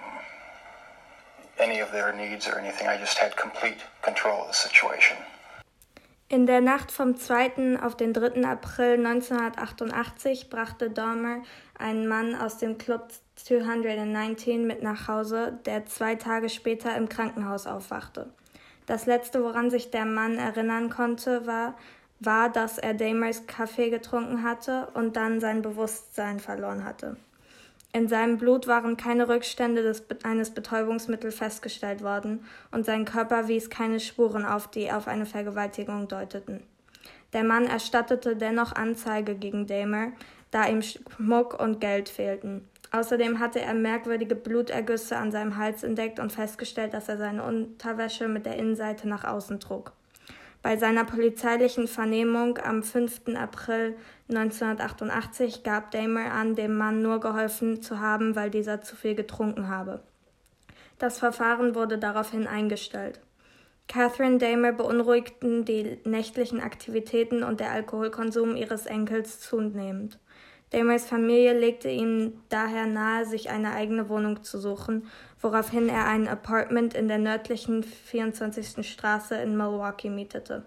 any 1.58 1.80
of 1.80 1.92
their 1.92 2.12
needs 2.12 2.46
or 2.46 2.58
anything. 2.58 2.86
I 2.88 2.96
just 2.96 3.18
had 3.18 3.36
complete 3.36 3.78
control 4.02 4.42
of 4.42 4.48
the 4.48 4.54
situation. 4.54 5.16
In 6.28 6.46
der 6.46 6.62
Nacht 6.62 6.90
vom 6.90 7.16
2. 7.16 7.80
auf 7.82 7.96
den 7.96 8.14
3. 8.14 8.44
April 8.44 9.06
1988 9.06 10.48
brachte 10.48 10.88
Dahmer 10.88 11.42
einen 11.78 12.06
Mann 12.08 12.34
aus 12.34 12.56
dem 12.56 12.78
Club 12.78 13.08
219 13.36 14.66
mit 14.66 14.82
nach 14.82 15.06
Hause, 15.06 15.58
der 15.66 15.84
zwei 15.84 16.14
Tage 16.14 16.48
später 16.48 16.96
im 16.96 17.10
Krankenhaus 17.10 17.66
aufwachte. 17.66 18.30
Das 18.86 19.04
letzte, 19.04 19.42
woran 19.42 19.70
sich 19.70 19.90
der 19.90 20.06
Mann 20.06 20.38
erinnern 20.38 20.88
konnte, 20.88 21.46
war, 21.46 21.74
war, 22.20 22.48
dass 22.48 22.78
er 22.78 22.94
Damers 22.94 23.46
Kaffee 23.46 23.90
getrunken 23.90 24.42
hatte 24.42 24.88
und 24.94 25.16
dann 25.16 25.40
sein 25.40 25.60
Bewusstsein 25.60 26.40
verloren 26.40 26.84
hatte. 26.84 27.16
In 27.94 28.08
seinem 28.08 28.38
Blut 28.38 28.66
waren 28.66 28.96
keine 28.96 29.28
Rückstände 29.28 29.84
des, 29.84 30.02
eines 30.24 30.50
Betäubungsmittels 30.50 31.36
festgestellt 31.36 32.02
worden 32.02 32.44
und 32.72 32.84
sein 32.84 33.04
Körper 33.04 33.46
wies 33.46 33.70
keine 33.70 34.00
Spuren 34.00 34.44
auf, 34.44 34.68
die 34.68 34.90
auf 34.90 35.06
eine 35.06 35.26
Vergewaltigung 35.26 36.08
deuteten. 36.08 36.64
Der 37.34 37.44
Mann 37.44 37.66
erstattete 37.66 38.34
dennoch 38.34 38.74
Anzeige 38.74 39.36
gegen 39.36 39.68
Damer, 39.68 40.08
da 40.50 40.66
ihm 40.66 40.82
Schmuck 40.82 41.60
und 41.60 41.80
Geld 41.80 42.08
fehlten. 42.08 42.68
Außerdem 42.90 43.38
hatte 43.38 43.60
er 43.60 43.74
merkwürdige 43.74 44.34
Blutergüsse 44.34 45.16
an 45.16 45.30
seinem 45.30 45.56
Hals 45.56 45.84
entdeckt 45.84 46.18
und 46.18 46.32
festgestellt, 46.32 46.94
dass 46.94 47.08
er 47.08 47.18
seine 47.18 47.44
Unterwäsche 47.44 48.26
mit 48.26 48.44
der 48.44 48.56
Innenseite 48.56 49.08
nach 49.08 49.22
außen 49.22 49.60
trug. 49.60 49.92
Bei 50.62 50.78
seiner 50.78 51.04
polizeilichen 51.04 51.86
Vernehmung 51.86 52.58
am 52.58 52.82
5. 52.82 53.36
April 53.36 53.94
1988 54.28 55.62
gab 55.62 55.90
Damer 55.90 56.32
an, 56.32 56.54
dem 56.54 56.76
Mann 56.76 57.02
nur 57.02 57.20
geholfen 57.20 57.82
zu 57.82 58.00
haben, 58.00 58.34
weil 58.36 58.50
dieser 58.50 58.80
zu 58.80 58.96
viel 58.96 59.14
getrunken 59.14 59.68
habe. 59.68 60.02
Das 60.98 61.18
Verfahren 61.18 61.74
wurde 61.74 61.98
daraufhin 61.98 62.46
eingestellt. 62.46 63.20
Catherine 63.86 64.38
Damer 64.38 64.72
beunruhigten 64.72 65.66
die 65.66 65.98
nächtlichen 66.04 66.60
Aktivitäten 66.60 67.42
und 67.42 67.60
der 67.60 67.70
Alkoholkonsum 67.70 68.56
ihres 68.56 68.86
Enkels 68.86 69.40
zunehmend. 69.40 70.18
Damers 70.70 71.06
Familie 71.06 71.52
legte 71.52 71.88
ihm 71.88 72.40
daher 72.48 72.86
nahe, 72.86 73.26
sich 73.26 73.50
eine 73.50 73.72
eigene 73.74 74.08
Wohnung 74.08 74.42
zu 74.42 74.58
suchen, 74.58 75.06
woraufhin 75.40 75.88
er 75.88 76.06
ein 76.06 76.26
Apartment 76.26 76.94
in 76.94 77.06
der 77.06 77.18
nördlichen 77.18 77.84
24. 77.84 78.84
Straße 78.88 79.36
in 79.36 79.56
Milwaukee 79.56 80.10
mietete. 80.10 80.64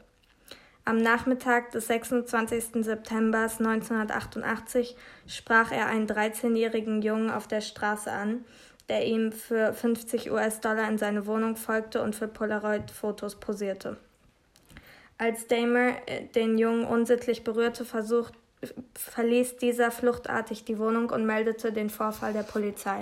Am 0.88 0.96
Nachmittag 0.96 1.72
des 1.72 1.88
26. 1.88 2.86
September 2.86 3.40
1988 3.40 4.96
sprach 5.28 5.74
er 5.74 5.88
einen 5.88 6.08
13-jährigen 6.08 7.02
Jungen 7.02 7.30
auf 7.30 7.46
der 7.46 7.60
Straße 7.60 8.10
an, 8.10 8.46
der 8.88 9.06
ihm 9.06 9.34
für 9.34 9.74
50 9.74 10.32
US-Dollar 10.32 10.88
in 10.88 10.98
seine 10.98 11.26
Wohnung 11.26 11.58
folgte 11.58 12.02
und 12.02 12.16
für 12.16 12.30
Polaroid-Fotos 12.30 13.36
posierte. 13.36 13.98
Als 15.18 15.48
Damer 15.48 15.90
äh, 16.06 16.24
den 16.34 16.58
Jungen 16.58 16.86
unsittlich 16.86 17.44
berührte, 17.44 17.84
versucht, 17.84 18.34
verließ 18.94 19.58
dieser 19.58 19.92
fluchtartig 19.92 20.64
die 20.64 20.80
Wohnung 20.80 21.10
und 21.10 21.26
meldete 21.26 21.74
den 21.74 21.90
Vorfall 21.90 22.32
der 22.32 22.44
Polizei. 22.44 23.02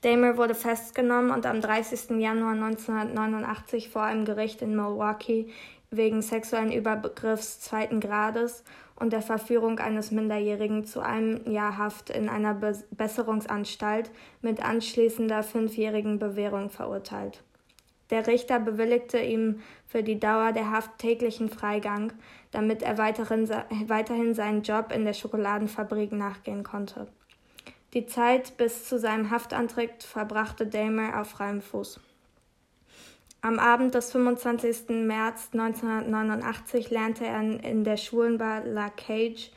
Damer 0.00 0.38
wurde 0.38 0.54
festgenommen 0.54 1.30
und 1.30 1.44
am 1.44 1.60
30. 1.60 2.18
Januar 2.18 2.54
1989 2.54 3.90
vor 3.90 4.02
einem 4.02 4.24
Gericht 4.24 4.62
in 4.62 4.74
Milwaukee 4.74 5.52
wegen 5.92 6.22
sexuellen 6.22 6.72
Übergriffs 6.72 7.60
zweiten 7.60 8.00
Grades 8.00 8.64
und 8.96 9.12
der 9.12 9.22
Verführung 9.22 9.78
eines 9.78 10.10
Minderjährigen 10.10 10.84
zu 10.84 11.00
einem 11.00 11.50
Jahr 11.50 11.78
Haft 11.78 12.10
in 12.10 12.28
einer 12.28 12.54
Besserungsanstalt 12.90 14.10
mit 14.40 14.64
anschließender 14.64 15.42
fünfjährigen 15.42 16.18
Bewährung 16.18 16.70
verurteilt. 16.70 17.42
Der 18.10 18.26
Richter 18.26 18.60
bewilligte 18.60 19.18
ihm 19.18 19.60
für 19.86 20.02
die 20.02 20.20
Dauer 20.20 20.52
der 20.52 20.70
Haft 20.70 20.98
täglichen 20.98 21.48
Freigang, 21.48 22.12
damit 22.50 22.82
er 22.82 22.98
weiterhin, 22.98 23.48
weiterhin 23.86 24.34
seinen 24.34 24.62
Job 24.62 24.92
in 24.94 25.04
der 25.04 25.14
Schokoladenfabrik 25.14 26.12
nachgehen 26.12 26.62
konnte. 26.62 27.06
Die 27.94 28.06
Zeit 28.06 28.56
bis 28.56 28.88
zu 28.88 28.98
seinem 28.98 29.30
Haftantritt 29.30 30.02
verbrachte 30.02 30.66
Damer 30.66 31.20
auf 31.20 31.30
freiem 31.30 31.60
Fuß. 31.60 32.00
Am 33.44 33.58
Abend 33.58 33.96
des 33.96 34.12
25. 34.12 35.04
März 35.04 35.48
1989 35.52 36.90
lernte 36.90 37.26
er 37.26 37.40
in 37.40 37.82
der 37.82 37.96
Schwulenbar 37.96 38.64
La 38.64 38.88
Cage 38.88 39.50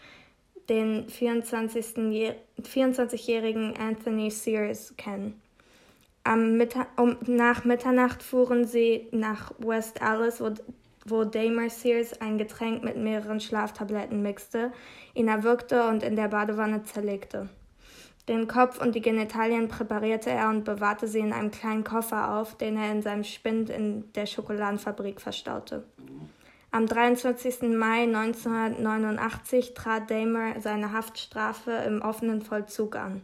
den 0.69 1.05
24-jährigen 1.05 3.77
Anthony 3.77 4.31
Sears 4.31 4.95
kennen. 4.97 5.39
Mittag, 6.27 6.87
um, 6.99 7.17
nach 7.27 7.63
Mitternacht 7.63 8.23
fuhren 8.23 8.65
sie 8.65 9.07
nach 9.11 9.51
West 9.59 10.01
Alice, 10.01 10.41
wo, 10.41 10.49
wo 11.05 11.23
Damer 11.23 11.69
Sears 11.69 12.19
ein 12.19 12.39
Getränk 12.39 12.83
mit 12.83 12.97
mehreren 12.97 13.39
Schlaftabletten 13.39 14.23
mixte, 14.23 14.73
ihn 15.13 15.27
erwürgte 15.27 15.87
und 15.87 16.01
in 16.01 16.15
der 16.15 16.29
Badewanne 16.29 16.81
zerlegte. 16.81 17.49
Den 18.27 18.47
Kopf 18.47 18.81
und 18.81 18.95
die 18.95 19.01
Genitalien 19.01 19.67
präparierte 19.67 20.31
er 20.31 20.49
und 20.49 20.63
bewahrte 20.63 21.07
sie 21.07 21.19
in 21.19 21.31
einem 21.31 21.51
kleinen 21.51 21.83
Koffer 21.83 22.35
auf, 22.35 22.57
den 22.57 22.75
er 22.75 22.91
in 22.91 23.03
seinem 23.03 23.23
Spind 23.23 23.69
in 23.69 24.11
der 24.13 24.25
Schokoladenfabrik 24.25 25.21
verstaute. 25.21 25.83
Am 26.71 26.87
23. 26.87 27.61
Mai 27.77 28.03
1989 28.03 29.75
trat 29.75 30.09
Damer 30.09 30.59
seine 30.59 30.91
Haftstrafe 30.91 31.71
im 31.71 32.01
offenen 32.01 32.41
Vollzug 32.41 32.95
an. 32.95 33.21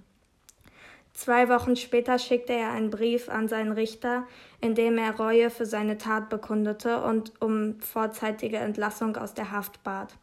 Zwei 1.14 1.50
Wochen 1.50 1.76
später 1.76 2.18
schickte 2.18 2.54
er 2.54 2.72
einen 2.72 2.92
Brief 2.92 3.28
an 3.28 3.48
seinen 3.48 3.74
Richter, 3.74 4.26
in 4.62 4.76
dem 4.76 4.98
er 4.98 5.18
Reue 5.18 5.50
für 5.50 5.66
seine 5.66 5.98
Tat 5.98 6.30
bekundete 6.30 7.04
und 7.04 7.34
um 7.42 7.80
vorzeitige 7.82 8.58
Entlassung 8.58 9.18
aus 9.18 9.34
der 9.34 9.52
Haft 9.52 9.84
bat. 9.84 10.16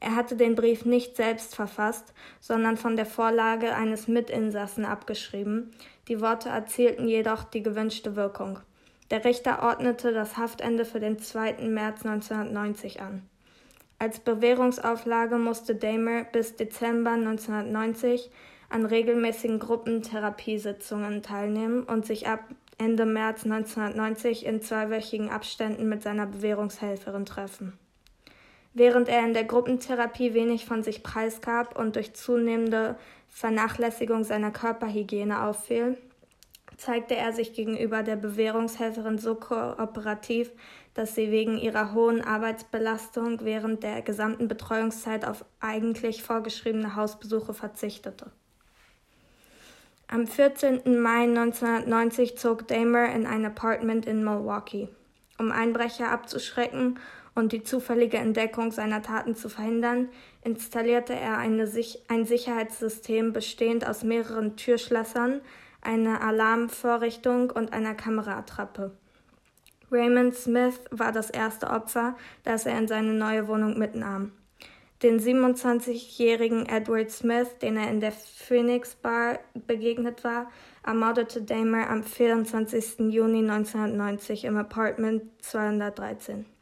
Er 0.00 0.14
hatte 0.14 0.36
den 0.36 0.54
Brief 0.54 0.84
nicht 0.84 1.16
selbst 1.16 1.54
verfasst, 1.54 2.14
sondern 2.40 2.76
von 2.76 2.96
der 2.96 3.06
Vorlage 3.06 3.74
eines 3.74 4.06
Mitinsassen 4.06 4.84
abgeschrieben. 4.84 5.72
Die 6.06 6.20
Worte 6.20 6.48
erzielten 6.48 7.08
jedoch 7.08 7.44
die 7.44 7.62
gewünschte 7.62 8.14
Wirkung. 8.14 8.60
Der 9.10 9.24
Richter 9.24 9.62
ordnete 9.62 10.12
das 10.12 10.36
Haftende 10.36 10.84
für 10.84 11.00
den 11.00 11.18
2. 11.18 11.68
März 11.68 12.04
1990 12.04 13.00
an. 13.00 13.22
Als 13.98 14.20
Bewährungsauflage 14.20 15.38
musste 15.38 15.74
Damer 15.74 16.24
bis 16.24 16.54
Dezember 16.54 17.12
1990 17.12 18.30
an 18.68 18.84
regelmäßigen 18.84 19.58
Gruppentherapiesitzungen 19.58 21.22
teilnehmen 21.22 21.82
und 21.82 22.06
sich 22.06 22.28
ab 22.28 22.44
Ende 22.76 23.06
März 23.06 23.44
1990 23.44 24.46
in 24.46 24.62
zweiwöchigen 24.62 25.30
Abständen 25.30 25.88
mit 25.88 26.02
seiner 26.02 26.26
Bewährungshelferin 26.26 27.26
treffen. 27.26 27.72
Während 28.78 29.08
er 29.08 29.24
in 29.26 29.34
der 29.34 29.42
Gruppentherapie 29.42 30.34
wenig 30.34 30.64
von 30.64 30.84
sich 30.84 31.02
preisgab 31.02 31.76
und 31.76 31.96
durch 31.96 32.14
zunehmende 32.14 32.96
Vernachlässigung 33.26 34.22
seiner 34.22 34.52
Körperhygiene 34.52 35.42
auffiel, 35.42 35.98
zeigte 36.76 37.16
er 37.16 37.32
sich 37.32 37.54
gegenüber 37.54 38.04
der 38.04 38.14
Bewährungshelferin 38.14 39.18
so 39.18 39.34
kooperativ, 39.34 40.52
dass 40.94 41.16
sie 41.16 41.32
wegen 41.32 41.58
ihrer 41.58 41.92
hohen 41.92 42.22
Arbeitsbelastung 42.22 43.40
während 43.42 43.82
der 43.82 44.00
gesamten 44.02 44.46
Betreuungszeit 44.46 45.26
auf 45.26 45.44
eigentlich 45.58 46.22
vorgeschriebene 46.22 46.94
Hausbesuche 46.94 47.54
verzichtete. 47.54 48.30
Am 50.06 50.28
14. 50.28 51.00
Mai 51.00 51.24
1990 51.24 52.38
zog 52.38 52.68
Damer 52.68 53.12
in 53.12 53.26
ein 53.26 53.44
Apartment 53.44 54.06
in 54.06 54.22
Milwaukee. 54.22 54.88
Um 55.36 55.50
Einbrecher 55.50 56.10
abzuschrecken 56.10 57.00
und 57.38 57.52
die 57.52 57.62
zufällige 57.62 58.18
Entdeckung 58.18 58.72
seiner 58.72 59.00
Taten 59.00 59.34
zu 59.34 59.48
verhindern, 59.48 60.08
installierte 60.42 61.14
er 61.14 61.38
eine, 61.38 61.70
ein 62.08 62.24
Sicherheitssystem 62.26 63.32
bestehend 63.32 63.86
aus 63.86 64.02
mehreren 64.02 64.56
Türschlössern, 64.56 65.40
einer 65.80 66.20
Alarmvorrichtung 66.22 67.50
und 67.50 67.72
einer 67.72 67.94
Kameraattrappe. 67.94 68.92
Raymond 69.90 70.34
Smith 70.34 70.80
war 70.90 71.12
das 71.12 71.30
erste 71.30 71.70
Opfer, 71.70 72.16
das 72.42 72.66
er 72.66 72.76
in 72.76 72.88
seine 72.88 73.14
neue 73.14 73.48
Wohnung 73.48 73.78
mitnahm. 73.78 74.32
Den 75.02 75.20
27-jährigen 75.20 76.66
Edward 76.66 77.12
Smith, 77.12 77.56
den 77.62 77.76
er 77.76 77.88
in 77.88 78.00
der 78.00 78.10
Phoenix 78.10 78.96
Bar 78.96 79.38
begegnet 79.54 80.24
war, 80.24 80.50
ermordete 80.84 81.40
Damer 81.42 81.88
am 81.88 82.02
24. 82.02 82.98
Juni 83.10 83.38
1990 83.38 84.44
im 84.44 84.56
Apartment 84.56 85.22
213. 85.40 86.57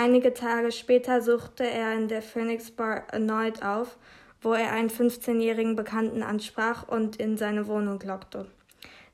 Einige 0.00 0.32
Tage 0.32 0.70
später 0.70 1.22
suchte 1.22 1.68
er 1.68 1.92
in 1.92 2.06
der 2.06 2.22
Phoenix 2.22 2.70
Bar 2.70 3.08
erneut 3.10 3.64
auf, 3.64 3.98
wo 4.40 4.52
er 4.52 4.70
einen 4.70 4.90
15-jährigen 4.90 5.74
Bekannten 5.74 6.22
ansprach 6.22 6.86
und 6.86 7.16
in 7.16 7.36
seine 7.36 7.66
Wohnung 7.66 7.98
lockte. 8.06 8.46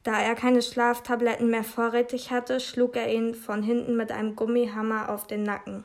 Da 0.02 0.20
er 0.20 0.34
keine 0.34 0.60
Schlaftabletten 0.60 1.48
mehr 1.48 1.64
vorrätig 1.64 2.30
hatte, 2.30 2.60
schlug 2.60 2.96
er 2.96 3.10
ihn 3.10 3.34
von 3.34 3.62
hinten 3.62 3.96
mit 3.96 4.12
einem 4.12 4.36
Gummihammer 4.36 5.08
auf 5.08 5.26
den 5.26 5.42
Nacken. 5.42 5.84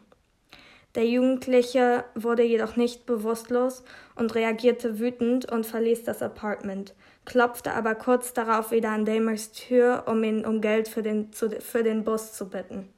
Der 0.96 1.06
Jugendliche 1.06 2.04
wurde 2.16 2.44
jedoch 2.44 2.76
nicht 2.76 3.06
bewusstlos 3.06 3.86
und 4.16 4.36
reagierte 4.36 5.00
wütend 5.00 5.50
und 5.50 5.66
verließ 5.66 6.04
das 6.04 6.22
Apartment, 6.22 6.94
klopfte 7.24 7.72
aber 7.74 7.96
kurz 7.96 8.34
darauf 8.34 8.72
wieder 8.72 8.90
an 8.90 9.06
Damers 9.06 9.54
Tür, 9.54 10.04
um 10.08 10.22
ihn 10.26 10.46
um 10.46 10.60
Geld 10.60 10.90
für 10.90 11.04
den, 11.04 11.32
für 11.32 11.84
den 11.84 12.04
Bus 12.04 12.34
zu 12.34 12.50
bitten. 12.50 12.90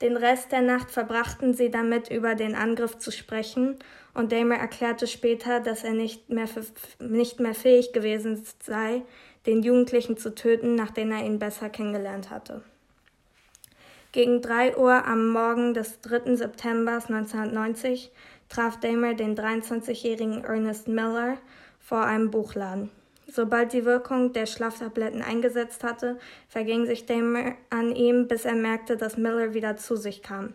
Den 0.00 0.16
Rest 0.16 0.52
der 0.52 0.62
Nacht 0.62 0.90
verbrachten 0.90 1.54
sie 1.54 1.70
damit, 1.70 2.10
über 2.10 2.34
den 2.34 2.54
Angriff 2.54 2.98
zu 2.98 3.10
sprechen, 3.10 3.76
und 4.14 4.32
Damer 4.32 4.56
erklärte 4.56 5.06
später, 5.06 5.60
dass 5.60 5.84
er 5.84 5.92
nicht 5.92 6.28
mehr, 6.30 6.48
nicht 7.00 7.40
mehr 7.40 7.54
fähig 7.54 7.92
gewesen 7.92 8.44
sei, 8.60 9.02
den 9.46 9.62
Jugendlichen 9.62 10.16
zu 10.16 10.34
töten, 10.34 10.74
nachdem 10.74 11.10
er 11.10 11.24
ihn 11.24 11.38
besser 11.38 11.68
kennengelernt 11.68 12.30
hatte. 12.30 12.62
Gegen 14.12 14.40
3 14.40 14.76
Uhr 14.76 15.04
am 15.06 15.30
Morgen 15.30 15.74
des 15.74 16.00
3. 16.00 16.36
September 16.36 16.94
1990 16.94 18.10
traf 18.48 18.80
Damer 18.80 19.14
den 19.14 19.36
23-jährigen 19.36 20.44
Ernest 20.44 20.88
Miller 20.88 21.36
vor 21.80 22.04
einem 22.04 22.30
Buchladen. 22.30 22.90
Sobald 23.30 23.74
die 23.74 23.84
Wirkung 23.84 24.32
der 24.32 24.46
Schlaftabletten 24.46 25.20
eingesetzt 25.20 25.84
hatte, 25.84 26.18
verging 26.48 26.86
sich 26.86 27.04
Damer 27.04 27.52
an 27.68 27.94
ihm, 27.94 28.26
bis 28.26 28.46
er 28.46 28.54
merkte, 28.54 28.96
dass 28.96 29.18
Miller 29.18 29.52
wieder 29.52 29.76
zu 29.76 29.96
sich 29.96 30.22
kam. 30.22 30.54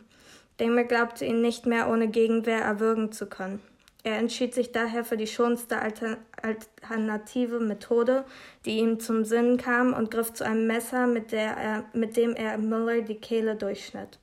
Damer 0.57 0.83
glaubte 0.83 1.23
ihn 1.23 1.41
nicht 1.41 1.67
mehr 1.67 1.87
ohne 1.87 2.07
Gegenwehr 2.07 2.61
erwürgen 2.61 3.11
zu 3.11 3.27
können. 3.27 3.61
Er 4.03 4.17
entschied 4.17 4.53
sich 4.53 4.71
daher 4.71 5.05
für 5.05 5.17
die 5.17 5.27
schonendste 5.27 5.77
alternative 6.41 7.59
Methode, 7.59 8.25
die 8.65 8.79
ihm 8.79 8.99
zum 8.99 9.23
Sinn 9.23 9.57
kam, 9.57 9.93
und 9.93 10.11
griff 10.11 10.33
zu 10.33 10.43
einem 10.43 10.67
Messer, 10.67 11.07
mit, 11.07 11.31
er, 11.31 11.85
mit 11.93 12.17
dem 12.17 12.35
er 12.35 12.57
Muller 12.57 13.01
die 13.01 13.15
Kehle 13.15 13.55
durchschnitt. 13.55 14.19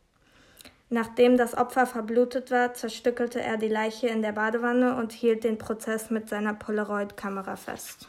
Nachdem 0.90 1.36
das 1.36 1.56
Opfer 1.56 1.86
verblutet 1.86 2.50
war, 2.50 2.74
zerstückelte 2.74 3.40
er 3.40 3.56
die 3.56 3.68
Leiche 3.68 4.08
in 4.08 4.22
der 4.22 4.32
Badewanne 4.32 4.96
und 4.96 5.12
hielt 5.12 5.44
den 5.44 5.56
Prozess 5.56 6.10
mit 6.10 6.28
seiner 6.28 6.52
Polaroid-Kamera 6.52 7.54
fest. 7.54 8.08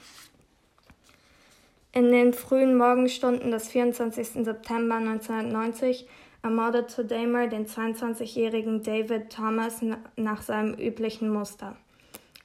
In 1.94 2.10
den 2.10 2.34
frühen 2.34 2.78
Morgenstunden 2.78 3.52
des 3.52 3.68
24. 3.68 4.46
September 4.46 4.96
1990 4.96 6.08
ermordete 6.42 7.04
Damer 7.04 7.48
den 7.48 7.68
22-jährigen 7.68 8.82
David 8.82 9.30
Thomas 9.30 9.82
nach 10.16 10.42
seinem 10.42 10.74
üblichen 10.76 11.30
Muster. 11.30 11.76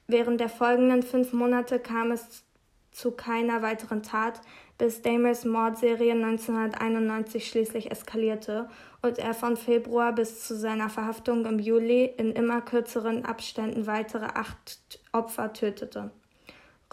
Während 0.09 0.41
der 0.41 0.49
folgenden 0.49 1.05
fünf 1.05 1.33
Monate 1.33 1.79
kam 1.79 2.11
es 2.11 2.45
zu 2.91 3.13
keiner 3.13 3.63
weiteren 3.63 4.03
Tat, 4.03 4.41
bis 4.79 5.03
Damers 5.03 5.45
Mordserie 5.45 6.13
1991 6.13 7.47
schließlich 7.47 7.93
eskalierte 7.93 8.69
und 9.01 9.21
er 9.21 9.33
von 9.33 9.57
Februar 9.57 10.13
bis 10.13 10.45
zu 10.45 10.57
seiner 10.57 10.89
Verhaftung 10.89 11.47
im 11.47 11.61
Juli 11.61 12.05
in 12.17 12.33
immer 12.33 12.63
kürzeren 12.63 13.25
Abständen 13.25 13.87
weitere 13.87 14.27
acht 14.27 14.99
Opfer 15.13 15.53
tötete. 15.53 16.11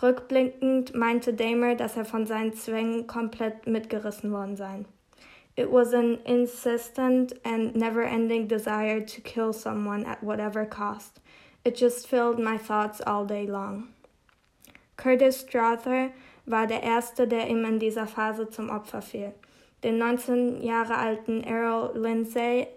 Rückblickend 0.03 0.93
meinte 0.93 1.33
Damer, 1.33 1.75
dass 1.75 1.95
er 1.95 2.03
von 2.03 2.25
seinen 2.25 2.53
Zwängen 2.53 3.07
komplett 3.07 3.65
mitgerissen 3.65 4.33
worden 4.33 4.57
sei. 4.57 4.83
It 5.55 5.71
was 5.71 5.93
an 5.93 6.17
insistent 6.25 7.33
and 7.45 7.75
never 7.75 8.03
ending 8.03 8.47
desire 8.47 9.05
to 9.05 9.21
kill 9.21 9.53
someone 9.53 10.05
at 10.05 10.21
whatever 10.21 10.65
cost. 10.65 11.21
It 11.63 11.79
just 11.79 12.07
filled 12.07 12.37
my 12.37 12.57
thoughts 12.57 13.01
all 13.01 13.25
day 13.25 13.45
long. 13.45 13.87
Curtis 14.97 15.41
Strother 15.41 16.09
war 16.45 16.67
der 16.67 16.83
Erste, 16.83 17.27
der 17.27 17.47
ihm 17.47 17.63
in 17.63 17.79
dieser 17.79 18.05
Phase 18.05 18.49
zum 18.49 18.69
Opfer 18.69 19.01
fiel. 19.01 19.33
Den 19.83 19.97
19 19.97 20.61
Jahre 20.61 20.97
alten 20.97 21.43
Errol 21.43 21.91
Lindsay 21.97 22.67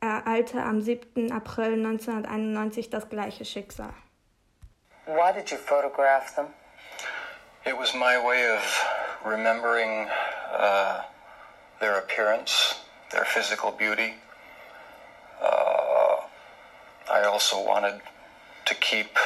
ereilte 0.00 0.62
am 0.62 0.80
7. 0.80 1.30
April 1.30 1.74
1991 1.74 2.90
das 2.90 3.08
gleiche 3.08 3.44
Schicksal. 3.44 3.92
Why 5.06 5.32
did 5.32 5.50
you 5.50 5.58
photograph 5.58 6.34
them? 6.34 6.46
It 7.64 7.78
was 7.78 7.94
my 7.94 8.18
way 8.24 8.48
of 8.48 8.60
remembering 9.24 10.08
uh, 10.52 11.02
their 11.80 11.96
appearance, 11.96 12.74
their 13.12 13.24
physical 13.24 13.70
beauty. 13.70 14.14
Uh, 15.40 16.16
I 17.08 17.22
also 17.22 17.64
wanted 17.64 18.00
to 18.64 18.74
keep 18.74 19.16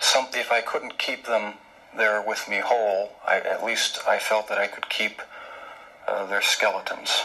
something, 0.00 0.38
if 0.38 0.52
I 0.52 0.60
couldn't 0.60 0.98
keep 0.98 1.24
them 1.24 1.54
there 1.96 2.22
with 2.22 2.46
me 2.46 2.60
whole, 2.62 3.12
I, 3.26 3.40
at 3.40 3.64
least 3.64 4.00
I 4.06 4.18
felt 4.18 4.48
that 4.48 4.58
I 4.58 4.66
could 4.66 4.90
keep 4.90 5.22
uh, 6.06 6.26
their 6.26 6.42
skeletons. 6.42 7.22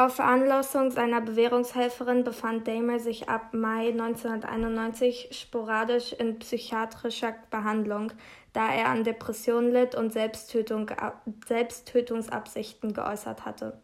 Auf 0.00 0.14
Veranlassung 0.14 0.92
seiner 0.92 1.20
Bewährungshelferin 1.20 2.22
befand 2.22 2.68
Damer 2.68 3.00
sich 3.00 3.28
ab 3.28 3.52
Mai 3.52 3.88
1991 3.88 5.30
sporadisch 5.32 6.12
in 6.12 6.38
psychiatrischer 6.38 7.34
Behandlung, 7.50 8.12
da 8.52 8.72
er 8.72 8.90
an 8.90 9.02
Depressionen 9.02 9.72
litt 9.72 9.96
und 9.96 10.12
Selbsttötung, 10.12 10.88
Selbsttötungsabsichten 11.48 12.94
geäußert 12.94 13.44
hatte. 13.44 13.76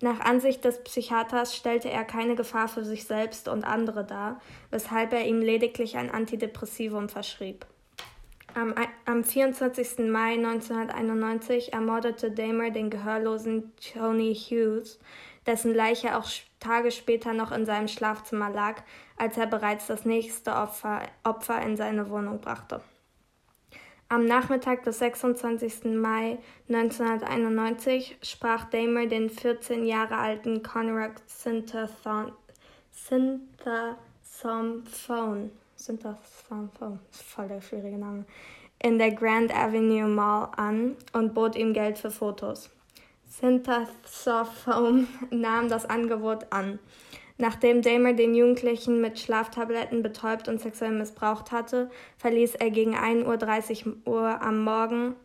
Nach 0.00 0.18
Ansicht 0.18 0.64
des 0.64 0.82
Psychiaters 0.82 1.54
stellte 1.54 1.90
er 1.90 2.02
keine 2.02 2.34
Gefahr 2.34 2.66
für 2.66 2.84
sich 2.84 3.04
selbst 3.04 3.46
und 3.46 3.62
andere 3.62 4.04
dar, 4.04 4.40
weshalb 4.72 5.12
er 5.12 5.26
ihm 5.26 5.40
lediglich 5.40 5.96
ein 5.96 6.10
Antidepressivum 6.10 7.08
verschrieb. 7.08 7.66
Am, 8.54 8.74
am 9.04 9.22
24. 9.22 10.10
Mai 10.10 10.32
1991 10.32 11.72
ermordete 11.72 12.32
Damer 12.32 12.70
den 12.70 12.90
gehörlosen 12.90 13.72
Tony 13.76 14.34
Hughes, 14.34 14.98
dessen 15.46 15.74
Leiche 15.74 16.16
auch 16.16 16.28
Tage 16.60 16.90
später 16.90 17.32
noch 17.32 17.52
in 17.52 17.66
seinem 17.66 17.88
Schlafzimmer 17.88 18.50
lag, 18.50 18.82
als 19.16 19.36
er 19.36 19.46
bereits 19.46 19.86
das 19.86 20.04
nächste 20.04 20.54
Opfer, 20.54 21.02
Opfer 21.24 21.60
in 21.62 21.76
seine 21.76 22.10
Wohnung 22.10 22.40
brachte. 22.40 22.80
Am 24.08 24.24
Nachmittag 24.24 24.84
des 24.84 25.00
26. 25.00 25.96
Mai 25.96 26.38
1991 26.68 28.18
sprach 28.22 28.70
Damer 28.70 29.06
den 29.06 29.30
14 29.30 29.84
Jahre 29.84 30.16
alten 30.16 30.62
Conrad 30.62 31.20
Synthathon, 31.26 32.30
Synthathomphone, 32.92 35.50
Synthathomphone, 35.74 37.00
voll 37.10 37.48
der 37.48 37.60
schwierige 37.60 37.98
Name, 37.98 38.24
in 38.80 38.98
der 38.98 39.10
Grand 39.10 39.52
Avenue 39.52 40.06
Mall 40.06 40.50
an 40.56 40.96
und 41.12 41.34
bot 41.34 41.56
ihm 41.56 41.72
Geld 41.72 41.98
für 41.98 42.12
Fotos. 42.12 42.70
Synthathome 43.40 45.06
nahm 45.30 45.68
das 45.68 45.84
Angebot 45.84 46.46
an. 46.50 46.78
Nachdem 47.38 47.82
Damer 47.82 48.14
den 48.14 48.34
Jugendlichen 48.34 49.00
mit 49.02 49.18
Schlaftabletten 49.18 50.02
betäubt 50.02 50.48
und 50.48 50.58
sexuell 50.60 50.92
missbraucht 50.92 51.52
hatte, 51.52 51.90
verließ 52.16 52.54
er 52.54 52.70
gegen 52.70 52.96
1.30 52.96 54.06
Uhr 54.06 54.40
am 54.40 54.64
Morgen 54.64 55.16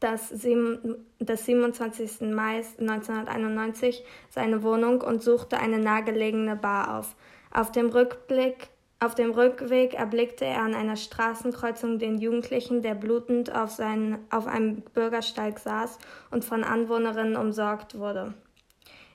des 0.00 0.30
27. 0.30 2.20
Mai 2.32 2.62
1991 2.78 4.02
seine 4.30 4.62
Wohnung 4.62 5.02
und 5.02 5.22
suchte 5.22 5.58
eine 5.58 5.78
nahegelegene 5.78 6.56
Bar 6.56 6.98
auf. 6.98 7.16
Auf 7.52 7.70
dem 7.70 7.90
Rückblick 7.90 8.70
auf 8.98 9.14
dem 9.14 9.32
Rückweg 9.32 9.92
erblickte 9.92 10.46
er 10.46 10.62
an 10.62 10.74
einer 10.74 10.96
Straßenkreuzung 10.96 11.98
den 11.98 12.18
Jugendlichen, 12.18 12.80
der 12.80 12.94
blutend 12.94 13.54
auf, 13.54 13.70
seinen, 13.70 14.18
auf 14.30 14.46
einem 14.46 14.80
Bürgersteig 14.94 15.58
saß 15.58 15.98
und 16.30 16.44
von 16.44 16.64
Anwohnerinnen 16.64 17.36
umsorgt 17.36 17.98
wurde. 17.98 18.32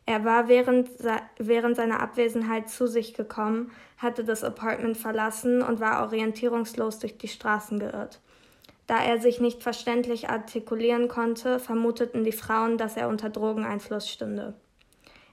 Er 0.06 0.24
war 0.24 0.48
während, 0.48 0.90
während 1.38 1.76
seiner 1.76 2.00
Abwesenheit 2.00 2.70
zu 2.70 2.86
sich 2.88 3.16
gekommen, 3.16 3.72
hatte 3.98 4.24
das 4.24 4.44
Apartment 4.44 4.98
verlassen 4.98 5.62
und 5.62 5.80
war 5.80 6.04
orientierungslos 6.04 7.00
durch 7.00 7.18
die 7.18 7.28
Straßen 7.28 7.80
geirrt. 7.80 8.20
Da 8.86 9.04
er 9.04 9.20
sich 9.20 9.40
nicht 9.40 9.64
verständlich 9.64 10.30
artikulieren 10.30 11.08
konnte, 11.08 11.60
vermuteten 11.60 12.24
die 12.24 12.32
Frauen, 12.32 12.78
dass 12.78 12.98
er 12.98 13.08
unter 13.08 13.30
Drogeneinfluss 13.30 14.10
stünde. 14.10 14.54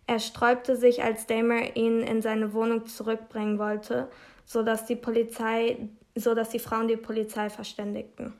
Er 0.06 0.20
sträubte 0.20 0.76
sich, 0.76 1.02
als 1.02 1.26
Damer 1.26 1.76
ihn 1.76 2.00
in 2.00 2.22
seine 2.22 2.54
Wohnung 2.54 2.86
zurückbringen 2.86 3.58
wollte, 3.58 4.08
so 4.48 4.62
dass 4.62 4.86
die 4.86 4.96
Polizei, 4.96 5.76
so 6.14 6.34
dass 6.34 6.48
die 6.48 6.58
Frauen 6.58 6.88
die 6.88 6.96
Polizei 6.96 7.50
verständigten. 7.50 8.32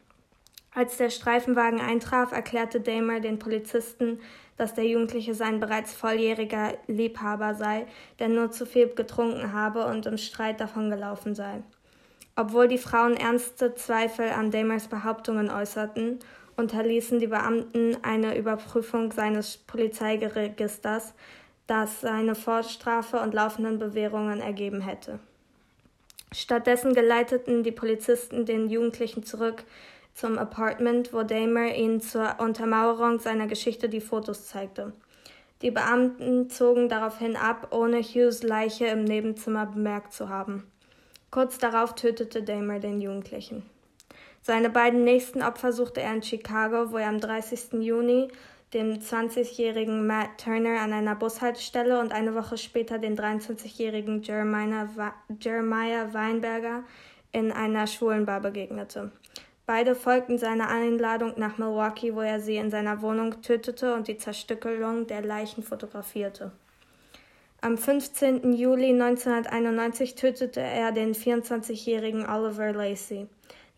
Als 0.74 0.96
der 0.96 1.10
Streifenwagen 1.10 1.80
eintraf, 1.80 2.32
erklärte 2.32 2.80
Damer 2.80 3.20
den 3.20 3.38
Polizisten, 3.38 4.18
dass 4.56 4.74
der 4.74 4.86
Jugendliche 4.86 5.34
sein 5.34 5.60
bereits 5.60 5.92
volljähriger 5.92 6.74
Liebhaber 6.86 7.54
sei, 7.54 7.86
der 8.18 8.28
nur 8.28 8.50
zu 8.50 8.64
viel 8.64 8.88
getrunken 8.88 9.52
habe 9.52 9.86
und 9.86 10.06
im 10.06 10.16
Streit 10.16 10.60
davongelaufen 10.60 11.34
sei. 11.34 11.62
Obwohl 12.36 12.68
die 12.68 12.78
Frauen 12.78 13.16
ernste 13.16 13.74
Zweifel 13.74 14.30
an 14.30 14.50
Damers 14.50 14.88
Behauptungen 14.88 15.50
äußerten, 15.50 16.20
unterließen 16.56 17.18
die 17.18 17.26
Beamten 17.26 17.98
eine 18.02 18.36
Überprüfung 18.36 19.12
seines 19.12 19.58
Polizeiregisters, 19.58 21.12
das 21.66 22.00
seine 22.00 22.34
Vorstrafe 22.34 23.20
und 23.20 23.34
laufenden 23.34 23.78
Bewährungen 23.78 24.40
ergeben 24.40 24.80
hätte. 24.80 25.20
Stattdessen 26.32 26.94
geleiteten 26.94 27.62
die 27.62 27.72
Polizisten 27.72 28.44
den 28.44 28.68
Jugendlichen 28.68 29.22
zurück 29.22 29.64
zum 30.14 30.36
Apartment, 30.38 31.12
wo 31.12 31.22
Damer 31.22 31.74
ihnen 31.74 32.00
zur 32.00 32.36
Untermauerung 32.38 33.18
seiner 33.18 33.46
Geschichte 33.46 33.88
die 33.88 34.00
Fotos 34.00 34.46
zeigte. 34.46 34.92
Die 35.62 35.70
Beamten 35.70 36.50
zogen 36.50 36.88
daraufhin 36.88 37.36
ab, 37.36 37.68
ohne 37.72 38.00
Hughes 38.00 38.42
Leiche 38.42 38.86
im 38.86 39.04
Nebenzimmer 39.04 39.66
bemerkt 39.66 40.12
zu 40.12 40.28
haben. 40.28 40.64
Kurz 41.30 41.58
darauf 41.58 41.94
tötete 41.94 42.42
Damer 42.42 42.78
den 42.78 43.00
Jugendlichen. 43.00 43.62
Seine 44.40 44.70
beiden 44.70 45.04
nächsten 45.04 45.42
Opfer 45.42 45.72
suchte 45.72 46.00
er 46.00 46.14
in 46.14 46.22
Chicago, 46.22 46.92
wo 46.92 46.96
er 46.96 47.08
am 47.08 47.20
30. 47.20 47.80
Juni 47.80 48.28
den 48.74 49.00
20-jährigen 49.00 50.06
Matt 50.06 50.38
Turner 50.38 50.80
an 50.80 50.92
einer 50.92 51.14
Bushaltestelle 51.14 52.00
und 52.00 52.12
eine 52.12 52.34
Woche 52.34 52.58
später 52.58 52.98
den 52.98 53.16
23-jährigen 53.16 54.22
Jeremiah 54.22 54.88
Weinberger 56.12 56.84
in 57.32 57.50
einer 57.52 57.86
Schwulenbar 57.86 58.40
begegnete. 58.40 59.10
Beide 59.64 59.94
folgten 59.94 60.38
seiner 60.38 60.68
Einladung 60.68 61.34
nach 61.36 61.58
Milwaukee, 61.58 62.14
wo 62.14 62.20
er 62.20 62.40
sie 62.40 62.56
in 62.56 62.70
seiner 62.70 63.02
Wohnung 63.02 63.42
tötete 63.42 63.94
und 63.94 64.08
die 64.08 64.16
Zerstückelung 64.16 65.06
der 65.06 65.22
Leichen 65.22 65.62
fotografierte. 65.62 66.52
Am 67.60 67.76
15. 67.76 68.52
Juli 68.52 68.90
1991 68.90 70.14
tötete 70.14 70.60
er 70.60 70.92
den 70.92 71.14
24-jährigen 71.14 72.26
Oliver 72.28 72.72
Lacey. 72.72 73.26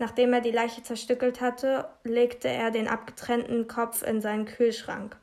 Nachdem 0.01 0.33
er 0.33 0.41
die 0.41 0.51
Leiche 0.51 0.83
zerstückelt 0.83 1.43
hatte, 1.43 1.87
legte 2.05 2.49
er 2.49 2.71
den 2.71 2.89
abgetrennten 2.89 3.69
Kopf 3.69 4.03
in 4.03 4.23
seinen 4.23 4.47
Kühlschrank. 4.47 5.15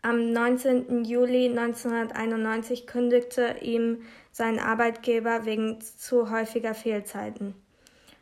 Am 0.00 0.32
19. 0.32 1.04
Juli 1.04 1.46
1991 1.50 2.86
kündigte 2.86 3.56
ihm 3.60 3.98
sein 4.32 4.58
Arbeitgeber 4.58 5.44
wegen 5.44 5.78
zu 5.82 6.30
häufiger 6.30 6.72
Fehlzeiten. 6.72 7.54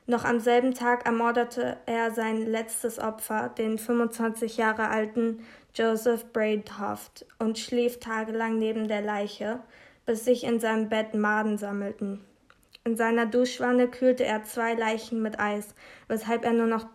Noch 0.07 0.25
am 0.25 0.41
selben 0.41 0.75
Tag 0.75 1.07
ermordete 1.07 1.77
er 1.87 2.11
sein 2.11 2.45
letztes 2.45 2.99
Opfer, 2.99 3.49
den 3.57 3.79
25 3.79 4.57
Jahre 4.57 4.89
alten 4.89 5.47
Joseph 5.73 6.33
Braidhoft, 6.33 7.27
und 7.39 7.61
schlief 7.61 8.01
tagelang 8.01 8.59
neben 8.59 8.89
der 8.89 9.03
Leiche, 9.03 9.61
bis 10.05 10.25
sich 10.25 10.43
in 10.43 10.59
seinem 10.59 10.89
Bett 10.89 11.15
Maden 11.15 11.59
sammelten. 11.59 12.25
In 12.89 12.97
seiner 12.97 13.27
Duschwanne 13.27 13.87
kühlte 13.87 14.25
er 14.25 14.45
zwei 14.45 14.73
Leichen 14.73 15.21
mit 15.21 15.39
Eis, 15.39 15.75
weshalb 16.07 16.43
er 16.47 16.55
nur 16.55 16.69
noch 16.69 16.87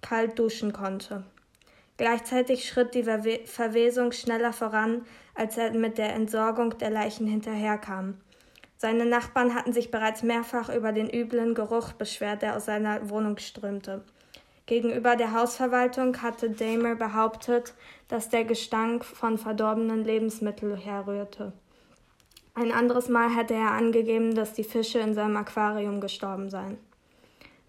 kalt 0.00 0.38
duschen 0.38 0.72
konnte. 0.72 1.24
Gleichzeitig 1.98 2.66
schritt 2.66 2.94
die 2.94 3.02
Verwesung 3.02 4.12
schneller 4.12 4.54
voran, 4.54 5.04
als 5.34 5.58
er 5.58 5.72
mit 5.72 5.98
der 5.98 6.14
Entsorgung 6.14 6.78
der 6.78 6.88
Leichen 6.88 7.26
hinterherkam. 7.26 8.16
Seine 8.78 9.04
Nachbarn 9.04 9.54
hatten 9.54 9.74
sich 9.74 9.90
bereits 9.90 10.22
mehrfach 10.22 10.74
über 10.74 10.92
den 10.92 11.10
üblen 11.10 11.54
Geruch 11.54 11.92
beschwert, 11.92 12.40
der 12.40 12.56
aus 12.56 12.64
seiner 12.64 13.10
Wohnung 13.10 13.36
strömte. 13.36 14.04
Gegenüber 14.64 15.16
der 15.16 15.32
Hausverwaltung 15.34 16.22
hatte 16.22 16.48
Damer 16.48 16.94
behauptet, 16.94 17.74
dass 18.08 18.30
der 18.30 18.44
Gestank 18.44 19.04
von 19.04 19.36
verdorbenen 19.36 20.02
Lebensmitteln 20.02 20.78
herrührte. 20.78 21.52
Ein 22.58 22.72
anderes 22.72 23.10
Mal 23.10 23.28
hätte 23.36 23.52
er 23.52 23.72
angegeben, 23.72 24.34
dass 24.34 24.54
die 24.54 24.64
Fische 24.64 24.98
in 24.98 25.12
seinem 25.12 25.36
Aquarium 25.36 26.00
gestorben 26.00 26.48
seien. 26.48 26.78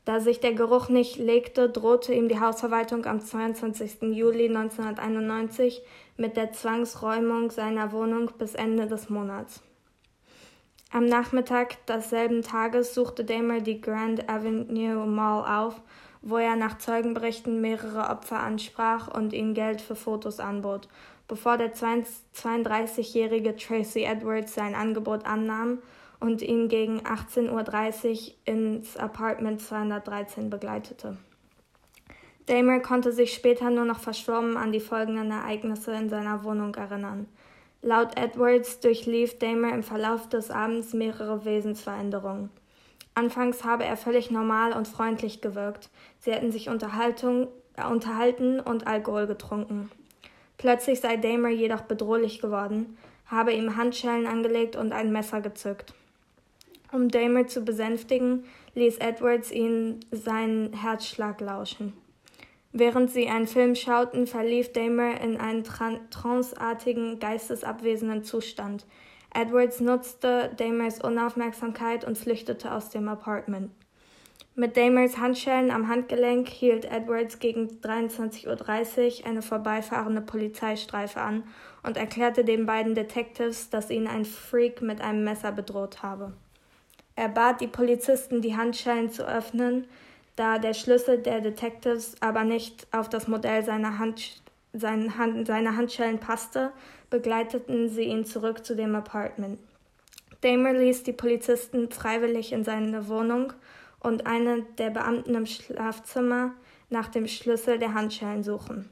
Da 0.05 0.21
sich 0.21 0.39
der 0.39 0.53
Geruch 0.53 0.87
nicht 0.87 1.17
legte, 1.17 1.69
drohte 1.69 2.13
ihm 2.13 2.29
die 2.29 2.39
Hausverwaltung 2.39 3.05
am 3.05 3.19
22. 3.19 4.03
Juli 4.13 4.47
1991 4.47 5.81
mit 6.15 6.37
der 6.37 6.53
Zwangsräumung 6.53 7.51
seiner 7.51 7.91
Wohnung 7.91 8.31
bis 8.37 8.55
Ende 8.55 8.87
des 8.87 9.09
Monats. 9.09 9.61
Am 10.93 11.05
Nachmittag 11.05 11.85
desselben 11.87 12.41
Tages 12.41 12.93
suchte 12.93 13.25
Damer 13.25 13.59
die 13.59 13.81
Grand 13.81 14.29
Avenue 14.29 15.05
Mall 15.05 15.43
auf, 15.43 15.81
wo 16.21 16.37
er 16.37 16.55
nach 16.55 16.77
Zeugenberichten 16.77 17.59
mehrere 17.59 18.09
Opfer 18.09 18.39
ansprach 18.39 19.13
und 19.13 19.33
ihnen 19.33 19.53
Geld 19.53 19.81
für 19.81 19.97
Fotos 19.97 20.39
anbot, 20.39 20.87
bevor 21.27 21.57
der 21.57 21.73
32-jährige 21.73 23.55
Tracy 23.55 24.03
Edwards 24.03 24.53
sein 24.53 24.75
Angebot 24.75 25.25
annahm 25.25 25.79
und 26.19 26.41
ihn 26.41 26.67
gegen 26.67 27.01
18.30 27.01 28.11
Uhr 28.11 28.33
ins 28.45 28.97
Apartment 28.97 29.61
213 29.61 30.49
begleitete. 30.49 31.17
Damer 32.47 32.79
konnte 32.79 33.11
sich 33.11 33.33
später 33.33 33.69
nur 33.69 33.85
noch 33.85 33.99
verschwommen 33.99 34.55
an 34.55 34.71
die 34.71 34.79
folgenden 34.79 35.31
Ereignisse 35.31 35.91
in 35.93 36.09
seiner 36.09 36.43
Wohnung 36.45 36.73
erinnern. 36.75 37.27
Laut 37.81 38.17
Edwards 38.17 38.79
durchlief 38.79 39.37
Damer 39.37 39.73
im 39.73 39.83
Verlauf 39.83 40.29
des 40.29 40.49
Abends 40.49 40.93
mehrere 40.93 41.45
Wesensveränderungen. 41.45 42.49
Anfangs 43.13 43.63
habe 43.63 43.83
er 43.83 43.97
völlig 43.97 44.31
normal 44.31 44.73
und 44.73 44.87
freundlich 44.87 45.41
gewirkt. 45.41 45.89
Sie 46.19 46.31
hätten 46.31 46.51
sich 46.51 46.69
Unterhaltung, 46.69 47.47
äh, 47.75 47.85
unterhalten 47.85 48.59
und 48.59 48.87
Alkohol 48.87 49.27
getrunken. 49.27 49.91
Plötzlich 50.57 50.99
sei 50.99 51.17
Damer 51.17 51.49
jedoch 51.49 51.81
bedrohlich 51.81 52.41
geworden, 52.41 52.97
habe 53.27 53.53
ihm 53.53 53.77
Handschellen 53.77 54.25
angelegt 54.25 54.75
und 54.75 54.91
ein 54.91 55.11
Messer 55.11 55.41
gezückt. 55.41 55.93
Um 56.91 57.09
Damer 57.09 57.47
zu 57.47 57.61
besänftigen, 57.61 58.45
ließ 58.73 58.97
Edwards 58.97 59.51
ihn 59.51 59.99
seinen 60.11 60.73
Herzschlag 60.73 61.41
lauschen. 61.41 61.93
Während 62.71 63.11
sie 63.11 63.27
einen 63.27 63.47
Film 63.47 63.75
schauten, 63.75 64.27
verlief 64.27 64.71
Damer 64.71 65.19
in 65.21 65.37
einen 65.37 65.63
tranceartigen, 65.63 67.19
geistesabwesenden 67.19 68.23
Zustand. 68.23 68.85
Edwards 69.33 69.79
nutzte 69.79 70.51
Damers 70.57 71.03
Unaufmerksamkeit 71.03 72.05
und 72.05 72.17
flüchtete 72.17 72.71
aus 72.71 72.89
dem 72.89 73.07
Apartment. 73.09 73.71
Mit 74.59 74.75
Damers 74.75 75.19
Handschellen 75.19 75.69
am 75.69 75.87
Handgelenk 75.87 76.49
hielt 76.49 76.85
Edwards 76.85 77.37
gegen 77.37 77.67
23.30 77.67 79.19
Uhr 79.19 79.27
eine 79.27 79.43
vorbeifahrende 79.43 80.21
Polizeistreife 80.21 81.21
an 81.21 81.43
und 81.83 81.95
erklärte 81.95 82.43
den 82.43 82.65
beiden 82.65 82.95
Detectives, 82.95 83.69
dass 83.69 83.91
ihn 83.91 84.07
ein 84.07 84.25
Freak 84.25 84.81
mit 84.81 84.99
einem 84.99 85.23
Messer 85.23 85.51
bedroht 85.51 86.01
habe. 86.01 86.33
Er 87.15 87.29
bat 87.29 87.61
die 87.61 87.67
Polizisten, 87.67 88.41
die 88.41 88.57
Handschellen 88.57 89.11
zu 89.11 89.27
öffnen, 89.27 89.85
da 90.35 90.57
der 90.57 90.73
Schlüssel 90.73 91.19
der 91.19 91.41
Detectives 91.41 92.15
aber 92.19 92.43
nicht 92.43 92.87
auf 92.91 93.09
das 93.09 93.27
Modell 93.27 93.63
seiner, 93.63 93.99
Hand, 93.99 94.41
seine, 94.73 95.19
Hand, 95.19 95.45
seiner 95.45 95.77
Handschellen 95.77 96.17
passte, 96.17 96.71
begleiteten 97.11 97.89
sie 97.89 98.05
ihn 98.05 98.25
zurück 98.25 98.65
zu 98.65 98.75
dem 98.75 98.95
Apartment. 98.95 99.59
Damer 100.41 100.73
ließ 100.73 101.03
die 101.03 101.13
Polizisten 101.13 101.91
freiwillig 101.91 102.53
in 102.53 102.63
seine 102.63 103.07
Wohnung 103.07 103.53
und 103.99 104.27
einen 104.27 104.65
der 104.77 104.89
Beamten 104.89 105.35
im 105.35 105.45
Schlafzimmer 105.45 106.53
nach 106.89 107.09
dem 107.09 107.27
Schlüssel 107.27 107.79
der 107.79 107.93
Handschellen 107.93 108.43
suchen. 108.43 108.89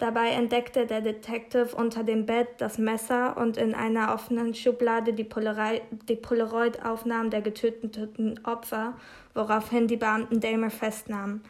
Dabei 0.00 0.30
entdeckte 0.30 0.86
der 0.86 1.02
Detective 1.02 1.76
unter 1.76 2.02
dem 2.04 2.24
Bett 2.24 2.48
das 2.56 2.78
Messer 2.78 3.36
und 3.36 3.58
in 3.58 3.74
einer 3.74 4.14
offenen 4.14 4.54
Schublade 4.54 5.12
die, 5.12 5.24
Polaroid-Aufnahmen 5.24 7.28
der 7.28 7.42
getöteten 7.42 8.40
Opfer, 8.44 8.94
woraufhin 9.34 9.88
die 9.88 9.98
Beamten 9.98 10.40
Damer 10.40 10.70
festnahmen. 10.70 11.42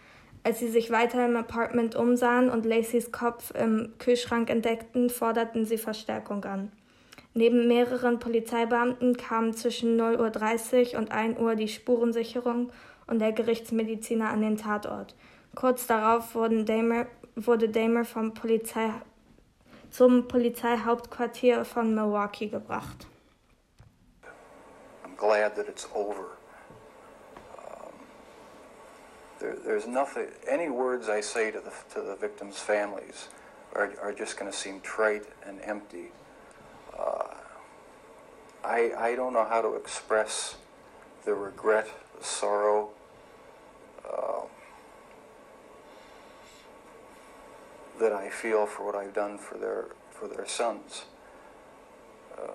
Als 0.43 0.59
sie 0.59 0.69
sich 0.69 0.91
weiter 0.91 1.27
im 1.27 1.37
Apartment 1.37 1.95
umsahen 1.95 2.51
und 2.51 2.67
Lacys 2.67 3.13
Kopf 3.13 3.53
im 3.55 3.93
Kühlschrank 3.99 4.51
entdeckten, 4.51 5.11
forderten 5.11 5.65
sie 5.65 5.79
Verstärkung 5.79 6.45
an. 6.45 6.73
Neben 7.33 7.69
mehreren 7.69 8.19
Polizeibeamten 8.19 9.17
kamen 9.17 9.55
zwischen 9.55 10.01
0.30 10.01 10.95
Uhr 10.95 10.99
und 10.99 11.13
1 11.13 11.39
Uhr 11.39 11.55
die 11.55 11.69
Spurensicherung 11.69 12.73
und 13.07 13.21
der 13.21 13.33
Gerichtsmediziner 13.33 14.31
an 14.31 14.41
den 14.41 14.57
Tatort. 14.57 15.15
Kurz 15.55 15.87
darauf 15.87 16.33
Damer 16.33 17.07
wurde 17.37 17.69
Damer 17.69 18.05
vom 18.05 18.35
Polizei 18.35 18.91
zum 19.91 20.29
Polizeihauptquartier 20.29 21.65
von 21.65 21.95
Milwaukee 21.95 22.49
gebracht. 22.49 23.07
I'm 25.05 25.17
glad 25.17 25.55
that 25.57 25.69
it's 25.69 25.89
over. 25.95 26.37
Um, 27.59 27.93
there, 29.41 29.57
there's 29.65 29.87
nothing. 29.87 30.29
Any 30.49 30.69
words 30.71 31.09
I 31.09 31.21
say 31.21 31.51
to 31.51 31.61
the 31.61 31.73
to 31.95 32.03
the 32.03 32.17
victims' 32.17 32.59
families 32.59 33.29
are 33.75 33.91
are 34.01 34.13
just 34.13 34.39
going 34.39 34.51
to 34.51 34.57
seem 34.57 34.81
trite 34.83 35.27
and 35.47 35.61
empty. 35.65 36.13
Uh, 37.01 37.35
I 38.65 38.93
I 38.97 39.15
don't 39.15 39.33
know 39.33 39.45
how 39.45 39.63
to 39.63 39.75
express 39.75 40.57
the 41.25 41.35
regret, 41.35 41.89
the 42.19 42.25
sorrow. 42.25 42.91
Uh, 44.05 44.43
that 48.01 48.13
I 48.13 48.31
feel 48.31 48.67
for 48.67 48.85
what 48.85 48.95
I've 48.95 49.15
done 49.15 49.39
for 49.39 49.59
their 49.59 49.87
for 50.11 50.27
their 50.27 50.47
sons. 50.47 51.05
Uh, 52.37 52.53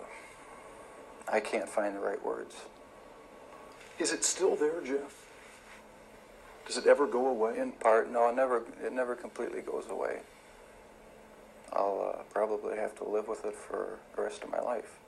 I 1.32 1.39
can't 1.39 1.70
find 1.70 1.96
the 1.96 2.00
right 2.00 2.24
words. 2.24 2.56
Is 3.98 4.12
it 4.12 4.24
still 4.24 4.56
there, 4.56 4.82
Jeff? 4.82 5.26
Does 6.66 6.78
it 6.78 6.88
ever 6.88 7.08
go 7.08 7.28
away? 7.28 7.58
In 7.60 7.72
part, 7.72 8.12
no. 8.12 8.28
It 8.28 8.36
never. 8.36 8.64
It 8.84 8.91
never 8.91 9.16
completely 9.16 9.62
goes 9.62 9.86
away. 9.89 10.22
I'll 11.74 12.16
uh, 12.18 12.24
probably 12.34 12.78
have 12.78 12.95
to 12.97 13.03
live 13.03 13.28
with 13.28 13.45
it 13.45 13.55
for 13.55 13.99
the 14.16 14.22
rest 14.22 14.43
of 14.43 14.51
my 14.51 14.59
life. 14.59 14.99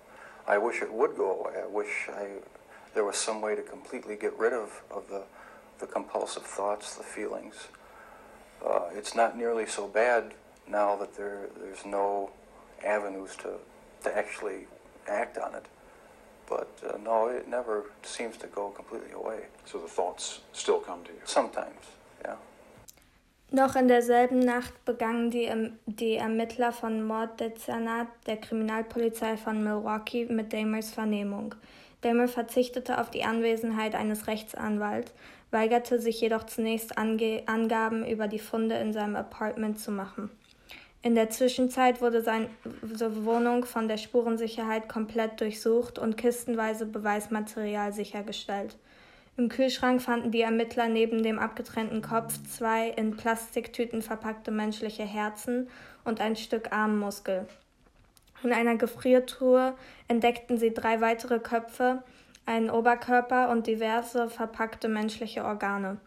I 0.47 0.57
wish 0.57 0.81
it 0.81 0.91
would 0.91 1.15
go 1.15 1.39
away. 1.39 1.61
I 1.63 1.67
wish 1.67 2.09
I 2.09 2.27
there 2.93 3.03
was 3.03 3.17
some 3.17 3.41
way 3.41 3.55
to 3.55 3.61
completely 3.61 4.15
get 4.15 4.37
rid 4.37 4.53
of, 4.53 4.81
of 4.89 5.09
the 5.09 5.23
the 5.79 5.87
compulsive 5.87 6.43
thoughts, 6.43 6.95
the 6.95 7.03
feelings 7.03 7.67
uh, 8.65 8.89
it's 8.93 9.15
not 9.15 9.37
nearly 9.37 9.65
so 9.65 9.87
bad 9.87 10.33
now 10.67 10.95
that 10.95 11.15
there 11.15 11.47
there's 11.59 11.85
no 11.85 12.31
avenues 12.85 13.35
to 13.37 13.53
to 14.03 14.17
actually 14.17 14.67
act 15.07 15.37
on 15.37 15.55
it. 15.55 15.65
But 16.47 16.69
uh, 16.87 16.97
no, 16.97 17.27
it 17.27 17.47
never 17.47 17.91
seems 18.03 18.37
to 18.37 18.47
go 18.47 18.69
completely 18.69 19.11
away. 19.11 19.47
So 19.65 19.79
the 19.79 19.87
thoughts 19.87 20.39
still 20.53 20.79
come 20.79 21.03
to 21.03 21.11
you. 21.11 21.19
Sometimes, 21.25 21.81
yeah. 22.23 22.35
Noch 23.49 23.77
in 23.77 23.87
derselben 23.87 24.39
Nacht 24.39 24.83
begannen 24.83 25.31
die, 25.31 25.49
die 25.85 26.15
Ermittler 26.15 26.73
von 26.73 27.01
Morddezernat 27.03 28.07
der 28.25 28.37
Kriminalpolizei 28.37 29.37
von 29.37 29.63
Milwaukee 29.63 30.25
mit 30.25 30.51
Damers 30.51 30.91
Vernehmung. 30.91 31.55
Damer 32.01 32.27
verzichtete 32.27 32.99
auf 32.99 33.09
die 33.09 33.23
Anwesenheit 33.23 33.95
eines 33.95 34.27
Rechtsanwalts, 34.27 35.13
weigerte 35.49 35.99
sich 35.99 36.19
jedoch 36.19 36.45
zunächst 36.45 36.97
Ange 36.97 37.43
Angaben 37.45 38.05
über 38.05 38.27
die 38.27 38.37
Funde 38.37 38.75
in 38.75 38.91
seinem 38.91 39.15
Apartment 39.15 39.79
zu 39.79 39.91
machen. 39.91 40.29
In 41.01 41.15
der 41.15 41.29
Zwischenzeit 41.29 42.01
wurde 42.01 42.21
seine 42.21 42.49
Wohnung 43.23 43.63
von 43.63 43.87
der 43.87 43.97
Spurensicherheit 43.97 44.89
komplett 44.89 45.39
durchsucht 45.39 45.99
und 45.99 46.17
kistenweise 46.17 46.85
Beweismaterial 46.85 47.93
sichergestellt. 47.93 48.75
Im 49.37 49.49
Kühlschrank 49.49 50.01
fanden 50.01 50.31
die 50.31 50.41
Ermittler 50.41 50.89
neben 50.89 51.21
dem 51.21 51.37
abgetrennten 51.37 52.01
Kopf 52.01 52.39
zwei 52.49 52.89
in 52.89 53.15
Plastiktüten 53.15 54.01
verpackte 54.01 54.49
menschliche 54.49 55.03
Herzen 55.03 55.69
und 56.03 56.19
ein 56.19 56.35
Stück 56.35 56.71
Armmuskel. 56.71 57.47
In 58.43 58.51
einer 58.51 58.77
Gefriertruhe 58.77 59.75
entdeckten 60.07 60.57
sie 60.57 60.73
drei 60.73 61.01
weitere 61.01 61.37
Köpfe, 61.37 62.01
einen 62.47 62.71
Oberkörper 62.71 63.49
und 63.49 63.67
diverse 63.67 64.27
verpackte 64.27 64.87
menschliche 64.87 65.45
Organe. 65.45 65.97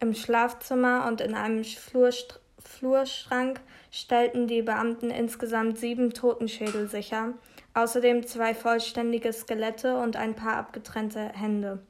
Im 0.00 0.14
Schlafzimmer 0.14 1.06
und 1.06 1.20
in 1.20 1.34
einem 1.34 1.62
Flurst 1.62 2.40
Flurschrank 2.58 3.60
stellten 3.92 4.46
die 4.46 4.62
Beamten 4.62 5.10
insgesamt 5.10 5.78
sieben 5.78 6.14
Totenschädel 6.14 6.88
sicher, 6.88 7.34
außerdem 7.74 8.26
zwei 8.26 8.54
vollständige 8.54 9.32
Skelette 9.32 9.96
und 9.98 10.16
ein 10.16 10.34
paar 10.34 10.56
abgetrennte 10.56 11.20
Hände. 11.20 11.80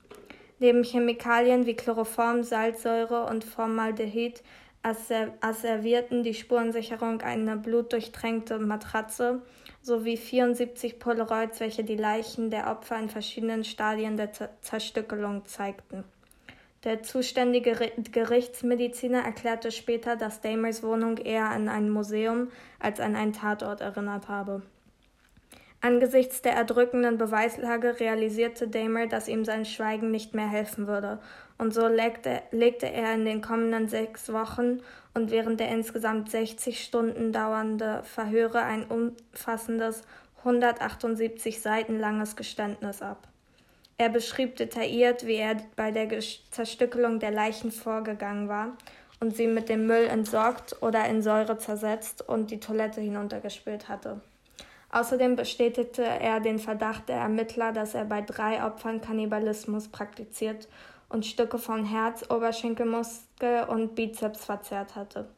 Neben 0.59 0.85
Chemikalien 0.85 1.67
wie 1.67 1.75
Chloroform, 1.75 2.43
Salzsäure 2.43 3.27
und 3.27 3.45
Formaldehyd 3.45 4.43
asservierten 4.83 6.23
die 6.23 6.33
Spurensicherung 6.33 7.21
eine 7.21 7.57
blutdurchtränkte 7.57 8.59
Matratze 8.59 9.43
sowie 9.83 10.17
74 10.17 10.99
Polaroids, 10.99 11.61
welche 11.61 11.85
die 11.85 11.97
Leichen 11.97 12.51
der 12.51 12.71
Opfer 12.71 12.99
in 12.99 13.09
verschiedenen 13.09 13.65
Stadien 13.65 14.17
der 14.17 14.31
Zerstückelung 14.61 15.45
zeigten. 15.45 16.05
Der 16.85 17.03
zuständige 17.03 17.91
Gerichtsmediziner 18.13 19.25
erklärte 19.25 19.73
später, 19.73 20.15
dass 20.15 20.41
Damers 20.41 20.83
Wohnung 20.85 21.19
eher 21.19 21.51
an 21.51 21.69
ein 21.69 21.91
Museum 21.91 22.49
als 22.79 23.01
an 23.01 23.17
einen 23.17 23.33
Tatort 23.33 23.81
erinnert 23.81 24.29
habe. 24.29 24.63
Angesichts 25.87 26.43
der 26.43 26.55
erdrückenden 26.55 27.17
Beweislage 27.17 28.01
realisierte 28.01 28.67
Damer, 28.67 29.07
dass 29.07 29.29
ihm 29.29 29.45
sein 29.45 29.65
Schweigen 29.65 30.11
nicht 30.11 30.35
mehr 30.35 30.49
helfen 30.49 30.89
würde, 30.89 31.21
und 31.59 31.73
so 31.73 31.87
legte, 31.87 32.43
legte 32.51 32.91
er 32.91 33.15
in 33.15 33.25
den 33.25 33.41
kommenden 33.41 33.89
sechs 33.89 34.33
Wochen 34.33 34.81
und 35.15 35.31
während 35.31 35.61
der 35.61 35.69
insgesamt 35.69 36.29
60 36.29 36.83
Stunden 36.83 37.33
dauernde 37.33 38.03
Verhöre 38.03 38.63
ein 38.63 38.85
umfassendes 38.87 40.03
178 40.39 41.63
Seiten 41.63 42.01
langes 42.01 42.35
Geständnis 42.35 43.01
ab. 43.01 43.29
Er 43.97 44.09
beschrieb 44.09 44.57
detailliert, 44.57 45.25
wie 45.25 45.37
er 45.37 45.57
bei 45.77 45.93
der 45.93 46.09
Zerstückelung 46.51 47.21
der 47.21 47.31
Leichen 47.31 47.71
vorgegangen 47.71 48.49
war 48.49 48.77
und 49.21 49.37
sie 49.37 49.47
mit 49.47 49.69
dem 49.69 49.87
Müll 49.87 50.09
entsorgt 50.09 50.83
oder 50.83 51.07
in 51.07 51.23
Säure 51.23 51.59
zersetzt 51.59 52.29
und 52.29 52.51
die 52.51 52.59
Toilette 52.59 53.01
hinuntergespült 53.01 53.89
hatte. 53.89 54.21
Außerdem 54.91 55.37
bestätigte 55.37 56.03
er 56.05 56.41
den 56.41 56.59
Verdacht 56.59 57.09
der 57.09 57.17
Ermittler, 57.17 57.73
dass 57.73 57.95
er 57.95 58.05
bei 58.05 58.23
drei 58.23 58.65
Opfern 58.65 59.01
Kannibalismus 59.01 59.89
praktiziert 59.89 60.69
und 61.09 61.27
Stücke 61.27 61.59
von 61.59 61.85
Herz, 61.85 62.25
Oberschenkelmuskel 62.31 63.65
und 63.69 63.95
Bizeps 63.95 64.45
verzerrt 64.45 64.97
hatte. 64.97 65.29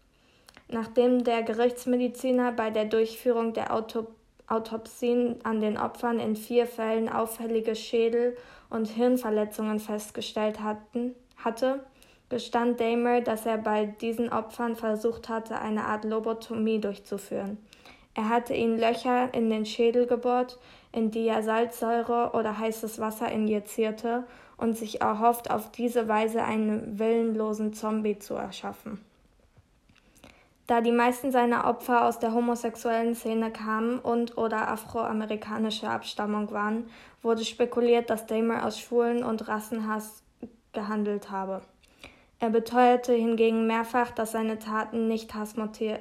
Nachdem 0.70 1.24
der 1.24 1.42
Gerichtsmediziner 1.42 2.52
bei 2.52 2.70
der 2.70 2.84
Durchführung 2.84 3.54
der 3.54 3.72
Auto 3.74 4.06
Autopsien 4.48 5.36
an 5.44 5.60
den 5.60 5.76
Opfern 5.76 6.18
in 6.18 6.34
vier 6.34 6.66
Fällen 6.66 7.10
auffällige 7.10 7.76
Schädel- 7.76 8.34
und 8.70 8.88
Hirnverletzungen 8.88 9.78
festgestellt 9.78 10.62
hatten, 10.62 11.14
hatte, 11.36 11.84
gestand 12.30 12.80
Damer, 12.80 13.20
dass 13.20 13.44
er 13.44 13.58
bei 13.58 13.84
diesen 13.84 14.30
Opfern 14.32 14.74
versucht 14.74 15.28
hatte, 15.28 15.58
eine 15.58 15.84
Art 15.84 16.04
Lobotomie 16.04 16.80
durchzuführen. 16.80 17.58
Er 18.14 18.28
hatte 18.28 18.54
ihnen 18.54 18.78
Löcher 18.78 19.32
in 19.32 19.50
den 19.50 19.64
Schädel 19.64 20.06
gebohrt, 20.06 20.58
in 20.92 21.10
die 21.10 21.26
er 21.28 21.42
Salzsäure 21.42 22.32
oder 22.34 22.58
heißes 22.58 22.98
Wasser 22.98 23.30
injizierte 23.30 24.24
und 24.56 24.76
sich 24.76 25.00
erhofft, 25.00 25.50
auf 25.50 25.70
diese 25.70 26.08
Weise 26.08 26.42
einen 26.44 26.98
willenlosen 26.98 27.72
Zombie 27.72 28.18
zu 28.18 28.34
erschaffen. 28.34 29.04
Da 30.66 30.82
die 30.82 30.92
meisten 30.92 31.32
seiner 31.32 31.66
Opfer 31.66 32.04
aus 32.04 32.18
der 32.18 32.34
homosexuellen 32.34 33.14
Szene 33.14 33.50
kamen 33.50 33.98
und 33.98 34.36
oder 34.36 34.68
afroamerikanischer 34.68 35.90
Abstammung 35.90 36.50
waren, 36.50 36.90
wurde 37.22 37.44
spekuliert, 37.44 38.10
dass 38.10 38.26
Damer 38.26 38.66
aus 38.66 38.78
Schwulen 38.78 39.24
und 39.24 39.48
Rassenhass 39.48 40.22
gehandelt 40.72 41.30
habe. 41.30 41.62
Er 42.38 42.50
beteuerte 42.50 43.14
hingegen 43.14 43.66
mehrfach, 43.66 44.10
dass 44.10 44.32
seine 44.32 44.58
Taten 44.58 45.08
nicht 45.08 45.34
hassmotiviert, 45.34 46.00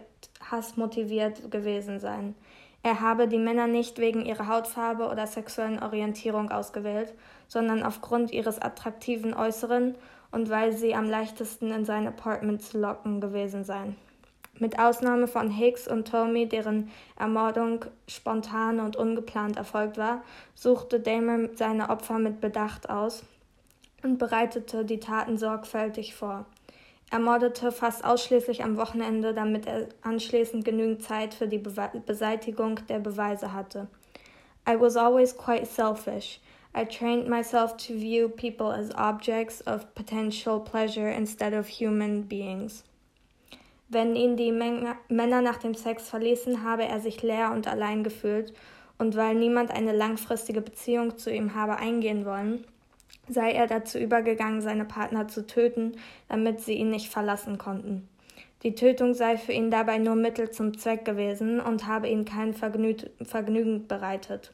hassmotiviert 0.51 1.51
gewesen 1.51 1.99
seien. 1.99 2.35
Er 2.83 3.01
habe 3.01 3.27
die 3.27 3.39
Männer 3.39 3.67
nicht 3.67 3.99
wegen 3.99 4.25
ihrer 4.25 4.47
Hautfarbe 4.47 5.09
oder 5.09 5.27
sexuellen 5.27 5.81
Orientierung 5.81 6.51
ausgewählt, 6.51 7.13
sondern 7.47 7.83
aufgrund 7.83 8.31
ihres 8.31 8.59
attraktiven 8.59 9.33
Äußeren 9.33 9.95
und 10.31 10.49
weil 10.49 10.73
sie 10.73 10.95
am 10.95 11.09
leichtesten 11.09 11.71
in 11.71 11.85
sein 11.85 12.07
Apartment 12.07 12.61
zu 12.61 12.79
locken 12.79 13.19
gewesen 13.19 13.63
seien. 13.63 13.95
Mit 14.59 14.79
Ausnahme 14.79 15.27
von 15.27 15.51
Hicks 15.51 15.87
und 15.87 16.07
Tommy, 16.07 16.47
deren 16.47 16.89
Ermordung 17.17 17.85
spontan 18.07 18.79
und 18.79 18.95
ungeplant 18.95 19.55
erfolgt 19.55 19.97
war, 19.97 20.23
suchte 20.55 20.99
Damer 20.99 21.49
seine 21.53 21.89
Opfer 21.89 22.17
mit 22.17 22.41
Bedacht 22.41 22.89
aus 22.89 23.23
und 24.01 24.17
bereitete 24.17 24.83
die 24.83 24.99
Taten 24.99 25.37
sorgfältig 25.37 26.15
vor. 26.15 26.45
Er 27.09 27.19
mordete 27.19 27.71
fast 27.71 28.03
ausschließlich 28.03 28.63
am 28.63 28.75
Wochenende, 28.77 29.33
damit 29.33 29.65
er 29.65 29.87
anschließend 30.01 30.65
genügend 30.65 31.03
Zeit 31.03 31.33
für 31.33 31.47
die 31.47 31.57
Be 31.57 31.91
Beseitigung 32.05 32.79
der 32.89 32.99
Beweise 32.99 33.53
hatte. 33.53 33.87
I 34.67 34.79
was 34.79 34.97
always 34.97 35.35
quite 35.35 35.65
selfish. 35.65 36.41
I 36.75 36.83
trained 36.83 37.29
myself 37.29 37.77
to 37.77 37.93
view 37.93 38.27
people 38.27 38.67
as 38.67 38.93
objects 38.95 39.65
of 39.65 39.93
potential 39.95 40.59
pleasure 40.59 41.09
instead 41.09 41.53
of 41.53 41.69
human 41.69 42.27
beings. 42.27 42.83
Wenn 43.89 44.17
ihn 44.17 44.35
die 44.35 44.51
Männer 44.51 45.41
nach 45.41 45.57
dem 45.57 45.73
Sex 45.73 46.09
verließen, 46.09 46.63
habe 46.63 46.83
er 46.83 46.99
sich 46.99 47.23
leer 47.23 47.51
und 47.51 47.67
allein 47.67 48.03
gefühlt, 48.03 48.53
und 48.97 49.15
weil 49.15 49.35
niemand 49.35 49.71
eine 49.71 49.93
langfristige 49.93 50.59
Beziehung 50.59 51.17
zu 51.17 51.31
ihm 51.31 51.55
habe 51.55 51.77
eingehen 51.77 52.25
wollen, 52.25 52.65
sei 53.29 53.51
er 53.51 53.67
dazu 53.67 53.97
übergegangen, 53.97 54.61
seine 54.61 54.85
Partner 54.85 55.27
zu 55.27 55.45
töten, 55.45 55.97
damit 56.29 56.61
sie 56.61 56.73
ihn 56.73 56.89
nicht 56.89 57.11
verlassen 57.11 57.57
konnten. 57.57 58.07
Die 58.63 58.73
Tötung 58.73 59.13
sei 59.13 59.37
für 59.37 59.51
ihn 59.51 59.69
dabei 59.69 59.97
nur 59.99 60.15
Mittel 60.15 60.49
zum 60.49 60.77
Zweck 60.77 61.05
gewesen 61.05 61.59
und 61.59 61.85
habe 61.85 62.07
ihm 62.07 62.25
kein 62.25 62.53
Vergnü 62.53 62.95
Vergnügen 63.23 63.87
bereitet. 63.87 64.51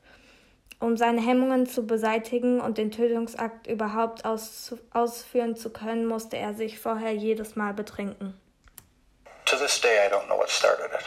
Um 0.79 0.97
seine 0.97 1.21
Hemmungen 1.21 1.65
zu 1.65 1.87
beseitigen 1.87 2.59
und 2.59 2.77
den 2.77 2.91
Tötungsakt 2.91 3.67
überhaupt 3.67 4.25
aus 4.25 4.75
ausführen 4.91 5.55
zu 5.55 5.69
können, 5.69 6.05
musste 6.05 6.35
er 6.35 6.53
sich 6.53 6.79
vorher 6.79 7.13
jedes 7.13 7.55
Mal 7.55 7.73
betrinken. 7.73 8.33
To 9.45 9.55
this 9.55 9.79
day, 9.79 10.05
I 10.05 10.09
don't 10.11 10.25
know 10.25 10.37
what 10.37 10.49
started 10.49 10.91
it. 10.91 11.05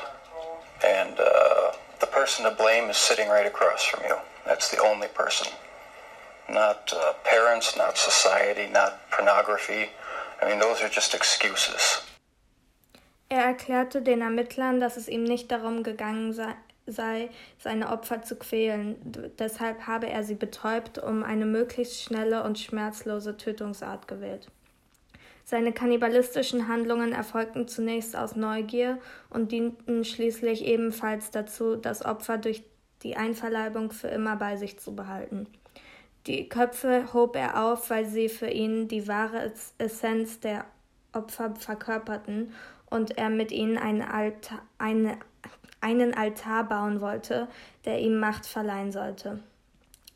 And 0.83 1.21
uh, 1.21 1.73
the 2.01 2.07
person 2.07 2.45
to 2.45 2.51
blame 2.53 2.89
is 2.89 2.97
sitting 2.97 3.29
right 3.29 3.47
across 3.47 3.85
from 3.85 4.03
you. 4.09 4.17
That's 4.47 4.71
the 4.71 4.81
only 4.81 5.09
person. 5.09 5.49
Not 6.49 6.93
uh, 6.93 7.13
parents, 7.25 7.77
not 7.77 7.99
society, 7.99 8.71
not 8.73 9.11
pornography. 9.11 9.91
I 10.41 10.47
mean, 10.47 10.61
those 10.61 10.83
are 10.83 10.91
just 10.91 11.15
excuses. 11.15 12.03
Er 13.29 13.45
erklärte 13.45 14.03
den 14.03 14.21
Ermittlern, 14.21 14.79
dass 14.79 14.97
es 14.97 15.09
ihm 15.09 15.25
nicht 15.25 15.51
darum 15.51 15.83
gegangen 15.83 16.33
sei, 16.87 17.29
seine 17.59 17.91
Opfer 17.91 18.23
zu 18.23 18.37
quälen. 18.37 18.97
Deshalb 19.39 19.89
habe 19.89 20.09
er 20.09 20.23
sie 20.23 20.37
betäubt, 20.37 20.99
um 20.99 21.25
eine 21.25 21.47
möglichst 21.47 22.03
schnelle 22.03 22.45
und 22.45 22.59
schmerzlose 22.59 23.37
Tötungsart 23.37 24.07
gewählt. 24.07 24.47
Seine 25.45 25.73
kannibalistischen 25.73 26.69
Handlungen 26.69 27.13
erfolgten 27.13 27.69
zunächst 27.69 28.17
aus 28.17 28.37
Neugier 28.37 28.99
und 29.31 29.53
dienten 29.53 30.05
schließlich 30.05 30.65
ebenfalls 30.65 31.31
dazu, 31.31 31.77
das 31.77 32.05
Opfer 32.05 32.39
durch 32.39 32.65
die 33.03 33.17
Einverleibung 33.17 33.93
für 33.93 34.09
immer 34.09 34.37
bei 34.37 34.57
sich 34.57 34.79
zu 34.79 34.95
behalten. 34.95 35.47
Die 36.27 36.49
Köpfe 36.49 37.13
hob 37.13 37.37
er 37.37 37.65
auf, 37.65 37.91
weil 37.91 38.05
sie 38.07 38.29
für 38.29 38.49
ihn 38.49 38.89
die 38.89 39.07
wahre 39.07 39.53
Essenz 39.79 40.41
der 40.41 40.65
Opfer 41.13 41.55
verkörperten 41.55 42.53
und 42.91 43.17
er 43.17 43.31
mit 43.31 43.53
ihnen 43.53 43.79
einen 43.79 44.03
Altar, 44.03 44.63
eine, 44.79 45.19
einen 45.81 46.15
Altar 46.15 46.65
bauen 46.65 47.01
wollte, 47.01 47.49
der 47.85 48.01
ihm 48.01 48.19
Macht 48.19 48.47
verleihen 48.47 48.93
sollte. 48.93 49.41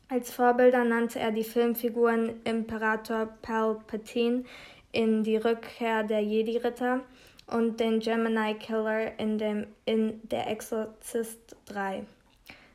Als 0.09 0.31
Vorbilder 0.31 0.83
nannte 0.83 1.19
er 1.19 1.31
die 1.31 1.45
Filmfiguren 1.45 2.41
Imperator 2.43 3.27
Palpatine, 3.41 4.43
in 4.91 5.23
Die 5.23 5.37
Rückkehr 5.37 6.03
der 6.03 6.21
Jedi-Ritter 6.21 6.99
und 7.47 7.79
den 7.79 7.99
Gemini 7.99 8.55
Killer 8.55 9.17
in, 9.19 9.37
dem, 9.37 9.67
in 9.85 10.19
Der 10.27 10.49
Exorzist 10.49 11.55
3. 11.67 12.03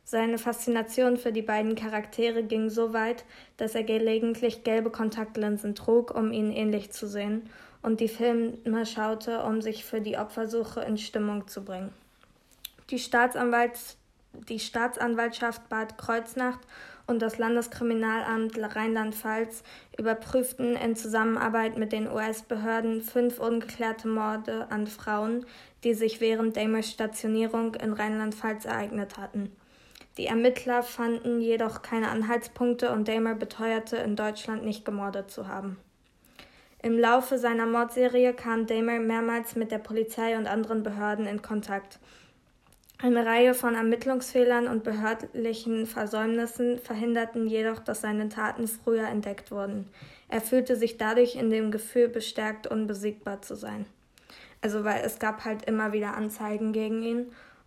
Seine 0.09 0.39
Faszination 0.39 1.17
für 1.17 1.33
die 1.33 1.43
beiden 1.43 1.75
Charaktere 1.75 2.45
ging 2.45 2.71
so 2.71 2.93
weit, 2.93 3.25
dass 3.57 3.75
er 3.75 3.83
gelegentlich 3.83 4.63
gelbe 4.63 4.91
Kontaktlinsen 4.91 5.75
trug, 5.75 6.15
um 6.15 6.31
ihnen 6.31 6.53
ähnlich 6.53 6.93
zu 6.93 7.09
sehen, 7.09 7.51
und 7.83 7.99
die 7.99 8.07
Filme 8.07 8.87
schaute, 8.87 9.43
um 9.43 9.61
sich 9.61 9.85
für 9.85 10.01
die 10.01 10.17
Opfersuche 10.17 10.81
in 10.83 10.97
Stimmung 10.97 11.49
zu 11.49 11.65
bringen. 11.65 11.93
Die, 12.91 13.01
Staatsanwalts 13.01 13.97
die 14.49 14.61
Staatsanwaltschaft 14.61 15.69
Bad 15.69 15.99
Kreuznacht 15.99 16.61
und 17.09 17.21
das 17.21 17.39
Landeskriminalamt 17.39 18.57
Rheinland-Pfalz 18.59 19.65
überprüften 19.99 20.77
in 20.77 20.95
Zusammenarbeit 20.95 21.79
mit 21.79 21.91
den 21.91 22.09
US-Behörden 22.09 23.03
fünf 23.03 23.41
ungeklärte 23.41 24.07
Morde 24.07 24.71
an 24.71 24.87
Frauen, 24.87 25.47
die 25.83 25.95
sich 25.95 26.21
während 26.21 26.57
Damers 26.57 26.91
Stationierung 26.91 27.75
in 27.75 27.93
Rheinland-Pfalz 27.93 28.67
ereignet 28.67 29.17
hatten. 29.19 29.51
Die 30.19 30.27
Ermittler 30.27 30.83
fanden 30.83 31.41
jedoch 31.41 31.83
keine 31.83 32.09
Anhaltspunkte 32.09 32.91
und 32.91 33.07
Damer 33.07 33.35
beteuerte, 33.35 33.97
in 33.97 34.17
Deutschland 34.17 34.65
nicht 34.65 34.85
gemordet 34.85 35.31
zu 35.31 35.47
haben. 35.47 35.77
Im 36.83 36.99
Laufe 36.99 37.39
seiner 37.39 37.67
Mordserie 37.67 38.33
kam 38.33 38.67
Damer 38.67 38.99
mehrmals 38.99 39.57
mit 39.57 39.71
der 39.71 39.79
Polizei 39.79 40.39
und 40.39 40.47
anderen 40.47 40.83
Behörden 40.83 41.27
in 41.27 41.43
Kontakt. 41.43 41.99
Eine 42.99 43.27
Reihe 43.27 43.53
von 43.53 43.75
Ermittlungsfehlern 43.75 44.69
und 44.69 44.85
behördlichen 44.85 45.87
Versäumnissen 45.87 46.79
verhinderten 46.79 47.47
jedoch, 47.47 47.81
dass 47.81 48.01
seine 48.01 48.31
Taten 48.31 48.67
früher 48.69 49.07
entdeckt 49.09 49.51
wurden. 49.51 49.91
Er 50.29 50.41
fühlte 50.41 50.77
sich 50.77 50.97
dadurch 50.97 51.35
in 51.35 51.51
dem 51.51 51.71
Gefühl 51.71 52.09
bestärkt, 52.09 52.67
unbesiegbar 52.67 53.43
zu 53.43 53.55
sein. 53.55 53.85
Also 54.63 54.85
weil 54.85 55.05
es 55.05 55.19
gab 55.19 55.45
halt 55.45 55.67
immer 55.67 55.93
wieder 55.93 56.15
Anzeigen 56.15 56.73
gegen 56.73 57.03
ihn 57.03 57.27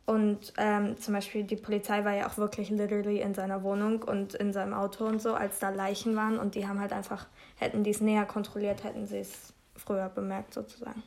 und 0.09 0.53
ähm, 0.57 0.97
zum 0.97 1.13
Beispiel 1.13 1.43
die 1.43 1.55
Polizei 1.55 2.03
war 2.03 2.15
ja 2.15 2.25
auch 2.25 2.39
wirklich 2.39 2.71
literally 2.71 3.21
in 3.21 3.35
seiner 3.35 3.61
Wohnung 3.61 4.01
und 4.01 4.33
in 4.33 4.51
seinem 4.53 4.73
Auto 4.73 5.05
und 5.05 5.21
so, 5.21 5.35
als 5.35 5.59
da 5.59 5.69
Leichen 5.69 6.15
waren 6.15 6.39
und 6.39 6.55
die 6.55 6.67
haben 6.67 6.79
halt 6.79 6.93
einfach, 6.93 7.27
hätten 7.57 7.83
die 7.83 7.91
es 7.91 8.01
näher 8.01 8.25
kontrolliert, 8.25 8.83
hätten 8.83 9.05
sie 9.05 9.19
es 9.19 9.53
früher 9.75 10.09
bemerkt 10.09 10.55
sozusagen. 10.55 11.03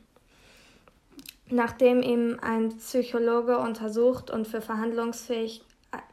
Nachdem 1.50 2.00
ihm 2.00 2.38
ein 2.42 2.76
Psychologe 2.76 3.58
untersucht 3.58 4.30
und 4.30 4.46
für 4.46 4.60
verhandlungsfähig, 4.60 5.64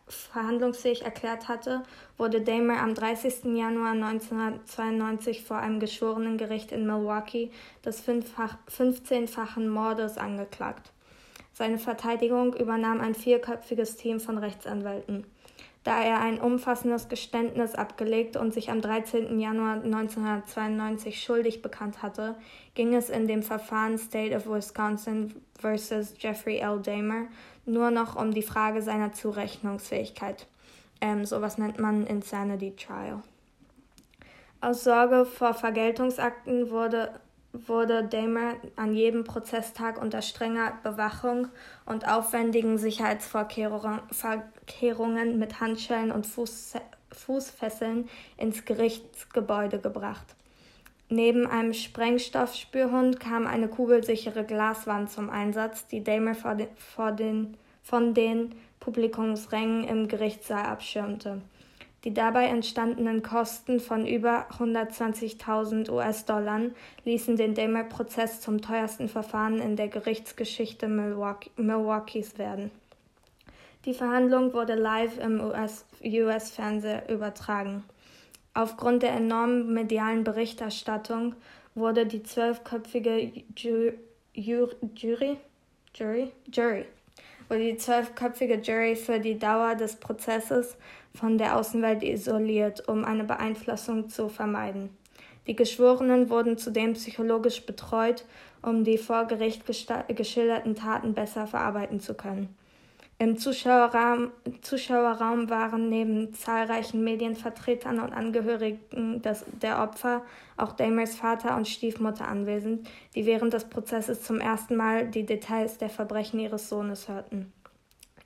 verhandlungsfähig 0.07 1.03
erklärt 1.03 1.47
hatte, 1.47 1.83
wurde 2.17 2.41
Damer 2.41 2.81
am 2.81 2.95
30. 2.95 3.55
Januar 3.55 3.91
1992 3.91 5.43
vor 5.43 5.57
einem 5.57 5.79
geschworenen 5.79 6.39
Gericht 6.39 6.71
in 6.71 6.87
Milwaukee 6.87 7.51
des 7.85 8.03
15-fachen 8.03 9.69
Mordes 9.69 10.17
angeklagt. 10.17 10.91
Seine 11.59 11.77
Verteidigung 11.77 12.53
übernahm 12.53 13.01
ein 13.01 13.13
vierköpfiges 13.13 13.97
Team 13.97 14.21
von 14.21 14.37
Rechtsanwälten. 14.37 15.25
Da 15.83 16.01
er 16.01 16.21
ein 16.21 16.39
umfassendes 16.39 17.09
Geständnis 17.09 17.75
abgelegt 17.75 18.37
und 18.37 18.53
sich 18.53 18.69
am 18.69 18.79
13. 18.79 19.37
Januar 19.41 19.73
1992 19.83 21.21
schuldig 21.21 21.61
bekannt 21.61 22.01
hatte, 22.01 22.35
ging 22.75 22.95
es 22.95 23.09
in 23.09 23.27
dem 23.27 23.43
Verfahren 23.43 23.97
State 23.97 24.33
of 24.33 24.47
Wisconsin 24.47 25.35
vs. 25.59 26.13
Jeffrey 26.19 26.59
L. 26.59 26.79
Damer 26.79 27.25
nur 27.65 27.91
noch 27.91 28.15
um 28.15 28.33
die 28.33 28.41
Frage 28.41 28.81
seiner 28.81 29.11
Zurechnungsfähigkeit. 29.11 30.47
Ähm, 31.01 31.25
sowas 31.25 31.57
nennt 31.57 31.77
man 31.77 32.07
Insanity 32.07 32.73
Trial. 32.77 33.21
Aus 34.61 34.85
Sorge 34.85 35.25
vor 35.25 35.53
Vergeltungsakten 35.53 36.69
wurde, 36.69 37.19
wurde 37.51 38.03
Damer 38.03 38.53
an 38.75 38.93
jedem 38.93 39.23
Prozesstag 39.23 39.99
unter 40.01 40.21
strenger 40.21 40.73
Bewachung 40.83 41.47
und 41.85 42.07
aufwendigen 42.07 42.77
Sicherheitsvorkehrungen 42.77 45.39
mit 45.39 45.59
Handschellen 45.59 46.11
und 46.11 46.27
Fuß, 46.27 46.73
Fußfesseln 47.11 48.07
ins 48.37 48.65
Gerichtsgebäude 48.65 49.79
gebracht. 49.79 50.35
Neben 51.11 51.47
einem 51.47 51.73
Sprengstoffspürhund 51.73 53.19
kam 53.19 53.47
eine 53.47 53.67
kugelsichere 53.67 54.43
Glaswand 54.43 55.09
zum 55.09 55.31
Einsatz, 55.31 55.87
die 55.87 56.03
Damer 56.03 56.35
vor 56.35 56.53
den, 56.53 56.67
vor 56.75 57.11
den, 57.11 57.57
von 57.81 58.13
den 58.13 58.53
Publikumsrängen 58.79 59.85
im 59.85 60.07
Gerichtssaal 60.07 60.65
abschirmte. 60.65 61.41
Die 62.05 62.13
dabei 62.13 62.45
entstandenen 62.45 63.23
Kosten 63.23 63.81
von 63.81 64.07
über 64.07 64.47
120.000 64.57 65.91
US-Dollar 65.91 66.61
ließen 67.03 67.35
den 67.35 67.55
Damer-Prozess 67.55 68.39
zum 68.39 68.61
teuersten 68.61 69.09
Verfahren 69.09 69.59
in 69.59 69.75
der 69.75 69.89
Gerichtsgeschichte 69.89 70.87
Milwaukee, 70.87 71.51
Milwaukees 71.57 72.37
werden. 72.37 72.71
Die 73.85 73.93
Verhandlung 73.93 74.53
wurde 74.53 74.75
live 74.75 75.17
im 75.19 75.41
US-Fernsehen 75.41 77.01
US 77.01 77.09
übertragen. 77.09 77.83
Aufgrund 78.53 79.03
der 79.03 79.11
enormen 79.11 79.73
medialen 79.73 80.23
Berichterstattung 80.23 81.35
wurde 81.75 82.05
die 82.05 82.23
zwölfköpfige 82.23 83.31
Ju 83.55 83.91
Jury, 84.33 84.77
Jury, 84.95 85.37
Jury, 85.93 86.31
Jury, 86.51 86.85
wurde 87.47 87.61
die 87.61 87.77
zwölfköpfige 87.77 88.55
Jury 88.55 88.95
für 88.95 89.19
die 89.19 89.37
Dauer 89.37 89.75
des 89.75 89.95
Prozesses 89.95 90.77
von 91.15 91.37
der 91.37 91.57
Außenwelt 91.57 92.03
isoliert, 92.03 92.87
um 92.87 93.05
eine 93.05 93.23
Beeinflussung 93.23 94.09
zu 94.09 94.29
vermeiden. 94.29 94.89
Die 95.47 95.55
Geschworenen 95.55 96.29
wurden 96.29 96.57
zudem 96.57 96.93
psychologisch 96.93 97.65
betreut, 97.65 98.25
um 98.61 98.83
die 98.83 98.97
vor 98.97 99.25
Gericht 99.25 99.63
geschilderten 99.65 100.75
Taten 100.75 101.13
besser 101.13 101.47
verarbeiten 101.47 101.99
zu 101.99 102.13
können. 102.13 102.55
Im 103.21 103.37
Zuschauerraum, 103.37 104.31
Zuschauerraum, 104.61 105.49
waren 105.49 105.89
neben 105.89 106.33
zahlreichen 106.33 107.03
Medienvertretern 107.03 107.99
und 107.99 108.13
Angehörigen 108.13 109.21
des, 109.21 109.43
der 109.61 109.83
Opfer 109.83 110.21
auch 110.55 110.71
Damers 110.71 111.15
Vater 111.15 111.57
und 111.57 111.67
Stiefmutter 111.67 112.29
anwesend, 112.29 112.87
die 113.15 113.25
während 113.25 113.51
des 113.51 113.65
Prozesses 113.65 114.23
zum 114.23 114.39
ersten 114.39 114.77
Mal 114.77 115.07
die 115.07 115.25
Details 115.25 115.77
der 115.77 115.89
Verbrechen 115.89 116.39
ihres 116.39 116.69
Sohnes 116.69 117.09
hörten. 117.09 117.51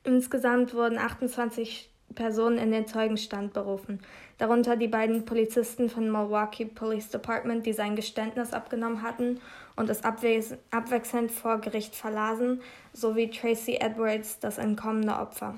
Insgesamt 0.04 0.76
wurden 0.76 1.00
28 1.00 1.90
Personen 2.16 2.58
in 2.58 2.72
den 2.72 2.86
Zeugenstand 2.86 3.54
berufen, 3.54 4.00
darunter 4.38 4.76
die 4.76 4.88
beiden 4.88 5.26
Polizisten 5.26 5.90
von 5.90 6.12
Milwaukee 6.12 6.66
Police 6.66 7.10
Department, 7.10 7.66
die 7.66 7.74
sein 7.74 7.96
Geständnis 7.96 8.54
abgenommen 8.54 9.02
hatten 9.02 9.42
und 9.76 9.90
es 9.90 10.04
abwechselnd 10.04 11.32
vor 11.32 11.60
Gericht 11.60 11.96
verlasen, 11.96 12.62
sowie 12.94 13.30
Tracy 13.30 13.76
Edwards, 13.76 14.40
das 14.40 14.60
entkommene 14.60 15.20
Opfer. 15.20 15.56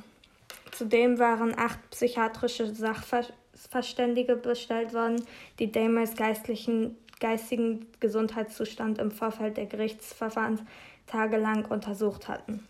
Zudem 0.72 1.20
waren 1.20 1.58
acht 1.58 1.80
psychiatrische 1.92 2.74
Sachverständige 2.74 4.36
bestellt 4.36 4.94
worden, 4.94 5.26
die 5.60 5.72
Damers 5.72 6.16
geistlichen, 6.16 6.98
geistigen 7.20 7.88
Gesundheitszustand 8.00 8.98
im 9.00 9.12
Vorfeld 9.12 9.58
der 9.58 9.66
Gerichtsverfahrens 9.66 10.62
tagelang 11.08 11.66
untersucht 11.66 12.28
hatten. 12.28 12.68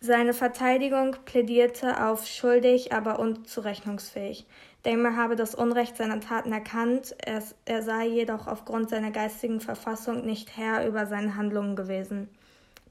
Seine 0.00 0.34
Verteidigung 0.34 1.16
plädierte 1.24 2.04
auf 2.04 2.26
schuldig, 2.26 2.92
aber 2.92 3.18
unzurechnungsfähig. 3.18 4.46
Damer 4.82 5.16
habe 5.16 5.36
das 5.36 5.54
Unrecht 5.54 5.96
seiner 5.96 6.20
Taten 6.20 6.52
erkannt, 6.52 7.16
er, 7.24 7.42
er 7.64 7.82
sei 7.82 8.06
jedoch 8.06 8.46
aufgrund 8.46 8.90
seiner 8.90 9.10
geistigen 9.10 9.60
Verfassung 9.60 10.24
nicht 10.24 10.56
Herr 10.56 10.86
über 10.86 11.06
seine 11.06 11.36
Handlungen 11.36 11.76
gewesen. 11.76 12.28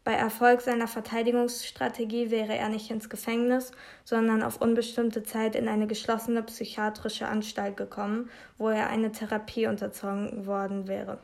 Bei 0.04 0.14
Erfolg 0.14 0.62
seiner 0.62 0.88
Verteidigungsstrategie 0.88 2.30
wäre 2.32 2.56
er 2.56 2.70
nicht 2.70 2.92
ins 2.92 3.10
Gefängnis, 3.10 3.72
sondern 4.04 4.44
auf 4.44 4.62
unbestimmte 4.62 5.24
Zeit 5.24 5.56
in 5.56 5.68
eine 5.68 5.88
geschlossene 5.88 6.44
psychiatrische 6.44 7.28
Anstalt 7.28 7.78
gekommen, 7.78 8.30
wo 8.58 8.70
er 8.70 8.88
eine 8.90 9.12
Therapie 9.12 9.68
unterzogen 9.68 10.46
worden 10.46 10.88
wäre. 10.88 11.20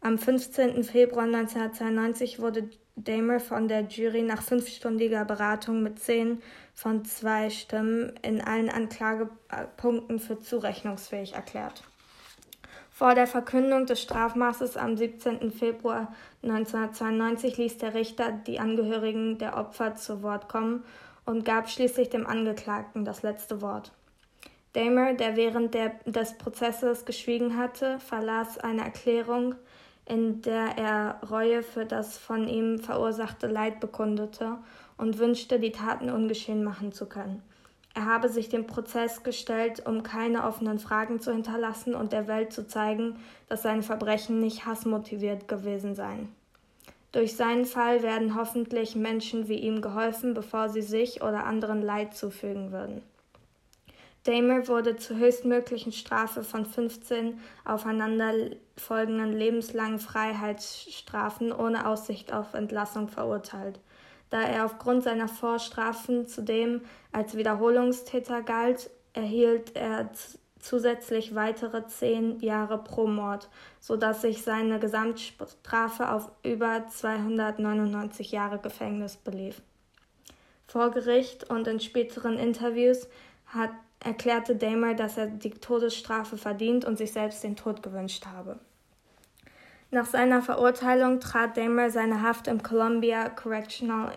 Am 0.00 0.18
15. 0.18 0.82
Februar 0.82 1.24
1992 1.24 2.40
wurde 2.40 2.68
Damer 2.96 3.40
von 3.40 3.66
der 3.66 3.82
Jury 3.82 4.22
nach 4.22 4.42
fünfstündiger 4.42 5.24
Beratung 5.24 5.82
mit 5.82 5.98
zehn 5.98 6.40
von 6.74 7.04
zwei 7.04 7.50
Stimmen 7.50 8.12
in 8.22 8.40
allen 8.40 8.68
Anklagepunkten 8.68 10.20
für 10.20 10.38
zurechnungsfähig 10.38 11.34
erklärt. 11.34 11.82
Vor 12.90 13.16
der 13.16 13.26
Verkündung 13.26 13.86
des 13.86 14.00
Strafmaßes 14.00 14.76
am 14.76 14.96
17. 14.96 15.50
Februar 15.50 16.14
1992 16.44 17.56
ließ 17.56 17.78
der 17.78 17.94
Richter 17.94 18.30
die 18.30 18.60
Angehörigen 18.60 19.38
der 19.38 19.56
Opfer 19.56 19.96
zu 19.96 20.22
Wort 20.22 20.48
kommen 20.48 20.84
und 21.24 21.44
gab 21.44 21.68
schließlich 21.68 22.10
dem 22.10 22.24
Angeklagten 22.24 23.04
das 23.04 23.22
letzte 23.22 23.60
Wort. 23.60 23.90
Damer, 24.74 25.14
der 25.14 25.34
während 25.34 25.74
der, 25.74 25.94
des 26.04 26.38
Prozesses 26.38 27.04
geschwiegen 27.04 27.56
hatte, 27.56 27.98
verlas 27.98 28.58
eine 28.58 28.82
Erklärung, 28.82 29.56
in 30.06 30.42
der 30.42 30.76
er 30.76 31.20
Reue 31.30 31.62
für 31.62 31.86
das 31.86 32.18
von 32.18 32.48
ihm 32.48 32.78
verursachte 32.78 33.46
Leid 33.46 33.80
bekundete 33.80 34.58
und 34.98 35.18
wünschte, 35.18 35.58
die 35.58 35.72
Taten 35.72 36.10
ungeschehen 36.10 36.62
machen 36.62 36.92
zu 36.92 37.06
können. 37.06 37.42
Er 37.94 38.06
habe 38.06 38.28
sich 38.28 38.48
dem 38.48 38.66
Prozess 38.66 39.22
gestellt, 39.22 39.86
um 39.86 40.02
keine 40.02 40.44
offenen 40.44 40.80
Fragen 40.80 41.20
zu 41.20 41.32
hinterlassen 41.32 41.94
und 41.94 42.12
der 42.12 42.26
Welt 42.26 42.52
zu 42.52 42.66
zeigen, 42.66 43.16
dass 43.48 43.62
seine 43.62 43.82
Verbrechen 43.82 44.40
nicht 44.40 44.66
hassmotiviert 44.66 45.46
gewesen 45.46 45.94
seien. 45.94 46.28
Durch 47.12 47.36
seinen 47.36 47.64
Fall 47.64 48.02
werden 48.02 48.34
hoffentlich 48.34 48.96
Menschen 48.96 49.46
wie 49.46 49.60
ihm 49.60 49.80
geholfen, 49.80 50.34
bevor 50.34 50.68
sie 50.68 50.82
sich 50.82 51.22
oder 51.22 51.46
anderen 51.46 51.80
Leid 51.80 52.16
zufügen 52.16 52.72
würden. 52.72 53.02
Damer 54.24 54.68
wurde 54.68 54.96
zur 54.96 55.18
höchstmöglichen 55.18 55.92
Strafe 55.92 56.42
von 56.42 56.64
15 56.64 57.38
aufeinanderfolgenden 57.66 59.32
lebenslangen 59.32 59.98
Freiheitsstrafen 59.98 61.52
ohne 61.52 61.86
Aussicht 61.86 62.32
auf 62.32 62.54
Entlassung 62.54 63.08
verurteilt. 63.08 63.80
Da 64.30 64.40
er 64.40 64.64
aufgrund 64.64 65.04
seiner 65.04 65.28
Vorstrafen 65.28 66.26
zudem 66.26 66.80
als 67.12 67.36
Wiederholungstäter 67.36 68.42
galt, 68.42 68.90
erhielt 69.12 69.76
er 69.76 70.10
zusätzlich 70.58 71.34
weitere 71.34 71.86
zehn 71.86 72.40
Jahre 72.40 72.78
pro 72.78 73.06
Mord, 73.06 73.50
sodass 73.78 74.22
sich 74.22 74.42
seine 74.42 74.80
Gesamtstrafe 74.80 76.10
auf 76.10 76.32
über 76.42 76.86
299 76.88 78.32
Jahre 78.32 78.58
Gefängnis 78.58 79.16
belief. 79.16 79.60
Vor 80.66 80.90
Gericht 80.90 81.50
und 81.50 81.68
in 81.68 81.80
späteren 81.80 82.38
Interviews 82.38 83.06
hat 83.46 83.70
erklärte 84.04 84.56
Damer, 84.56 84.94
dass 84.94 85.16
er 85.16 85.26
die 85.26 85.50
Todesstrafe 85.50 86.36
verdient 86.36 86.84
und 86.84 86.98
sich 86.98 87.12
selbst 87.12 87.42
den 87.42 87.56
Tod 87.56 87.82
gewünscht 87.82 88.26
habe. 88.26 88.58
Nach 89.90 90.06
seiner 90.06 90.42
Verurteilung 90.42 91.20
trat 91.20 91.56
Damer 91.56 91.90
seine 91.90 92.22
Haft 92.22 92.48
im 92.48 92.62
Columbia 92.62 93.28
Correctional, 93.28 94.12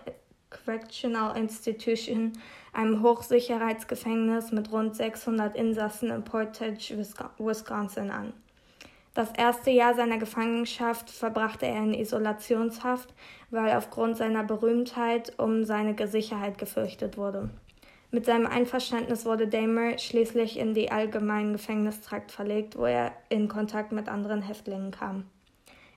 Correctional 0.50 1.38
Institution, 1.38 2.34
einem 2.74 3.02
Hochsicherheitsgefängnis 3.04 4.52
mit 4.52 4.72
rund 4.72 4.96
600 4.96 5.56
Insassen 5.56 6.10
in 6.10 6.24
Portage, 6.24 6.98
Wisconsin, 7.38 8.12
an. 8.12 8.34
Das 9.14 9.32
erste 9.32 9.72
Jahr 9.72 9.96
seiner 9.96 10.20
Gefangenschaft 10.20 11.10
verbrachte 11.10 11.66
er 11.66 11.84
in 11.84 11.94
Isolationshaft, 11.94 13.14
weil 13.50 13.76
aufgrund 13.76 14.18
seiner 14.18 14.44
Berühmtheit 14.44 15.34
um 15.40 15.66
seine 15.66 15.96
Sicherheit 16.08 16.60
gefürchtet 16.60 17.18
wurde. 17.18 17.50
Mit 18.10 18.26
seinem 18.26 18.47
Einverständnis 18.47 19.26
wurde 19.26 19.47
Damer 19.47 19.97
schließlich 19.97 20.58
in 20.58 20.74
die 20.74 20.91
allgemeinen 20.91 21.53
Gefängnistrakt 21.53 22.32
verlegt, 22.32 22.78
wo 22.78 22.86
er 22.86 23.12
in 23.28 23.49
Kontakt 23.49 23.91
mit 23.91 24.08
anderen 24.08 24.41
Häftlingen 24.41 24.91
kam. 24.91 25.26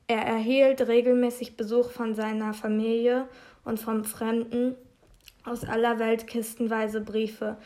Er 0.09 0.23
erhielt 0.23 0.89
regelmäßig 0.89 1.57
Besuch 1.57 1.91
von 1.91 2.17
seiner 2.17 2.53
Familie 2.53 3.29
und 3.65 3.79
von 3.79 4.05
Fremden 4.05 4.75
aus 5.45 5.65
aller 5.65 6.01
Welt 6.01 6.27
kistenweise 6.27 7.01
Briefe, 7.01 7.57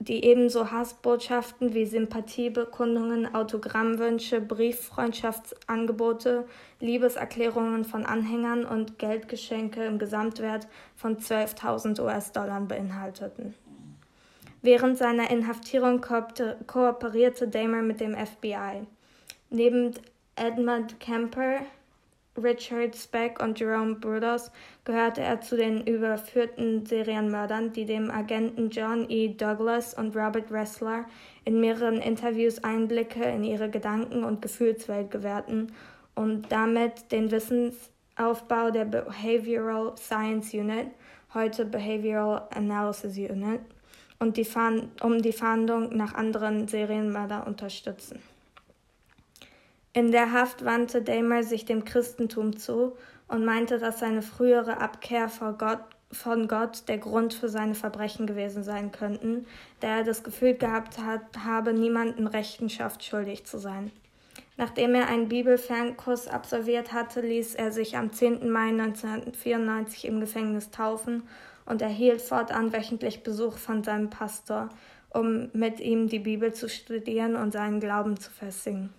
die 0.00 0.24
ebenso 0.24 0.72
Hassbotschaften 0.72 1.72
wie 1.72 1.86
Sympathiebekundungen, 1.86 3.32
Autogrammwünsche, 3.32 4.40
Brieffreundschaftsangebote, 4.40 6.46
Liebeserklärungen 6.80 7.84
von 7.84 8.04
Anhängern 8.04 8.64
und 8.64 8.98
Geldgeschenke 8.98 9.84
im 9.84 10.00
Gesamtwert 10.00 10.66
von 10.96 11.18
12.000 11.18 12.02
US-Dollar 12.02 12.60
beinhalteten. 12.62 13.54
Während 14.64 14.96
seiner 14.96 15.30
Inhaftierung 15.30 16.00
kooperierte 16.00 17.48
Damer 17.48 17.82
mit 17.82 18.00
dem 18.00 18.16
FBI. 18.16 18.86
Neben 19.50 19.92
Edmund 20.36 20.98
Kemper, 21.00 21.58
Richard 22.42 22.96
Speck 22.96 23.42
und 23.42 23.60
Jerome 23.60 23.96
Brudos 23.96 24.50
gehörte 24.86 25.20
er 25.20 25.42
zu 25.42 25.58
den 25.58 25.86
überführten 25.86 26.86
Serienmördern, 26.86 27.74
die 27.74 27.84
dem 27.84 28.10
Agenten 28.10 28.70
John 28.70 29.04
E. 29.10 29.28
Douglas 29.28 29.92
und 29.92 30.16
Robert 30.16 30.50
Ressler 30.50 31.04
in 31.44 31.60
mehreren 31.60 32.00
Interviews 32.00 32.64
Einblicke 32.64 33.22
in 33.22 33.44
ihre 33.44 33.68
Gedanken- 33.68 34.24
und 34.24 34.40
Gefühlswelt 34.40 35.10
gewährten 35.10 35.74
und 36.14 36.50
damit 36.50 37.12
den 37.12 37.30
Wissensaufbau 37.30 38.70
der 38.70 38.86
Behavioral 38.86 39.92
Science 39.98 40.54
Unit, 40.54 40.86
heute 41.34 41.66
Behavioral 41.66 42.48
Analysis 42.54 43.18
Unit, 43.18 43.60
und 44.18 44.36
die 44.36 44.46
um 45.02 45.22
die 45.22 45.32
Fahndung 45.32 45.96
nach 45.96 46.14
anderen 46.14 46.68
Serienmördern 46.68 47.42
unterstützen. 47.42 48.20
In 49.92 50.10
der 50.10 50.32
Haft 50.32 50.64
wandte 50.64 51.02
Damer 51.02 51.44
sich 51.44 51.64
dem 51.64 51.84
Christentum 51.84 52.56
zu 52.56 52.96
und 53.28 53.44
meinte, 53.44 53.78
dass 53.78 54.00
seine 54.00 54.22
frühere 54.22 54.80
Abkehr 54.80 55.28
von 55.28 55.56
Gott, 55.56 55.84
von 56.10 56.48
Gott 56.48 56.88
der 56.88 56.98
Grund 56.98 57.32
für 57.32 57.48
seine 57.48 57.74
Verbrechen 57.74 58.26
gewesen 58.26 58.64
sein 58.64 58.90
könnten, 58.90 59.46
da 59.80 59.98
er 59.98 60.04
das 60.04 60.24
Gefühl 60.24 60.54
gehabt 60.54 60.98
hat, 60.98 61.22
habe 61.44 61.72
niemanden 61.72 62.26
Rechenschaft 62.26 63.04
schuldig 63.04 63.44
zu 63.44 63.58
sein. 63.58 63.92
Nachdem 64.56 64.94
er 64.94 65.08
einen 65.08 65.28
Bibelfernkurs 65.28 66.28
absolviert 66.28 66.92
hatte, 66.92 67.20
ließ 67.20 67.54
er 67.54 67.72
sich 67.72 67.96
am 67.96 68.12
10. 68.12 68.50
Mai 68.50 68.68
1994 68.68 70.06
im 70.06 70.20
Gefängnis 70.20 70.70
taufen 70.70 71.24
und 71.66 71.82
erhielt 71.82 72.22
fortan 72.22 72.72
wöchentlich 72.72 73.22
Besuch 73.22 73.56
von 73.58 73.82
seinem 73.84 74.10
Pastor, 74.10 74.68
um 75.10 75.48
mit 75.52 75.80
ihm 75.80 76.08
die 76.08 76.18
Bibel 76.18 76.52
zu 76.52 76.68
studieren 76.68 77.36
und 77.36 77.52
seinen 77.52 77.80
Glauben 77.80 78.18
zu 78.18 78.30
festigen. 78.30 78.92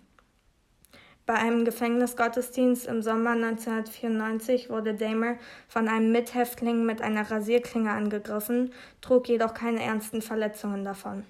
Bei 1.26 1.34
einem 1.34 1.66
Gefängnisgottesdienst 1.66 2.86
im 2.86 3.02
Sommer 3.02 3.32
1994 3.32 4.70
wurde 4.70 4.94
Damer 4.94 5.38
von 5.68 5.88
einem 5.88 6.12
Mithäftling 6.12 6.86
mit 6.86 7.02
einer 7.02 7.30
Rasierklinge 7.32 7.90
angegriffen, 7.90 8.72
trug 9.02 9.28
jedoch 9.28 9.56
keine 9.56 9.82
ernsten 9.82 10.22
Verletzungen 10.22 10.86
davon. 10.86 11.24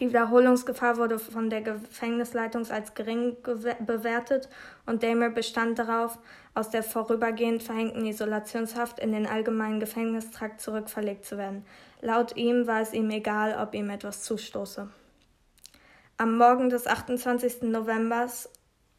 Die 0.00 0.08
Wiederholungsgefahr 0.08 0.96
wurde 0.96 1.18
von 1.18 1.50
der 1.50 1.60
Gefängnisleitung 1.60 2.70
als 2.70 2.94
gering 2.94 3.36
bewertet 3.42 4.48
und 4.86 5.02
Damer 5.02 5.28
bestand 5.28 5.78
darauf, 5.78 6.18
aus 6.58 6.70
der 6.70 6.82
vorübergehend 6.82 7.62
verhängten 7.62 8.04
Isolationshaft 8.04 8.98
in 8.98 9.12
den 9.12 9.26
allgemeinen 9.28 9.78
Gefängnistrakt 9.78 10.60
zurückverlegt 10.60 11.24
zu 11.24 11.38
werden. 11.38 11.64
Laut 12.00 12.36
ihm 12.36 12.66
war 12.66 12.80
es 12.80 12.92
ihm 12.92 13.08
egal, 13.10 13.56
ob 13.62 13.74
ihm 13.74 13.90
etwas 13.90 14.22
zustoße. 14.24 14.88
Am 16.16 16.36
Morgen 16.36 16.68
des 16.68 16.88
28. 16.88 17.62
November 17.62 18.28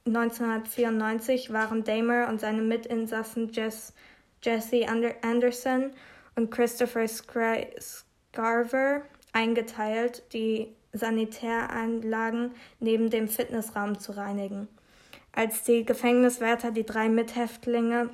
1994 0.08 1.52
waren 1.52 1.84
Damer 1.84 2.30
und 2.30 2.40
seine 2.40 2.62
Mitinsassen 2.62 3.52
Jess, 3.52 3.94
Jesse 4.42 4.88
Anderson 5.22 5.92
und 6.36 6.52
Christopher 6.52 7.08
Scarver 7.10 9.02
eingeteilt, 9.34 10.24
die 10.32 10.74
Sanitäranlagen 10.94 12.52
neben 12.80 13.10
dem 13.10 13.28
Fitnessraum 13.28 14.00
zu 14.00 14.14
reinigen. 14.14 14.70
Als 15.32 15.64
die 15.64 15.86
Gefängniswärter 15.86 16.72
die 16.72 16.86
drei 16.86 17.10
Mithäftlinge 17.10 18.10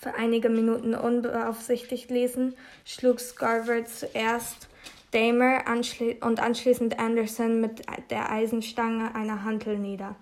für 0.00 0.14
einige 0.14 0.48
Minuten 0.48 0.94
unbeaufsichtigt 0.94 2.10
ließen, 2.10 2.54
schlug 2.84 3.20
Scarver 3.20 3.84
zuerst 3.84 4.68
Damer 5.12 5.66
anschli 5.66 6.18
und 6.22 6.40
anschließend 6.40 6.98
Anderson 6.98 7.60
mit 7.60 7.82
der 8.10 8.30
Eisenstange 8.30 9.14
einer 9.14 9.44
Hantel 9.44 9.78
nieder. 9.78 10.16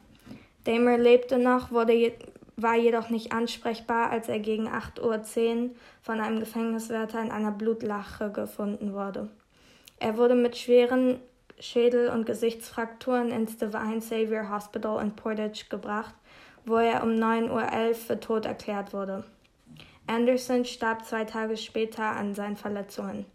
Damer 0.65 0.99
lebte 0.99 1.39
noch, 1.39 1.71
wurde 1.71 1.93
je, 1.93 2.13
war 2.57 2.77
jedoch 2.77 3.09
nicht 3.09 3.33
ansprechbar, 3.33 4.11
als 4.11 4.29
er 4.29 4.41
gegen 4.41 4.69
8.10 4.69 5.63
Uhr 5.63 5.71
von 6.03 6.21
einem 6.21 6.41
Gefängniswärter 6.41 7.23
in 7.23 7.31
einer 7.31 7.53
Blutlache 7.53 8.31
gefunden 8.31 8.93
wurde. 8.93 9.29
Er 9.99 10.17
wurde 10.17 10.35
mit 10.35 10.57
schweren 10.57 11.21
Schädel- 11.61 12.09
und 12.09 12.25
Gesichtsfrakturen 12.25 13.31
ins 13.31 13.59
Divine 13.59 14.01
Savior 14.01 14.49
Hospital 14.51 15.03
in 15.03 15.15
Portage 15.15 15.67
gebracht, 15.69 16.15
wo 16.65 16.77
er 16.77 17.03
um 17.03 17.11
9.11 17.11 17.51
Uhr 17.51 17.95
für 17.95 18.21
tot 18.21 18.47
erklärt 18.47 18.93
wurde. 18.93 19.25
Anderson 20.07 20.65
starb 20.65 21.05
zwei 21.05 21.25
Tage 21.25 21.57
später 21.57 22.05
an 22.05 22.35
seinen 22.35 22.57
Verletzungen. 22.57 23.27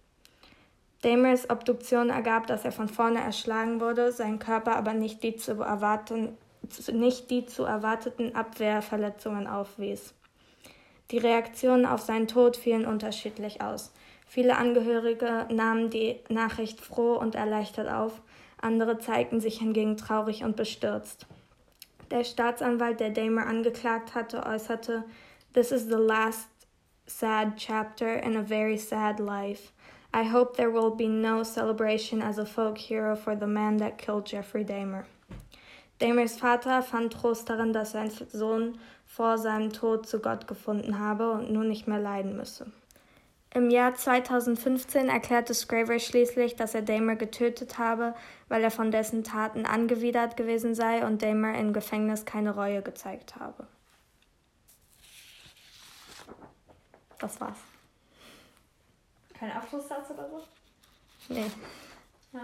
Damers 1.03 1.49
Obduktion 1.49 2.09
ergab, 2.09 2.47
dass 2.47 2.65
er 2.65 2.71
von 2.71 2.89
vorne 2.89 3.19
erschlagen 3.19 3.79
wurde, 3.79 4.11
sein 4.11 4.39
Körper 4.39 4.75
aber 4.75 4.93
nicht 4.93 5.21
die 5.21 5.35
zu 5.35 5.61
erwarten, 5.61 6.35
nicht 6.91 7.29
die 7.29 7.45
zu 7.45 7.63
erwarteten 7.63 8.35
Abwehrverletzungen 8.35 9.45
aufwies. 9.45 10.15
Die 11.11 11.19
Reaktionen 11.19 11.85
auf 11.85 12.01
seinen 12.01 12.27
Tod 12.27 12.57
fielen 12.57 12.87
unterschiedlich 12.87 13.61
aus. 13.61 13.93
Viele 14.25 14.57
Angehörige 14.57 15.47
nahmen 15.51 15.89
die 15.89 16.19
Nachricht 16.29 16.81
froh 16.81 17.13
und 17.13 17.35
erleichtert 17.35 17.89
auf, 17.89 18.21
andere 18.59 18.97
zeigten 18.97 19.39
sich 19.39 19.59
hingegen 19.59 19.97
traurig 19.97 20.43
und 20.43 20.55
bestürzt. 20.55 21.27
Der 22.11 22.23
Staatsanwalt, 22.23 22.99
der 22.99 23.11
Damer 23.11 23.47
angeklagt 23.47 24.15
hatte, 24.15 24.45
äußerte, 24.45 25.03
This 25.53 25.71
is 25.71 25.85
the 25.85 25.97
last 25.97 26.49
sad 27.07 27.55
chapter 27.55 28.21
in 28.21 28.35
a 28.35 28.41
very 28.41 28.77
sad 28.77 29.19
life. 29.19 29.71
I 30.13 30.23
hope 30.23 30.55
there 30.55 30.71
will 30.71 30.91
be 30.91 31.07
no 31.07 31.43
celebration 31.43 32.21
as 32.21 32.37
a 32.37 32.45
folk 32.45 32.77
hero 32.77 33.15
for 33.15 33.35
the 33.35 33.47
man 33.47 33.77
that 33.77 33.97
killed 33.97 34.31
Jeffrey 34.31 34.63
Dahmer. 34.63 35.05
Damers 35.99 36.37
Vater 36.37 36.81
fand 36.81 37.13
Trost 37.13 37.49
darin, 37.49 37.71
dass 37.71 37.91
sein 37.91 38.09
Sohn 38.09 38.77
vor 39.05 39.37
seinem 39.37 39.71
Tod 39.71 40.07
zu 40.07 40.19
Gott 40.19 40.47
gefunden 40.47 40.99
habe 40.99 41.31
und 41.31 41.51
nun 41.51 41.67
nicht 41.67 41.87
mehr 41.87 41.99
leiden 41.99 42.35
müsse. 42.35 42.65
Im 43.53 43.69
Jahr 43.69 43.95
2015 43.95 45.07
erklärte 45.07 45.53
Scraver 45.53 45.97
schließlich, 45.97 46.55
dass 46.55 46.75
er 46.75 46.81
Damer 46.81 47.15
getötet 47.15 47.77
habe, 47.77 48.13
weil 48.49 48.63
er 48.63 48.71
von 48.71 48.91
dessen 48.91 49.23
Taten 49.23 49.65
angewidert 49.65 50.35
gewesen 50.35 50.75
sei 50.75 51.05
und 51.05 51.21
Damer 51.21 51.57
im 51.57 51.71
Gefängnis 51.71 52.25
keine 52.25 52.53
Reue 52.53 52.81
gezeigt 52.81 53.37
habe. 53.37 53.67
Das 57.19 57.39
war's. 57.39 57.57
Kein 59.39 59.51
Abschlusssatz 59.51 60.09
oder 60.11 60.29
so? 60.29 60.43
Nee. 61.29 61.45
Ja. 62.33 62.41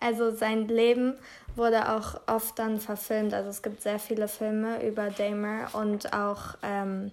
Also 0.00 0.34
sein 0.34 0.68
Leben 0.68 1.18
wurde 1.54 1.92
auch 1.92 2.20
oft 2.26 2.58
dann 2.58 2.80
verfilmt. 2.80 3.34
Also 3.34 3.50
es 3.50 3.62
gibt 3.62 3.82
sehr 3.82 3.98
viele 3.98 4.28
Filme 4.28 4.86
über 4.86 5.10
Damer 5.10 5.68
und 5.74 6.12
auch 6.14 6.56
ähm, 6.62 7.12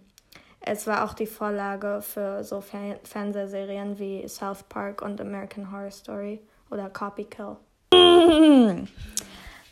es 0.66 0.88
war 0.88 1.04
auch 1.06 1.14
die 1.14 1.28
Vorlage 1.28 2.02
für 2.02 2.44
so 2.44 2.62
Fer 2.62 3.00
Fernsehserien 3.04 4.00
wie 4.00 4.28
South 4.28 4.64
Park 4.64 5.02
und 5.02 5.22
American 5.22 5.72
Horror 5.72 5.92
Story 5.92 6.42
oder 6.70 6.90
Copy 6.90 7.26
Kill. 7.26 7.58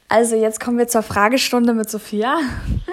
Also 0.10 0.36
jetzt 0.36 0.60
kommen 0.60 0.78
wir 0.78 0.88
zur 0.88 1.02
Fragestunde 1.02 1.74
mit 1.74 1.90
Sophia. 1.90 2.38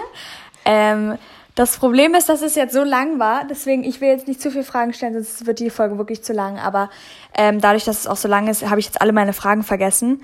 ähm, 0.64 1.18
das 1.54 1.76
Problem 1.76 2.14
ist, 2.14 2.28
dass 2.28 2.40
es 2.40 2.54
jetzt 2.54 2.72
so 2.72 2.82
lang 2.82 3.18
war, 3.18 3.44
deswegen 3.44 3.84
ich 3.84 4.00
will 4.00 4.08
jetzt 4.08 4.26
nicht 4.26 4.40
zu 4.40 4.50
viele 4.50 4.64
Fragen 4.64 4.94
stellen, 4.94 5.12
sonst 5.12 5.46
wird 5.46 5.58
die 5.58 5.68
Folge 5.68 5.98
wirklich 5.98 6.22
zu 6.22 6.32
lang. 6.32 6.58
Aber 6.58 6.88
ähm, 7.34 7.60
dadurch, 7.60 7.84
dass 7.84 8.00
es 8.00 8.06
auch 8.06 8.16
so 8.16 8.28
lang 8.28 8.48
ist, 8.48 8.68
habe 8.70 8.80
ich 8.80 8.86
jetzt 8.86 9.02
alle 9.02 9.12
meine 9.12 9.34
Fragen 9.34 9.62
vergessen, 9.62 10.22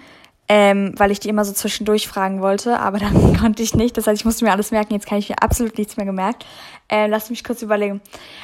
ähm, 0.49 0.95
weil 0.97 1.11
ich 1.11 1.21
die 1.21 1.29
immer 1.29 1.45
so 1.45 1.53
zwischendurch 1.53 2.09
fragen 2.09 2.41
wollte, 2.41 2.79
aber 2.79 2.99
dann 3.01 3.37
konnte 3.37 3.63
ich 3.63 3.75
nicht. 3.75 3.97
Das 3.97 4.07
heißt, 4.07 4.21
ich 4.21 4.25
musste 4.25 4.45
mir 4.45 4.53
alles 4.53 4.71
merken. 4.71 4.95
Jetzt 4.95 5.07
kann 5.07 5.19
ich 5.19 5.29
mir 5.29 5.43
absolut 5.43 5.77
nichts 5.79 5.97
mehr 5.97 6.07
gemerkt. 6.07 6.47
Äh, 6.89 7.07
lass 7.09 7.31
mich 7.31 7.43
kurz 7.43 7.63
überlegen. 7.63 8.01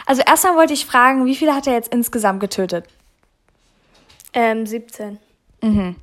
Also 0.07 0.23
erstmal 0.27 0.57
wollte 0.57 0.73
ich 0.73 0.87
fragen, 0.87 1.27
wie 1.27 1.37
viele 1.37 1.55
hat 1.55 1.67
er 1.67 1.75
jetzt 1.75 1.93
insgesamt 1.93 2.41
getötet? 2.41 2.87
Ähm, 4.33 4.67
17. 4.67 5.19
Mhm. 5.63 5.97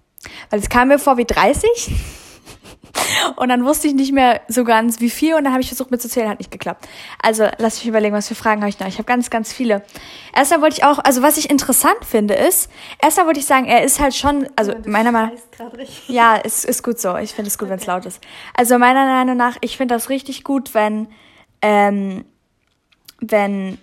Weil 0.49 0.59
es 0.59 0.69
kam 0.69 0.89
mir 0.89 0.99
vor 0.99 1.17
wie 1.17 1.25
30. 1.25 1.91
Und 3.35 3.49
dann 3.49 3.65
wusste 3.65 3.87
ich 3.87 3.93
nicht 3.93 4.11
mehr 4.11 4.41
so 4.47 4.63
ganz, 4.63 4.99
wie 4.99 5.09
viel. 5.09 5.35
Und 5.35 5.43
dann 5.43 5.53
habe 5.53 5.61
ich 5.61 5.67
versucht 5.67 5.91
mitzuzählen, 5.91 6.29
hat 6.29 6.39
nicht 6.39 6.51
geklappt. 6.51 6.87
Also 7.21 7.47
lass 7.57 7.77
mich 7.77 7.87
überlegen, 7.87 8.15
was 8.15 8.27
für 8.27 8.35
Fragen 8.35 8.61
habe 8.61 8.69
ich 8.69 8.79
noch. 8.79 8.87
Ich 8.87 8.95
habe 8.95 9.05
ganz, 9.05 9.29
ganz 9.29 9.53
viele. 9.53 9.83
Erstmal 10.35 10.61
wollte 10.61 10.77
ich 10.77 10.83
auch, 10.83 10.99
also 10.99 11.21
was 11.21 11.37
ich 11.37 11.49
interessant 11.49 12.05
finde, 12.05 12.33
ist, 12.33 12.69
erstmal 13.01 13.25
wollte 13.25 13.39
ich 13.39 13.45
sagen, 13.45 13.65
er 13.65 13.83
ist 13.83 13.99
halt 13.99 14.15
schon, 14.15 14.47
also 14.55 14.71
ja, 14.71 14.79
meiner 14.85 15.11
Meinung 15.11 15.37
nach. 15.57 15.69
Ja, 16.07 16.35
ist, 16.35 16.65
ist 16.65 16.83
gut 16.83 16.99
so. 16.99 17.17
Ich 17.17 17.33
finde 17.33 17.47
es 17.47 17.57
gut, 17.57 17.67
okay. 17.67 17.71
wenn 17.71 17.79
es 17.79 17.85
laut 17.85 18.05
ist. 18.05 18.21
Also 18.53 18.77
meiner 18.77 19.05
Meinung 19.05 19.37
nach, 19.37 19.57
ich 19.61 19.77
finde 19.77 19.95
das 19.95 20.09
richtig 20.09 20.43
gut, 20.43 20.73
wenn, 20.73 21.07
ähm, 21.61 22.25
wenn 23.19 23.77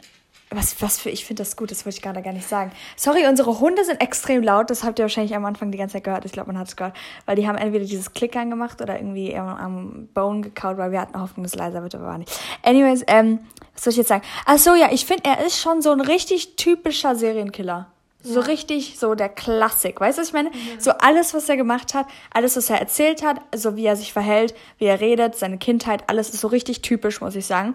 was, 0.51 0.81
was 0.81 0.99
für, 0.99 1.11
ich 1.11 1.25
finde 1.25 1.43
das 1.43 1.57
gut, 1.57 1.73
das 1.73 1.85
wollte 1.85 1.97
ich 1.97 2.03
gerade 2.03 2.23
gar 2.23 2.33
nicht 2.33 2.47
sagen. 2.47 2.71
Sorry, 2.95 3.27
unsere 3.27 3.59
Hunde 3.59 3.85
sind 3.85 4.01
extrem 4.01 4.43
laut, 4.45 4.71
das 4.71 4.85
habt 4.85 4.99
ihr 4.99 5.05
wahrscheinlich 5.05 5.35
am 5.35 5.45
Anfang 5.45 5.73
die 5.73 5.79
ganze 5.79 5.95
Zeit 5.95 6.05
gehört. 6.05 6.25
Ich 6.25 6.33
glaube, 6.33 6.53
man 6.53 6.59
hat 6.59 6.69
es 6.69 6.77
gehört. 6.77 6.97
Weil 7.25 7.35
die 7.35 7.49
haben 7.49 7.59
entweder 7.59 7.85
dieses 7.85 8.13
Klickern 8.13 8.49
gemacht 8.49 8.81
oder 8.81 8.97
irgendwie 8.97 9.37
am, 9.37 9.49
am 9.49 10.09
Bone 10.15 10.43
gekaut, 10.43 10.77
weil 10.79 10.93
wir 10.93 11.01
hatten 11.01 11.21
Hoffnung, 11.21 11.43
dass 11.43 11.55
es 11.55 11.59
leiser 11.59 11.83
wird, 11.83 11.97
aber 11.97 12.05
war 12.05 12.19
nicht. 12.19 12.31
Anyways, 12.63 13.03
ähm, 13.09 13.41
was 13.75 13.85
soll 13.85 13.91
ich 13.91 13.97
jetzt 13.97 14.09
sagen? 14.09 14.23
Ach 14.45 14.59
so, 14.59 14.77
ja, 14.77 14.91
ich 14.93 15.05
finde, 15.05 15.25
er 15.25 15.45
ist 15.45 15.59
schon 15.61 15.83
so 15.83 15.91
ein 15.91 16.01
richtig 16.01 16.55
typischer 16.55 17.17
Serienkiller. 17.17 17.89
So 18.23 18.41
ja. 18.41 18.47
richtig, 18.47 18.99
so 18.99 19.17
der 19.17 19.29
Klassik. 19.29 20.01
Weißt 20.01 20.19
du, 20.19 20.23
was 20.23 20.29
ich 20.29 20.35
meine? 20.35 20.51
Mhm. 20.51 20.81
So 20.81 20.93
alles, 20.93 21.35
was 21.35 21.49
er 21.49 21.57
gemacht 21.57 21.93
hat, 21.95 22.07
alles, 22.33 22.57
was 22.57 22.71
er 22.71 22.81
erzählt 22.81 23.25
hat, 23.25 23.41
so 23.55 23.77
wie 23.77 23.87
er 23.87 23.97
sich 23.97 24.13
verhält, 24.13 24.55
wie 24.79 24.87
er 24.87 25.01
redet, 25.01 25.35
seine 25.35 25.59
Kindheit, 25.59 26.05
alles 26.09 26.31
ist 26.31 26.41
so 26.41 26.49
richtig 26.49 26.83
typisch, 26.83 27.21
muss 27.21 27.35
ich 27.35 27.47
sagen. 27.47 27.75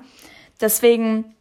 deswegen 0.61 1.35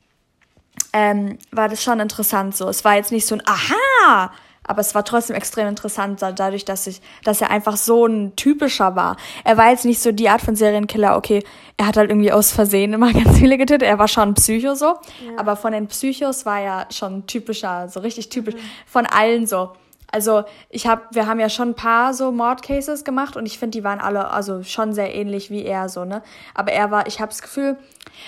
ähm, 0.92 1.38
war 1.52 1.68
das 1.68 1.82
schon 1.82 2.00
interessant 2.00 2.56
so. 2.56 2.68
Es 2.68 2.84
war 2.84 2.96
jetzt 2.96 3.12
nicht 3.12 3.26
so 3.26 3.34
ein 3.34 3.42
Aha, 3.46 4.32
aber 4.64 4.80
es 4.80 4.94
war 4.94 5.04
trotzdem 5.04 5.34
extrem 5.34 5.66
interessant, 5.66 6.22
dadurch, 6.22 6.64
dass 6.64 6.86
ich, 6.86 7.00
dass 7.24 7.40
er 7.40 7.50
einfach 7.50 7.76
so 7.76 8.06
ein 8.06 8.36
typischer 8.36 8.94
war. 8.94 9.16
Er 9.44 9.56
war 9.56 9.70
jetzt 9.70 9.84
nicht 9.84 10.00
so 10.00 10.12
die 10.12 10.28
Art 10.28 10.40
von 10.40 10.54
Serienkiller, 10.54 11.16
okay, 11.16 11.42
er 11.76 11.86
hat 11.86 11.96
halt 11.96 12.10
irgendwie 12.10 12.30
aus 12.30 12.52
Versehen 12.52 12.92
immer 12.92 13.12
ganz 13.12 13.38
viele 13.38 13.58
getötet. 13.58 13.88
Er 13.88 13.98
war 13.98 14.08
schon 14.08 14.34
Psycho 14.34 14.74
so, 14.74 14.86
ja. 14.86 15.38
aber 15.38 15.56
von 15.56 15.72
den 15.72 15.88
Psychos 15.88 16.46
war 16.46 16.60
er 16.60 16.86
schon 16.90 17.26
typischer, 17.26 17.88
so 17.88 18.00
richtig 18.00 18.28
typisch. 18.28 18.54
Mhm. 18.54 18.60
Von 18.86 19.06
allen 19.06 19.46
so. 19.46 19.72
Also 20.12 20.44
ich 20.68 20.86
habe, 20.86 21.02
wir 21.12 21.26
haben 21.26 21.40
ja 21.40 21.48
schon 21.48 21.70
ein 21.70 21.74
paar 21.74 22.14
so 22.14 22.32
Mordcases 22.32 23.04
gemacht 23.04 23.36
und 23.36 23.46
ich 23.46 23.58
finde, 23.58 23.78
die 23.78 23.84
waren 23.84 24.00
alle 24.00 24.30
also 24.30 24.62
schon 24.62 24.92
sehr 24.92 25.14
ähnlich 25.14 25.50
wie 25.50 25.64
er 25.64 25.88
so 25.88 26.04
ne. 26.04 26.22
Aber 26.54 26.72
er 26.72 26.90
war, 26.90 27.06
ich 27.06 27.20
habe 27.20 27.30
das 27.30 27.42
Gefühl, 27.42 27.76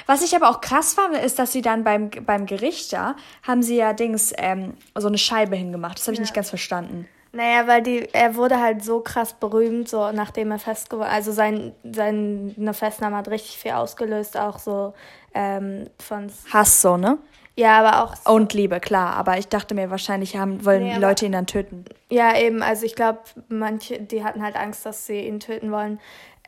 was 0.07 0.23
ich 0.23 0.35
aber 0.37 0.49
auch 0.49 0.61
krass 0.61 0.95
fand, 0.95 1.17
ist, 1.17 1.39
dass 1.39 1.53
sie 1.53 1.63
dann 1.63 1.85
beim 1.85 2.11
beim 2.25 2.47
Gericht 2.47 2.93
da 2.93 3.17
haben 3.43 3.63
sie 3.63 3.77
ja 3.77 3.93
Dings 3.93 4.33
ähm, 4.37 4.75
so 4.97 5.09
eine 5.09 5.19
Scheibe 5.19 5.57
hingemacht. 5.57 5.99
Das 5.99 6.07
habe 6.07 6.13
ich 6.15 6.19
ja. 6.19 6.23
nicht 6.23 6.35
ganz 6.35 6.49
verstanden. 6.49 7.09
Naja, 7.35 7.67
weil 7.67 7.83
die, 7.83 8.09
er 8.13 8.37
wurde 8.37 8.61
halt 8.61 8.85
so 8.85 9.01
krass 9.01 9.33
berühmt, 9.33 9.89
so 9.89 10.13
nachdem 10.13 10.51
er 10.51 10.59
festgeworden, 10.59 11.11
also 11.11 11.33
sein, 11.33 11.75
seine 11.83 12.75
Festnahme 12.75 13.17
hat 13.17 13.29
richtig 13.29 13.57
viel 13.57 13.71
ausgelöst, 13.73 14.37
auch 14.37 14.59
so 14.59 14.93
ähm, 15.33 15.89
von 15.99 16.31
Hass 16.53 16.83
so, 16.83 16.99
ne? 16.99 17.17
Ja, 17.55 17.81
aber 17.81 18.03
auch. 18.03 18.35
Und 18.35 18.55
Liebe, 18.55 18.81
klar. 18.81 19.15
Aber 19.15 19.39
ich 19.39 19.49
dachte 19.49 19.75
mir, 19.75 19.91
wahrscheinlich 19.91 20.37
haben, 20.37 20.65
wollen 20.65 20.85
nee, 20.85 20.95
die 20.95 21.01
Leute 21.01 21.27
ihn 21.27 21.33
dann 21.33 21.47
töten. 21.47 21.85
Ja, 22.11 22.37
eben. 22.37 22.63
Also 22.63 22.87
ich 22.87 22.95
glaube, 22.95 23.21
manche, 23.49 24.01
die 24.01 24.25
hatten 24.25 24.43
halt 24.43 24.57
Angst, 24.57 24.87
dass 24.87 25.07
sie 25.07 25.21
ihn 25.21 25.41
töten 25.41 25.71
wollen. 25.71 26.01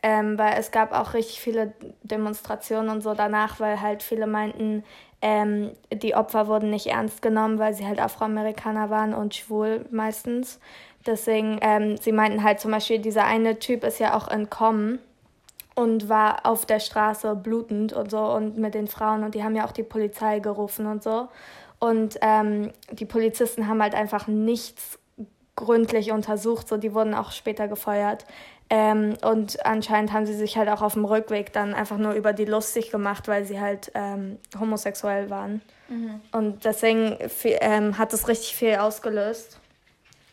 Ähm, 0.03 0.39
weil 0.39 0.59
es 0.59 0.71
gab 0.71 0.93
auch 0.93 1.15
richtig 1.15 1.41
viele 1.41 1.73
Demonstrationen 2.03 2.91
und 2.91 3.03
so 3.03 3.15
danach, 3.15 3.59
weil 3.59 3.81
halt 3.81 4.03
viele 4.03 4.27
meinten, 4.27 4.85
ähm, 5.23 5.71
die 5.91 6.15
Opfer 6.15 6.47
wurden 6.47 6.69
nicht 6.69 6.89
ernst 6.89 7.23
genommen, 7.23 7.59
weil 7.59 7.73
sie 7.73 7.87
halt 7.87 8.01
Afroamerikaner 8.01 8.91
waren 8.91 9.15
und 9.15 9.35
schwul 9.35 9.87
meistens. 9.91 10.61
Deswegen, 11.07 11.59
ähm, 11.63 11.97
sie 11.97 12.13
meinten 12.13 12.43
halt 12.43 12.61
zum 12.61 12.71
Beispiel, 12.71 12.99
dieser 12.99 13.25
eine 13.25 13.59
Typ 13.59 13.83
ist 13.83 13.99
ja 13.99 14.15
auch 14.15 14.29
entkommen 14.29 14.99
und 15.75 16.09
war 16.09 16.47
auf 16.47 16.67
der 16.67 16.81
Straße 16.81 17.35
blutend 17.35 17.93
und 17.93 18.11
so 18.11 18.21
und 18.21 18.59
mit 18.59 18.75
den 18.75 18.87
Frauen 18.87 19.25
und 19.25 19.35
die 19.35 19.43
haben 19.43 19.57
ja 19.57 19.67
auch 19.67 19.73
die 19.73 19.83
Polizei 19.83 20.39
gerufen 20.39 20.87
und 20.87 21.03
so. 21.03 21.29
Und 21.81 22.19
ähm, 22.23 22.71
die 22.93 23.05
Polizisten 23.05 23.67
haben 23.67 23.83
halt 23.83 23.95
einfach 23.95 24.27
nichts 24.27 24.99
gründlich 25.57 26.13
untersucht, 26.13 26.69
so 26.69 26.77
die 26.77 26.95
wurden 26.95 27.15
auch 27.15 27.33
später 27.33 27.69
gefeuert. 27.69 28.25
Ähm, 28.71 29.15
und 29.23 29.65
anscheinend 29.67 30.13
haben 30.13 30.27
sie 30.27 30.35
sich 30.35 30.57
halt 30.57 30.69
auch 30.69 30.81
auf 30.81 30.95
dem 30.95 31.05
Rückweg 31.05 31.53
dann 31.53 31.75
einfach 31.75 31.99
nur 31.99 32.13
über 32.13 32.33
die 32.33 32.47
lustig 32.47 32.91
gemacht, 32.91 33.29
weil 33.29 33.45
sie 33.45 33.61
halt 33.61 33.93
ähm, 33.95 34.39
homosexuell 34.59 35.29
waren. 35.29 35.61
Mhm. 35.89 36.21
Und 36.33 36.65
deswegen 36.65 37.19
ähm, 37.45 37.99
hat 37.99 38.13
es 38.15 38.27
richtig 38.27 38.57
viel 38.57 38.77
ausgelöst. 38.77 39.61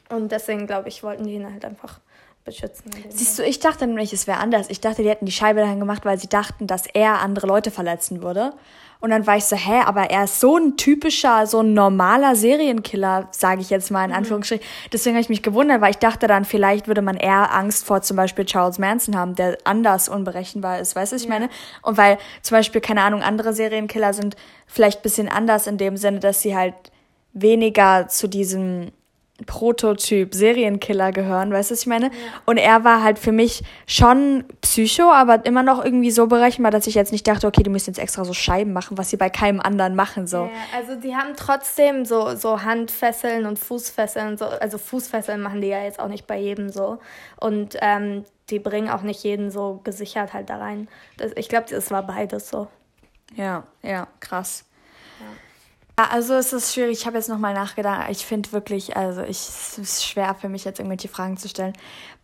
Und 0.10 0.32
deswegen, 0.32 0.66
glaube 0.66 0.88
ich, 0.88 1.04
wollten 1.04 1.26
die 1.26 1.34
ihn 1.34 1.52
halt 1.52 1.66
einfach 1.66 2.00
beschützen. 2.44 2.92
Siehst 3.10 3.38
du, 3.40 3.44
ich 3.44 3.60
dachte 3.60 3.86
nämlich, 3.88 4.14
es 4.14 4.28
wäre 4.28 4.40
anders. 4.40 4.70
Ich 4.70 4.82
dachte, 4.82 5.04
die 5.04 5.10
hätten 5.10 5.26
die 5.26 5.32
Scheibe 5.32 5.60
dahin 5.60 5.80
gemacht, 5.80 6.06
weil 6.06 6.20
sie 6.20 6.30
dachten, 6.30 6.68
dass 6.68 6.88
er 6.88 7.22
andere 7.22 7.48
Leute 7.48 7.72
verletzen 7.72 8.22
würde. 8.22 8.54
Und 9.02 9.10
dann 9.10 9.26
war 9.26 9.36
ich 9.36 9.46
so, 9.46 9.56
hä, 9.56 9.82
aber 9.84 10.12
er 10.12 10.26
ist 10.26 10.40
so 10.40 10.58
ein 10.58 10.78
typischer, 10.78 11.48
so 11.48 11.62
ein 11.62 11.74
normaler 11.74 12.36
Serienkiller, 12.36 13.28
sage 13.32 13.62
ich 13.62 13.72
jetzt 13.72 13.90
mal 13.90 14.04
in 14.06 14.12
mhm. 14.12 14.18
Anführungsstrichen. 14.18 14.64
Mhm. 14.64 14.90
Deswegen 14.94 15.16
habe 15.16 15.22
ich 15.24 15.30
mich 15.30 15.42
gewundert, 15.42 15.82
weil 15.82 15.90
ich 15.90 15.98
dachte 15.98 16.28
dann, 16.28 16.46
vielleicht 16.46 16.88
würde 16.88 17.02
man 17.02 17.18
eher 17.18 17.52
Angst 17.52 17.84
vor 17.84 18.04
zum 18.04 18.16
Beispiel 18.16 18.46
Charles 18.46 18.78
Manson 18.78 19.18
haben, 19.18 19.34
der 19.36 19.58
anders 19.64 20.08
unberechenbar 20.08 20.80
ist, 20.80 20.96
weißt 20.96 21.12
du, 21.12 21.16
was 21.16 21.24
ich 21.24 21.28
ja. 21.28 21.34
meine? 21.34 21.50
Und 21.82 21.98
weil 21.98 22.20
zum 22.44 22.58
Beispiel, 22.58 22.80
keine 22.80 23.02
Ahnung, 23.02 23.24
andere 23.24 23.54
Serienkiller 23.54 24.14
sind 24.14 24.36
vielleicht 24.68 25.02
bisschen 25.02 25.28
anders 25.28 25.66
in 25.66 25.78
dem 25.78 25.98
Sinne, 25.98 26.20
dass 26.20 26.42
sie 26.42 26.56
halt 26.56 26.76
weniger 27.34 28.08
zu 28.08 28.28
diesem 28.28 28.92
Prototyp 29.46 30.34
Serienkiller 30.34 31.12
gehören, 31.12 31.52
weißt 31.52 31.70
du, 31.70 31.74
was 31.74 31.82
ich 31.82 31.88
meine? 31.88 32.08
Ja. 32.08 32.12
Und 32.46 32.58
er 32.58 32.84
war 32.84 33.04
halt 33.04 33.20
für 33.20 33.32
mich 33.32 33.64
schon 33.88 34.44
Psycho, 34.62 35.12
aber 35.12 35.46
immer 35.46 35.64
noch 35.64 35.84
irgendwie 35.84 36.12
so 36.12 36.28
berechenbar, 36.28 36.72
dass 36.72 36.88
ich 36.88 36.96
jetzt 36.96 37.12
nicht 37.12 37.28
dachte, 37.28 37.48
okay, 37.48 37.64
du 37.64 37.70
müsst 37.70 37.88
jetzt 37.88 38.00
extra 38.00 38.26
so 38.26 38.34
Scheiben 38.34 38.74
machen, 38.74 38.98
was 38.98 39.10
sie 39.10 39.18
bei 39.18 39.30
keinem 39.30 39.60
anderen 39.60 39.96
machen, 39.96 40.28
so. 40.28 40.46
Ja, 40.46 40.78
also 40.78 40.96
die 40.96 41.16
haben 41.16 41.34
trotzdem 41.36 42.06
so, 42.06 42.36
so 42.36 42.64
Handfesseln 42.64 43.46
und 43.46 43.60
Fußfesseln, 43.60 44.38
so, 44.38 44.46
also 44.46 44.78
Fußfesseln 44.78 45.42
machen 45.42 45.62
die 45.62 45.68
ja 45.68 45.84
jetzt 45.84 46.00
auch 46.00 46.08
nicht 46.08 46.28
bei 46.28 46.40
jedem 46.40 46.70
so. 46.70 47.00
Und 47.40 47.78
ähm, 47.82 48.26
die 48.50 48.60
bringen 48.60 48.90
auch 48.90 49.02
nicht 49.02 49.24
jeden 49.24 49.50
so 49.50 49.80
gesichert 49.84 50.34
halt 50.34 50.50
da 50.50 50.58
rein. 50.58 50.88
Das, 51.18 51.32
ich 51.36 51.50
glaube, 51.50 51.74
es 51.74 51.92
war 51.92 52.06
beides 52.06 52.50
so. 52.50 52.68
Ja, 53.36 53.64
ja, 53.82 54.08
krass. 54.20 54.66
Also 55.96 56.34
es 56.36 56.54
ist 56.54 56.74
schwierig. 56.74 57.00
Ich 57.00 57.06
habe 57.06 57.18
jetzt 57.18 57.30
nochmal 57.30 57.54
nachgedacht. 57.54 58.10
Ich 58.10 58.26
finde 58.26 58.52
wirklich, 58.52 58.98
also 58.98 59.22
ich, 59.22 59.38
es 59.38 59.78
ist 59.78 60.06
schwer 60.06 60.36
für 60.40 60.50
mich 60.50 60.64
jetzt 60.64 60.80
irgendwelche 60.80 61.08
Fragen 61.08 61.38
zu 61.38 61.48
stellen, 61.48 61.74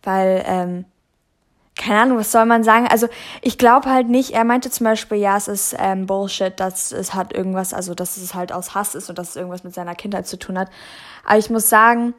weil, 0.02 0.42
ähm, 0.46 0.84
keine 1.76 2.00
Ahnung, 2.00 2.18
was 2.18 2.32
soll 2.32 2.44
man 2.44 2.64
sagen? 2.64 2.88
Also 2.88 3.08
ich 3.40 3.56
glaube 3.56 3.88
halt 3.88 4.08
nicht, 4.08 4.32
er 4.32 4.42
meinte 4.42 4.68
zum 4.68 4.84
Beispiel, 4.84 5.18
ja, 5.18 5.36
es 5.36 5.46
ist 5.46 5.76
ähm, 5.78 6.06
Bullshit, 6.06 6.58
dass 6.58 6.90
es 6.90 7.14
hat 7.14 7.32
irgendwas, 7.32 7.72
also 7.72 7.94
dass 7.94 8.16
es 8.16 8.34
halt 8.34 8.50
aus 8.50 8.74
Hass 8.74 8.96
ist 8.96 9.08
und 9.10 9.16
dass 9.16 9.30
es 9.30 9.36
irgendwas 9.36 9.62
mit 9.62 9.74
seiner 9.74 9.94
Kindheit 9.94 10.26
zu 10.26 10.38
tun 10.38 10.58
hat. 10.58 10.68
Aber 11.24 11.38
ich 11.38 11.50
muss 11.50 11.68
sagen, 11.68 12.14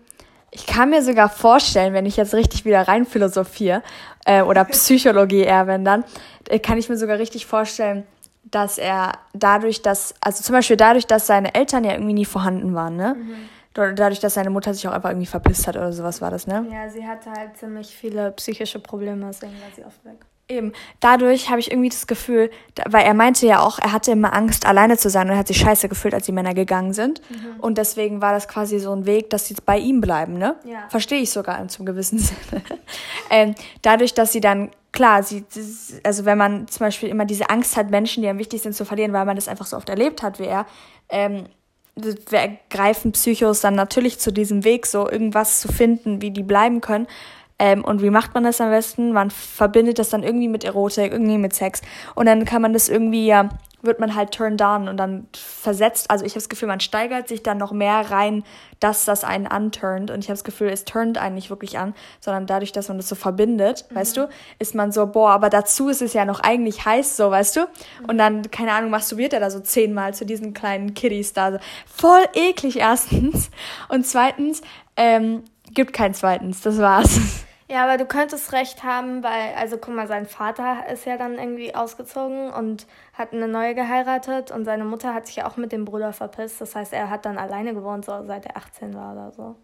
ich 0.51 0.65
kann 0.65 0.89
mir 0.89 1.03
sogar 1.03 1.27
vorstellen, 1.29 1.93
wenn 1.93 2.05
ich 2.05 2.15
jetzt 2.15 2.33
richtig 2.33 2.63
wieder 2.63 2.87
rein 2.87 3.05
philosophiere, 3.05 3.83
äh, 4.25 4.41
oder 4.43 4.63
Psychologie 4.65 5.41
eher, 5.41 5.67
wenn 5.67 5.83
dann, 5.83 6.05
äh, 6.47 6.59
kann 6.59 6.77
ich 6.77 6.87
mir 6.87 6.97
sogar 6.97 7.19
richtig 7.19 7.45
vorstellen, 7.45 8.05
dass 8.51 8.77
er 8.77 9.13
dadurch, 9.33 9.81
dass, 9.81 10.13
also 10.21 10.43
zum 10.43 10.53
Beispiel 10.53 10.77
dadurch, 10.77 11.05
dass 11.07 11.27
seine 11.27 11.53
Eltern 11.55 11.83
ja 11.83 11.93
irgendwie 11.93 12.13
nie 12.13 12.25
vorhanden 12.25 12.73
waren, 12.73 12.95
ne? 12.95 13.15
Mhm. 13.17 13.49
Dadurch, 13.95 14.19
dass 14.19 14.33
seine 14.33 14.49
Mutter 14.49 14.73
sich 14.73 14.87
auch 14.87 14.91
einfach 14.93 15.09
irgendwie 15.09 15.27
verpisst 15.27 15.67
hat 15.67 15.77
oder 15.77 15.93
sowas 15.93 16.21
war 16.21 16.31
das, 16.31 16.47
ne? 16.47 16.65
Ja, 16.69 16.89
sie 16.89 17.05
hatte 17.05 17.31
halt 17.31 17.55
ziemlich 17.57 17.95
viele 17.95 18.31
psychische 18.31 18.79
Probleme, 18.79 19.25
deswegen 19.27 19.53
war 19.61 19.71
sie 19.75 19.85
oft 19.85 20.03
weg. 20.03 20.25
Eben. 20.51 20.73
Dadurch 20.99 21.51
habe 21.51 21.59
ich 21.59 21.69
irgendwie 21.69 21.89
das 21.89 22.07
Gefühl, 22.07 22.49
weil 22.87 23.05
er 23.05 23.13
meinte 23.13 23.45
ja 23.45 23.61
auch, 23.61 23.77
er 23.77 23.91
hatte 23.91 24.11
immer 24.11 24.33
Angst, 24.33 24.65
alleine 24.65 24.97
zu 24.97 25.09
sein 25.09 25.27
und 25.27 25.33
er 25.33 25.37
hat 25.37 25.47
sich 25.47 25.57
scheiße 25.57 25.87
gefühlt, 25.87 26.15
als 26.15 26.25
die 26.25 26.31
Männer 26.31 26.55
gegangen 26.55 26.93
sind. 26.93 27.21
Mhm. 27.29 27.59
Und 27.59 27.77
deswegen 27.77 28.19
war 28.19 28.33
das 28.33 28.47
quasi 28.47 28.79
so 28.79 28.91
ein 28.91 29.05
Weg, 29.05 29.29
dass 29.29 29.45
sie 29.45 29.55
bei 29.63 29.77
ihm 29.77 30.01
bleiben, 30.01 30.39
ne? 30.39 30.55
Ja. 30.65 30.87
Verstehe 30.89 31.21
ich 31.21 31.29
sogar 31.29 31.67
zum 31.67 31.85
gewissen 31.85 32.17
Sinne. 32.19 32.63
ähm, 33.29 33.53
dadurch, 33.83 34.15
dass 34.15 34.31
sie 34.31 34.41
dann 34.41 34.71
klar, 34.91 35.21
sie, 35.21 35.45
also 36.03 36.25
wenn 36.25 36.39
man 36.39 36.67
zum 36.67 36.79
Beispiel 36.79 37.09
immer 37.09 37.25
diese 37.25 37.51
Angst 37.51 37.77
hat, 37.77 37.91
Menschen, 37.91 38.23
die 38.23 38.29
einem 38.29 38.39
wichtig 38.39 38.63
sind, 38.63 38.73
zu 38.73 38.85
verlieren, 38.85 39.13
weil 39.13 39.25
man 39.25 39.35
das 39.35 39.47
einfach 39.47 39.67
so 39.67 39.77
oft 39.77 39.89
erlebt 39.89 40.23
hat 40.23 40.39
wie 40.39 40.45
er, 40.45 40.65
ähm, 41.09 41.45
greifen 42.69 43.11
Psychos 43.11 43.61
dann 43.61 43.75
natürlich 43.75 44.19
zu 44.19 44.31
diesem 44.31 44.63
Weg, 44.63 44.85
so 44.85 45.09
irgendwas 45.09 45.59
zu 45.59 45.67
finden, 45.67 46.21
wie 46.21 46.31
die 46.31 46.43
bleiben 46.43 46.81
können. 46.81 47.07
Ähm, 47.59 47.83
und 47.83 48.01
wie 48.01 48.09
macht 48.09 48.33
man 48.33 48.43
das 48.43 48.61
am 48.61 48.69
besten? 48.69 49.11
Man 49.11 49.29
verbindet 49.31 49.99
das 49.99 50.09
dann 50.09 50.23
irgendwie 50.23 50.47
mit 50.47 50.63
Erotik, 50.63 51.11
irgendwie 51.11 51.37
mit 51.37 51.53
Sex. 51.53 51.81
Und 52.15 52.25
dann 52.25 52.45
kann 52.45 52.61
man 52.61 52.73
das 52.73 52.89
irgendwie 52.89 53.27
ja 53.27 53.49
wird 53.81 53.99
man 53.99 54.15
halt 54.15 54.31
turned 54.31 54.61
on 54.61 54.87
und 54.87 54.97
dann 54.97 55.27
versetzt, 55.33 56.11
also 56.11 56.25
ich 56.25 56.33
habe 56.33 56.39
das 56.39 56.49
Gefühl, 56.49 56.67
man 56.67 56.79
steigert 56.79 57.27
sich 57.27 57.43
dann 57.43 57.57
noch 57.57 57.71
mehr 57.71 58.11
rein, 58.11 58.43
dass 58.79 59.05
das 59.05 59.23
einen 59.23 59.47
anturnt 59.47 60.11
und 60.11 60.19
ich 60.19 60.25
habe 60.25 60.35
das 60.35 60.43
Gefühl, 60.43 60.69
es 60.69 60.85
turnt 60.85 61.17
einen 61.17 61.35
nicht 61.35 61.49
wirklich 61.49 61.77
an, 61.77 61.93
sondern 62.19 62.45
dadurch, 62.45 62.71
dass 62.71 62.87
man 62.87 62.97
das 62.97 63.07
so 63.07 63.15
verbindet, 63.15 63.85
mhm. 63.89 63.95
weißt 63.95 64.17
du, 64.17 64.29
ist 64.59 64.75
man 64.75 64.91
so, 64.91 65.07
boah, 65.07 65.31
aber 65.31 65.49
dazu 65.49 65.89
ist 65.89 66.01
es 66.01 66.13
ja 66.13 66.25
noch 66.25 66.41
eigentlich 66.41 66.85
heiß 66.85 67.15
so, 67.15 67.31
weißt 67.31 67.57
du, 67.57 67.67
und 68.07 68.17
dann, 68.17 68.49
keine 68.51 68.73
Ahnung, 68.73 68.89
masturbiert 68.89 69.33
er 69.33 69.39
da 69.39 69.49
so 69.49 69.59
zehnmal 69.59 70.13
zu 70.13 70.25
diesen 70.25 70.53
kleinen 70.53 70.93
Kiddies 70.93 71.33
da, 71.33 71.53
so. 71.53 71.57
voll 71.85 72.25
eklig 72.33 72.79
erstens 72.79 73.49
und 73.87 74.05
zweitens, 74.05 74.61
ähm, 74.97 75.43
gibt 75.73 75.93
kein 75.93 76.13
zweitens, 76.13 76.61
das 76.61 76.79
war's. 76.79 77.45
Ja, 77.69 77.83
aber 77.83 77.97
du 77.97 78.05
könntest 78.05 78.51
recht 78.51 78.83
haben, 78.83 79.23
weil, 79.23 79.53
also 79.55 79.77
guck 79.77 79.93
mal, 79.93 80.07
sein 80.07 80.25
Vater 80.25 80.87
ist 80.91 81.05
ja 81.05 81.17
dann 81.17 81.37
irgendwie 81.37 81.75
ausgezogen 81.75 82.51
und 82.51 82.87
hat 83.13 83.31
eine 83.31 83.47
neue 83.47 83.75
geheiratet 83.75 84.49
und 84.49 84.65
seine 84.65 84.85
Mutter 84.85 85.13
hat 85.13 85.27
sich 85.27 85.35
ja 85.35 85.47
auch 85.47 85.55
mit 85.55 85.71
dem 85.71 85.85
Bruder 85.85 86.11
verpisst. 86.11 86.59
Das 86.61 86.75
heißt, 86.75 86.93
er 86.93 87.11
hat 87.11 87.25
dann 87.25 87.37
alleine 87.37 87.75
gewohnt, 87.75 88.05
so 88.05 88.25
seit 88.25 88.47
er 88.47 88.57
18 88.57 88.95
war 88.95 89.13
oder 89.13 89.31
so. 89.31 89.55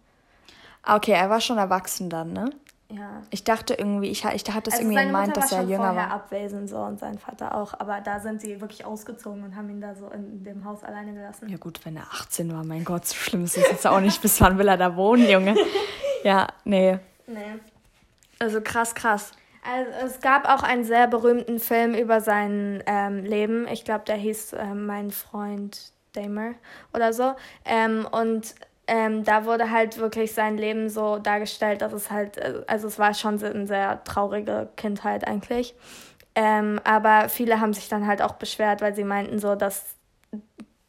Ah, 0.82 0.94
okay, 0.96 1.12
er 1.12 1.28
war 1.30 1.40
schon 1.40 1.58
erwachsen 1.58 2.08
dann, 2.08 2.32
ne? 2.32 2.50
Ja. 2.88 3.22
Ich 3.30 3.42
dachte 3.42 3.74
irgendwie, 3.74 4.10
ich, 4.10 4.24
ich 4.24 4.44
hatte 4.52 4.70
das 4.70 4.74
also 4.74 4.88
irgendwie 4.88 5.04
gemeint, 5.06 5.36
dass 5.36 5.50
er 5.50 5.62
jünger 5.62 5.96
war. 5.96 6.12
abwesend 6.12 6.68
so 6.68 6.76
und 6.76 7.00
sein 7.00 7.18
Vater 7.18 7.56
auch, 7.56 7.74
aber 7.80 8.00
da 8.00 8.20
sind 8.20 8.40
sie 8.40 8.60
wirklich 8.60 8.84
ausgezogen 8.84 9.42
und 9.42 9.56
haben 9.56 9.68
ihn 9.68 9.80
da 9.80 9.96
so 9.96 10.08
in 10.10 10.44
dem 10.44 10.64
Haus 10.64 10.84
alleine 10.84 11.12
gelassen. 11.12 11.48
Ja 11.48 11.56
gut, 11.56 11.84
wenn 11.84 11.96
er 11.96 12.04
18 12.12 12.54
war, 12.54 12.62
mein 12.62 12.84
Gott, 12.84 13.04
so 13.04 13.16
schlimm 13.16 13.42
ist 13.42 13.56
es 13.56 13.68
jetzt 13.68 13.86
auch 13.88 13.98
nicht. 13.98 14.22
Bis 14.22 14.40
wann 14.40 14.58
will 14.58 14.68
er 14.68 14.76
da 14.76 14.94
wohnen, 14.94 15.28
Junge? 15.28 15.56
Ja, 16.24 16.48
nee. 16.64 16.98
Nee. 17.28 17.60
Also 18.38 18.60
krass, 18.60 18.94
krass. 18.94 19.32
Also 19.62 20.06
es 20.06 20.20
gab 20.20 20.48
auch 20.48 20.62
einen 20.62 20.84
sehr 20.84 21.08
berühmten 21.08 21.58
Film 21.58 21.94
über 21.94 22.20
sein 22.20 22.82
ähm, 22.86 23.24
Leben. 23.24 23.66
Ich 23.68 23.84
glaube, 23.84 24.04
der 24.04 24.16
hieß 24.16 24.52
äh, 24.52 24.74
Mein 24.74 25.10
Freund 25.10 25.92
Damer 26.12 26.54
oder 26.94 27.12
so. 27.12 27.34
Ähm, 27.64 28.06
und 28.10 28.54
ähm, 28.86 29.24
da 29.24 29.44
wurde 29.44 29.70
halt 29.70 29.98
wirklich 29.98 30.32
sein 30.32 30.56
Leben 30.56 30.88
so 30.88 31.18
dargestellt, 31.18 31.82
dass 31.82 31.92
es 31.92 32.10
halt, 32.10 32.36
äh, 32.38 32.62
also 32.66 32.86
es 32.86 32.98
war 32.98 33.14
schon 33.14 33.42
eine 33.42 33.66
sehr 33.66 34.02
traurige 34.04 34.68
Kindheit 34.76 35.26
eigentlich. 35.26 35.74
Ähm, 36.34 36.80
aber 36.84 37.28
viele 37.28 37.60
haben 37.60 37.72
sich 37.72 37.88
dann 37.88 38.06
halt 38.06 38.22
auch 38.22 38.34
beschwert, 38.34 38.82
weil 38.82 38.94
sie 38.94 39.04
meinten 39.04 39.38
so, 39.38 39.54
dass 39.56 39.96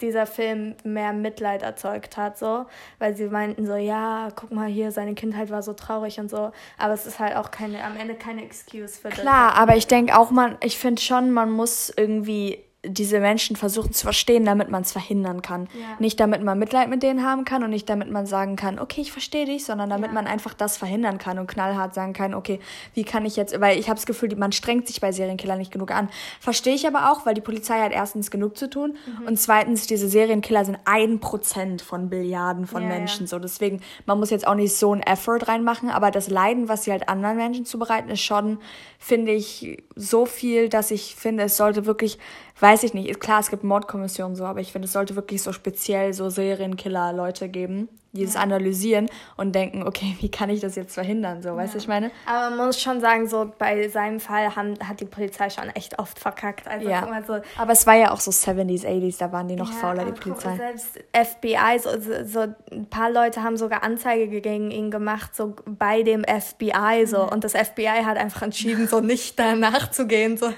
dieser 0.01 0.27
Film 0.27 0.75
mehr 0.83 1.11
Mitleid 1.11 1.63
erzeugt 1.63 2.17
hat, 2.17 2.37
so, 2.37 2.65
weil 2.99 3.15
sie 3.15 3.25
meinten 3.25 3.65
so, 3.65 3.75
ja, 3.75 4.29
guck 4.35 4.51
mal 4.51 4.67
hier, 4.67 4.91
seine 4.91 5.15
Kindheit 5.15 5.49
war 5.49 5.63
so 5.63 5.73
traurig 5.73 6.19
und 6.19 6.29
so, 6.29 6.51
aber 6.77 6.93
es 6.93 7.07
ist 7.07 7.19
halt 7.19 7.35
auch 7.35 7.49
keine, 7.49 7.83
am 7.83 7.97
Ende 7.97 8.13
keine 8.13 8.43
Excuse 8.43 8.99
für 8.99 9.09
Klar, 9.09 9.55
aber 9.55 9.75
ich 9.75 9.87
denke 9.87 10.17
auch, 10.17 10.29
man, 10.29 10.57
ich 10.61 10.77
finde 10.77 11.01
schon, 11.01 11.31
man 11.31 11.49
muss 11.49 11.91
irgendwie 11.95 12.63
diese 12.85 13.19
Menschen 13.19 13.55
versuchen 13.55 13.91
zu 13.91 14.03
verstehen, 14.05 14.45
damit 14.45 14.69
man 14.69 14.83
es 14.83 14.91
verhindern 14.91 15.41
kann. 15.41 15.67
Ja. 15.73 15.97
Nicht 15.99 16.19
damit 16.19 16.43
man 16.43 16.59
Mitleid 16.59 16.89
mit 16.89 17.01
denen 17.03 17.25
haben 17.25 17.43
kann 17.43 17.63
und 17.63 17.71
nicht 17.71 17.89
damit 17.89 18.09
man 18.11 18.25
sagen 18.27 18.55
kann, 18.55 18.77
okay, 18.79 19.01
ich 19.01 19.11
verstehe 19.11 19.45
dich, 19.45 19.65
sondern 19.65 19.89
damit 19.89 20.09
Ja. 20.09 20.13
man 20.13 20.27
einfach 20.27 20.53
das 20.53 20.77
verhindern 20.77 21.17
kann 21.17 21.39
und 21.39 21.47
knallhart 21.47 21.93
sagen 21.95 22.13
kann, 22.13 22.33
okay, 22.35 22.59
wie 22.93 23.03
kann 23.03 23.25
ich 23.25 23.35
jetzt, 23.35 23.59
weil 23.59 23.79
ich 23.79 23.87
habe 23.89 23.95
das 23.95 24.05
Gefühl, 24.05 24.33
man 24.37 24.51
strengt 24.51 24.87
sich 24.87 25.01
bei 25.01 25.11
Serienkillern 25.11 25.57
nicht 25.57 25.71
genug 25.71 25.91
an. 25.91 26.09
Verstehe 26.39 26.75
ich 26.75 26.87
aber 26.87 27.11
auch, 27.11 27.25
weil 27.25 27.33
die 27.33 27.41
Polizei 27.41 27.79
hat 27.81 27.91
erstens 27.91 28.29
genug 28.31 28.55
zu 28.57 28.69
tun 28.69 28.95
Mhm. 29.21 29.27
und 29.27 29.39
zweitens, 29.39 29.87
diese 29.87 30.07
Serienkiller 30.07 30.63
sind 30.63 30.77
ein 30.85 31.19
Prozent 31.19 31.81
von 31.81 32.09
Billiarden 32.09 32.67
von 32.67 32.83
Ja, 32.83 32.89
ja. 32.89 32.95
Menschen. 32.95 33.25
So, 33.27 33.39
deswegen, 33.39 33.81
man 34.05 34.19
muss 34.19 34.29
jetzt 34.29 34.47
auch 34.47 34.55
nicht 34.55 34.75
so 34.75 34.93
ein 34.93 35.01
Effort 35.01 35.39
reinmachen, 35.47 35.89
aber 35.89 36.11
das 36.11 36.29
Leiden, 36.29 36.69
was 36.69 36.83
sie 36.83 36.91
halt 36.91 37.09
anderen 37.09 37.37
Menschen 37.37 37.65
zubereiten, 37.65 38.09
ist 38.09 38.21
schon, 38.21 38.59
finde 38.99 39.31
ich, 39.31 39.83
so 39.95 40.25
viel, 40.25 40.69
dass 40.69 40.91
ich 40.91 41.15
finde, 41.15 41.43
es 41.43 41.57
sollte 41.57 41.85
wirklich, 41.87 42.17
weiß 42.59 42.83
ich 42.83 42.93
nicht, 42.93 43.09
ist 43.09 43.19
klar, 43.19 43.39
es 43.39 43.49
gibt 43.49 43.63
Mordkommissionen 43.63 44.35
so, 44.35 44.45
aber 44.45 44.59
ich 44.59 44.71
finde, 44.71 44.87
es 44.87 44.93
sollte 44.93 45.15
wirklich 45.15 45.41
so 45.43 45.51
speziell 45.51 46.13
so 46.13 46.29
Serienkiller-Leute 46.29 47.49
geben, 47.49 47.89
die 48.17 48.25
das 48.25 48.35
analysieren 48.35 49.09
und 49.35 49.53
denken, 49.53 49.83
okay, 49.83 50.15
wie 50.19 50.29
kann 50.29 50.49
ich 50.49 50.59
das 50.59 50.75
jetzt 50.75 50.93
verhindern, 50.93 51.41
so, 51.41 51.55
weißt 51.55 51.73
du, 51.73 51.77
ich 51.77 51.87
meine? 51.87 52.11
Aber 52.25 52.55
man 52.55 52.67
muss 52.67 52.81
schon 52.81 52.99
sagen, 52.99 53.27
so 53.27 53.51
bei 53.57 53.87
seinem 53.87 54.19
Fall 54.19 54.55
haben, 54.55 54.75
hat 54.85 54.99
die 54.99 55.05
Polizei 55.05 55.49
schon 55.49 55.69
echt 55.69 55.97
oft 55.99 56.19
verkackt. 56.19 56.67
Also 56.67 56.87
mal, 56.87 57.23
so, 57.25 57.35
Ja, 57.35 57.41
aber 57.57 57.71
es 57.73 57.87
war 57.87 57.95
ja 57.95 58.11
auch 58.11 58.19
so 58.19 58.31
70s, 58.31 58.85
80s, 58.85 59.19
da 59.19 59.31
waren 59.31 59.47
die 59.47 59.55
noch 59.55 59.71
Ja, 59.71 59.77
fauler, 59.77 60.05
die 60.05 60.11
aber 60.11 60.19
guck 60.19 60.39
Polizei. 60.41 60.55
Selbst 60.55 60.99
FBI, 61.13 61.79
so, 61.79 61.89
so, 61.99 62.25
so 62.25 62.53
ein 62.71 62.87
paar 62.89 63.11
Leute 63.11 63.43
haben 63.43 63.57
sogar 63.57 63.83
Anzeige 63.83 64.41
gegen 64.41 64.71
ihn 64.71 64.91
gemacht, 64.91 65.35
so 65.35 65.55
bei 65.65 66.03
dem 66.03 66.23
FBI, 66.23 67.05
so. 67.05 67.23
Mhm. 67.23 67.29
Und 67.29 67.43
das 67.43 67.53
FBI 67.53 68.03
hat 68.03 68.17
einfach 68.17 68.41
entschieden, 68.41 68.87
so 68.87 68.99
nicht 68.99 69.37
danach 69.39 69.91
zu 69.91 70.07
gehen. 70.07 70.37
So. 70.37 70.47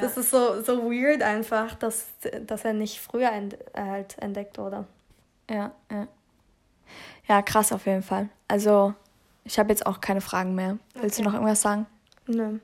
Das 0.00 0.16
ist 0.16 0.30
so, 0.30 0.62
so 0.62 0.90
weird 0.90 1.22
einfach, 1.22 1.74
dass, 1.74 2.06
dass 2.46 2.64
er 2.64 2.72
nicht 2.72 3.00
früher 3.00 3.30
ent, 3.30 3.56
halt 3.76 4.16
entdeckt 4.18 4.58
wurde. 4.58 4.84
Ja, 5.50 5.72
ja. 5.90 6.08
Ja, 7.28 7.42
krass 7.42 7.72
auf 7.72 7.86
jeden 7.86 8.02
Fall. 8.02 8.28
Also, 8.48 8.94
ich 9.44 9.58
habe 9.58 9.70
jetzt 9.70 9.86
auch 9.86 10.00
keine 10.00 10.20
Fragen 10.20 10.54
mehr. 10.54 10.78
Willst 10.94 11.18
du 11.18 11.22
noch 11.22 11.34
irgendwas 11.34 11.62
sagen? 11.62 11.86
Nö. 12.26 12.58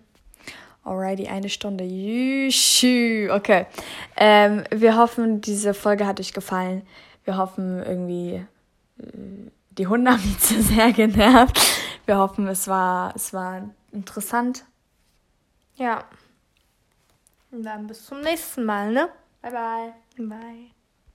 Alrighty, 0.84 1.28
eine 1.28 1.48
Stunde. 1.48 1.84
Okay. 1.84 3.66
Ähm, 4.16 4.64
wir 4.70 4.96
hoffen, 4.96 5.40
diese 5.40 5.74
Folge 5.74 6.06
hat 6.06 6.20
euch 6.20 6.32
gefallen. 6.32 6.82
Wir 7.24 7.36
hoffen 7.36 7.82
irgendwie, 7.82 8.46
äh, 8.98 9.50
die 9.70 9.86
Hunde 9.86 10.12
haben 10.12 10.22
mich 10.22 10.38
zu 10.40 10.62
sehr 10.62 10.92
genervt. 10.92 11.60
Wir 12.06 12.16
hoffen, 12.16 12.46
es 12.48 12.68
war, 12.68 13.14
es 13.14 13.34
war 13.34 13.68
interessant. 13.92 14.64
Ja. 15.76 16.04
Und 17.50 17.64
dann 17.64 17.86
bis 17.86 18.06
zum 18.06 18.20
nächsten 18.20 18.64
Mal, 18.64 18.92
ne? 18.92 19.08
Bye, 19.42 19.52
bye. 19.52 19.92
Bye. 20.26 20.77